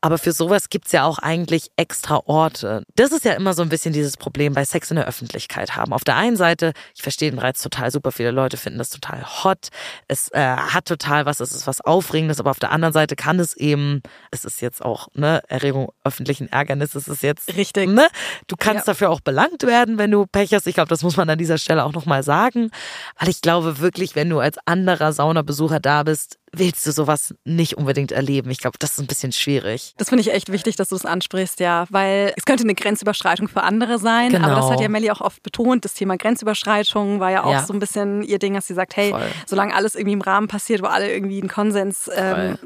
Aber 0.00 0.18
für 0.18 0.32
sowas 0.32 0.68
gibt's 0.68 0.92
ja 0.92 1.04
auch 1.04 1.18
eigentlich 1.18 1.70
extra 1.76 2.20
Orte. 2.26 2.82
Das 2.94 3.10
ist 3.10 3.24
ja 3.24 3.32
immer 3.32 3.54
so 3.54 3.62
ein 3.62 3.70
bisschen 3.70 3.94
dieses 3.94 4.18
Problem 4.18 4.52
bei 4.52 4.66
Sex 4.66 4.90
in 4.90 4.96
der 4.96 5.06
Öffentlichkeit 5.06 5.76
haben. 5.76 5.94
Auf 5.94 6.04
der 6.04 6.16
einen 6.16 6.36
Seite, 6.36 6.74
ich 6.94 7.00
verstehe 7.00 7.30
den 7.30 7.38
Reiz 7.38 7.62
total 7.62 7.90
super, 7.90 8.12
viele 8.12 8.30
Leute 8.30 8.58
finden 8.58 8.78
das 8.78 8.90
total 8.90 9.24
hot. 9.24 9.68
Es 10.06 10.30
äh, 10.32 10.56
hat 10.56 10.84
total 10.84 11.24
was, 11.24 11.40
es 11.40 11.52
ist 11.52 11.66
was 11.66 11.80
Aufregendes, 11.80 12.38
aber 12.38 12.50
auf 12.50 12.58
der 12.58 12.70
anderen 12.70 12.92
Seite 12.92 13.16
kann 13.16 13.40
es 13.40 13.56
eben, 13.56 14.02
es 14.30 14.44
ist 14.44 14.60
jetzt 14.60 14.84
auch, 14.84 15.08
ne, 15.14 15.40
Erregung 15.48 15.90
öffentlichen 16.04 16.52
Ärgernis, 16.52 16.94
es 16.94 17.08
ist 17.08 17.22
jetzt 17.22 17.54
Richtig. 17.56 17.88
Ne? 17.88 18.08
Du 18.46 18.56
kannst 18.56 18.88
dafür 18.88 19.10
auch 19.10 19.20
belangt 19.20 19.62
werden, 19.62 19.98
wenn 19.98 20.10
du 20.10 20.26
Pech 20.26 20.52
hast. 20.54 20.66
Ich 20.66 20.74
glaube, 20.74 20.88
das 20.88 21.02
muss 21.02 21.16
man 21.16 21.28
an 21.30 21.38
dieser 21.38 21.58
Stelle 21.58 21.84
auch 21.84 21.92
nochmal 21.92 22.22
sagen. 22.22 22.70
Weil 23.18 23.28
ich 23.28 23.40
glaube 23.40 23.78
wirklich, 23.80 24.14
wenn 24.14 24.30
du 24.30 24.38
als 24.40 24.58
anderer 24.66 25.12
Saunabesucher 25.12 25.80
da 25.80 26.02
bist, 26.02 26.33
willst 26.52 26.86
du 26.86 26.92
sowas 26.92 27.34
nicht 27.44 27.76
unbedingt 27.76 28.12
erleben. 28.12 28.50
Ich 28.50 28.58
glaube, 28.58 28.78
das 28.78 28.92
ist 28.92 29.00
ein 29.00 29.06
bisschen 29.06 29.32
schwierig. 29.32 29.92
Das 29.96 30.08
finde 30.08 30.22
ich 30.22 30.32
echt 30.32 30.52
wichtig, 30.52 30.76
dass 30.76 30.88
du 30.88 30.96
es 30.96 31.04
ansprichst, 31.04 31.58
ja, 31.60 31.86
weil 31.90 32.32
es 32.36 32.44
könnte 32.44 32.62
eine 32.62 32.74
Grenzüberschreitung 32.74 33.48
für 33.48 33.62
andere 33.64 33.98
sein, 33.98 34.30
Genau. 34.30 34.46
aber 34.48 34.56
das 34.60 34.70
hat 34.70 34.80
ja 34.80 34.88
Melly 34.88 35.10
auch 35.10 35.20
oft 35.20 35.42
betont. 35.42 35.84
Das 35.84 35.94
Thema 35.94 36.16
Grenzüberschreitung 36.16 37.18
war 37.20 37.30
ja 37.30 37.42
auch 37.44 37.52
Ja. 37.52 37.64
so 37.66 37.72
ein 37.72 37.80
bisschen 37.80 38.22
ihr 38.22 38.38
Ding, 38.38 38.54
dass 38.54 38.66
sie 38.68 38.74
sagt, 38.74 38.96
hey, 38.96 39.10
Voll. 39.10 39.26
solange 39.46 39.74
alles 39.74 39.94
irgendwie 39.94 40.12
im 40.14 40.20
Rahmen 40.20 40.46
passiert, 40.48 40.82
wo 40.82 40.86
alle 40.86 41.12
irgendwie 41.12 41.40
einen 41.40 41.48
Konsens 41.50 42.08
ähm, 42.14 42.56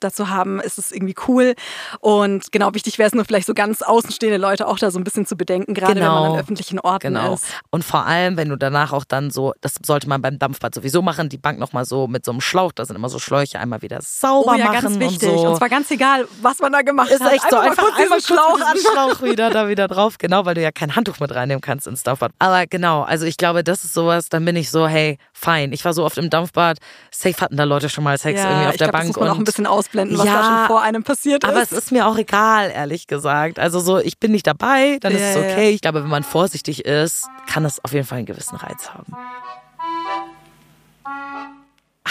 dazu 0.00 0.28
haben, 0.28 0.60
ist 0.60 0.78
es 0.78 0.92
irgendwie 0.92 1.14
cool. 1.28 1.54
Und 2.00 2.52
genau, 2.52 2.74
wichtig 2.74 2.98
wäre 2.98 3.08
es 3.08 3.14
nur 3.14 3.24
vielleicht 3.24 3.46
so 3.46 3.54
ganz 3.54 3.82
außenstehende 3.82 4.38
Leute 4.38 4.66
auch 4.66 4.78
da 4.78 4.90
so 4.90 4.98
ein 4.98 5.04
bisschen 5.04 5.26
zu 5.26 5.36
bedenken, 5.36 5.74
gerade 5.74 5.94
wenn 5.96 6.02
man 6.06 6.22
Genau. 6.22 6.34
an 6.34 6.40
öffentlichen 6.40 6.78
Orten 6.80 7.14
Genau. 7.14 7.34
ist. 7.34 7.44
Und 7.70 7.84
vor 7.84 8.06
allem, 8.06 8.36
wenn 8.36 8.48
du 8.48 8.56
danach 8.56 8.92
auch 8.92 9.04
dann 9.04 9.30
so, 9.30 9.52
das 9.60 9.74
sollte 9.84 10.08
man 10.08 10.22
beim 10.22 10.38
Dampfbad 10.38 10.74
sowieso 10.74 11.02
machen, 11.02 11.28
die 11.28 11.38
Bank 11.38 11.58
nochmal 11.58 11.84
so 11.84 12.06
mit 12.06 12.24
so 12.24 12.30
einem 12.32 12.40
Schlauch, 12.40 12.72
da 12.72 12.84
sind 12.84 12.96
immer 12.96 13.08
so 13.08 13.18
Schläuche, 13.18 13.58
einmal 13.58 13.82
wieder 13.82 13.98
sauber 14.02 14.52
Oh 14.52 14.54
ja, 14.54 14.66
machen 14.66 14.82
ganz 14.82 14.98
wichtig. 14.98 15.28
und 15.28 15.38
so. 15.38 15.46
Und 15.48 15.56
zwar 15.56 15.68
ganz 15.68 15.90
egal, 15.90 16.26
was 16.40 16.58
man 16.60 16.72
da 16.72 16.82
gemacht 16.82 17.10
ist 17.10 17.20
hat. 17.22 17.32
echt 17.32 17.48
so 17.50 17.56
einfach 17.56 17.88
diesen 17.90 18.02
einmal 18.04 18.20
Schlauch 18.20 18.58
diesem 18.72 18.90
Schlauch 18.92 19.22
wieder 19.22 19.50
da 19.50 19.68
wieder 19.68 19.88
drauf, 19.88 20.18
genau, 20.18 20.44
weil 20.44 20.54
du 20.54 20.62
ja 20.62 20.70
kein 20.72 20.94
Handtuch 20.96 21.20
mit 21.20 21.34
reinnehmen 21.34 21.60
kannst 21.60 21.86
ins 21.86 22.02
Dampfbad. 22.02 22.32
Aber 22.38 22.66
genau, 22.66 23.02
also 23.02 23.26
ich 23.26 23.36
glaube, 23.36 23.64
das 23.64 23.84
ist 23.84 23.94
sowas, 23.94 24.28
dann 24.28 24.44
bin 24.44 24.56
ich 24.56 24.70
so, 24.70 24.86
hey, 24.86 25.18
fein. 25.32 25.72
Ich 25.72 25.84
war 25.84 25.92
so 25.94 26.04
oft 26.04 26.18
im 26.18 26.30
Dampfbad, 26.30 26.78
safe 27.10 27.36
hatten 27.40 27.56
da 27.56 27.64
Leute 27.64 27.88
schon 27.88 28.04
mal 28.04 28.16
Sex 28.18 28.40
Ja, 28.40 28.48
irgendwie 28.50 28.68
auf 28.68 28.76
der 28.76 28.88
glaub, 28.88 29.00
Bank 29.02 29.16
und 29.16 29.28
auch 29.28 29.38
ein 29.38 29.44
bisschen 29.44 29.66
ausblenden, 29.72 30.16
was 30.18 30.26
Ja, 30.26 30.34
da 30.36 30.44
schon 30.58 30.66
vor 30.68 30.82
einem 30.82 31.02
passiert 31.02 31.44
aber 31.44 31.62
ist. 31.62 31.72
es 31.72 31.78
ist 31.78 31.92
mir 31.92 32.06
auch 32.06 32.16
egal, 32.18 32.70
ehrlich 32.70 33.06
gesagt. 33.06 33.58
Also 33.58 33.80
so, 33.80 33.98
ich 33.98 34.18
bin 34.18 34.30
nicht 34.32 34.46
dabei, 34.46 34.98
dann 35.00 35.12
ist 35.12 35.20
Ja, 35.20 35.28
es 35.30 35.34
ja. 35.36 35.40
okay. 35.42 35.70
Ich 35.70 35.80
glaube, 35.80 36.02
wenn 36.02 36.10
man 36.10 36.22
vorsichtig 36.22 36.84
ist, 36.84 37.26
kann 37.46 37.64
es 37.64 37.82
auf 37.84 37.92
jeden 37.92 38.06
Fall 38.06 38.18
einen 38.18 38.26
gewissen 38.26 38.56
Reiz 38.56 38.90
haben. 38.90 39.12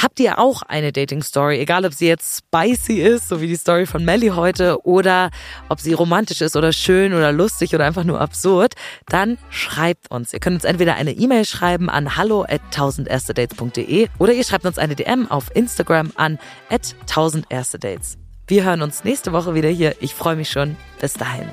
Habt 0.01 0.19
ihr 0.19 0.39
auch 0.39 0.63
eine 0.63 0.91
Dating-Story, 0.91 1.59
egal 1.59 1.85
ob 1.85 1.93
sie 1.93 2.07
jetzt 2.07 2.39
spicy 2.39 3.01
ist, 3.01 3.29
so 3.29 3.39
wie 3.39 3.47
die 3.47 3.55
Story 3.55 3.85
von 3.85 4.03
Melly 4.03 4.29
heute, 4.29 4.83
oder 4.83 5.29
ob 5.69 5.79
sie 5.79 5.93
romantisch 5.93 6.41
ist 6.41 6.55
oder 6.55 6.73
schön 6.73 7.13
oder 7.13 7.31
lustig 7.31 7.75
oder 7.75 7.85
einfach 7.85 8.03
nur 8.03 8.19
absurd, 8.19 8.73
dann 9.09 9.37
schreibt 9.51 10.09
uns. 10.09 10.33
Ihr 10.33 10.39
könnt 10.39 10.55
uns 10.55 10.63
entweder 10.63 10.95
eine 10.95 11.11
E-Mail 11.11 11.45
schreiben 11.45 11.87
an 11.87 12.17
hallo 12.17 12.43
at 12.43 12.61
1000erstedates.de 12.73 14.07
oder 14.17 14.33
ihr 14.33 14.43
schreibt 14.43 14.65
uns 14.65 14.79
eine 14.79 14.95
DM 14.95 15.29
auf 15.29 15.55
Instagram 15.55 16.11
an 16.15 16.39
at 16.69 16.95
1000erstedates. 17.07 18.17
Wir 18.47 18.63
hören 18.63 18.81
uns 18.81 19.03
nächste 19.03 19.33
Woche 19.33 19.53
wieder 19.53 19.69
hier. 19.69 19.95
Ich 19.99 20.15
freue 20.15 20.35
mich 20.35 20.49
schon. 20.49 20.77
Bis 20.99 21.13
dahin. 21.13 21.47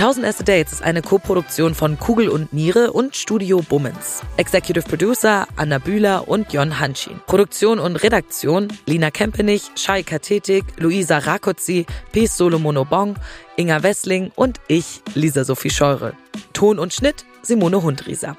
1000 0.00 0.24
Erste 0.24 0.44
Dates 0.44 0.72
ist 0.72 0.82
eine 0.82 1.02
Koproduktion 1.02 1.74
von 1.74 1.98
Kugel 1.98 2.30
und 2.30 2.54
Niere 2.54 2.90
und 2.90 3.16
Studio 3.16 3.60
Bummens. 3.60 4.22
Executive 4.38 4.88
Producer 4.88 5.46
Anna 5.56 5.76
Bühler 5.76 6.26
und 6.26 6.54
Jon 6.54 6.80
Hanschin. 6.80 7.20
Produktion 7.26 7.78
und 7.78 7.96
Redaktion 7.96 8.68
Lina 8.86 9.10
Kempenich, 9.10 9.70
Shai 9.74 10.02
Kathetik, 10.02 10.64
Luisa 10.78 11.18
Rakotzi, 11.18 11.84
Peace 12.12 12.34
Solomono 12.34 12.86
Bong, 12.86 13.16
Inga 13.58 13.82
Wessling 13.82 14.32
und 14.36 14.58
ich, 14.68 15.02
Lisa 15.14 15.44
Sophie 15.44 15.68
Scheure. 15.68 16.14
Ton 16.54 16.78
und 16.78 16.94
Schnitt 16.94 17.26
Simone 17.42 17.82
Hundrieser. 17.82 18.38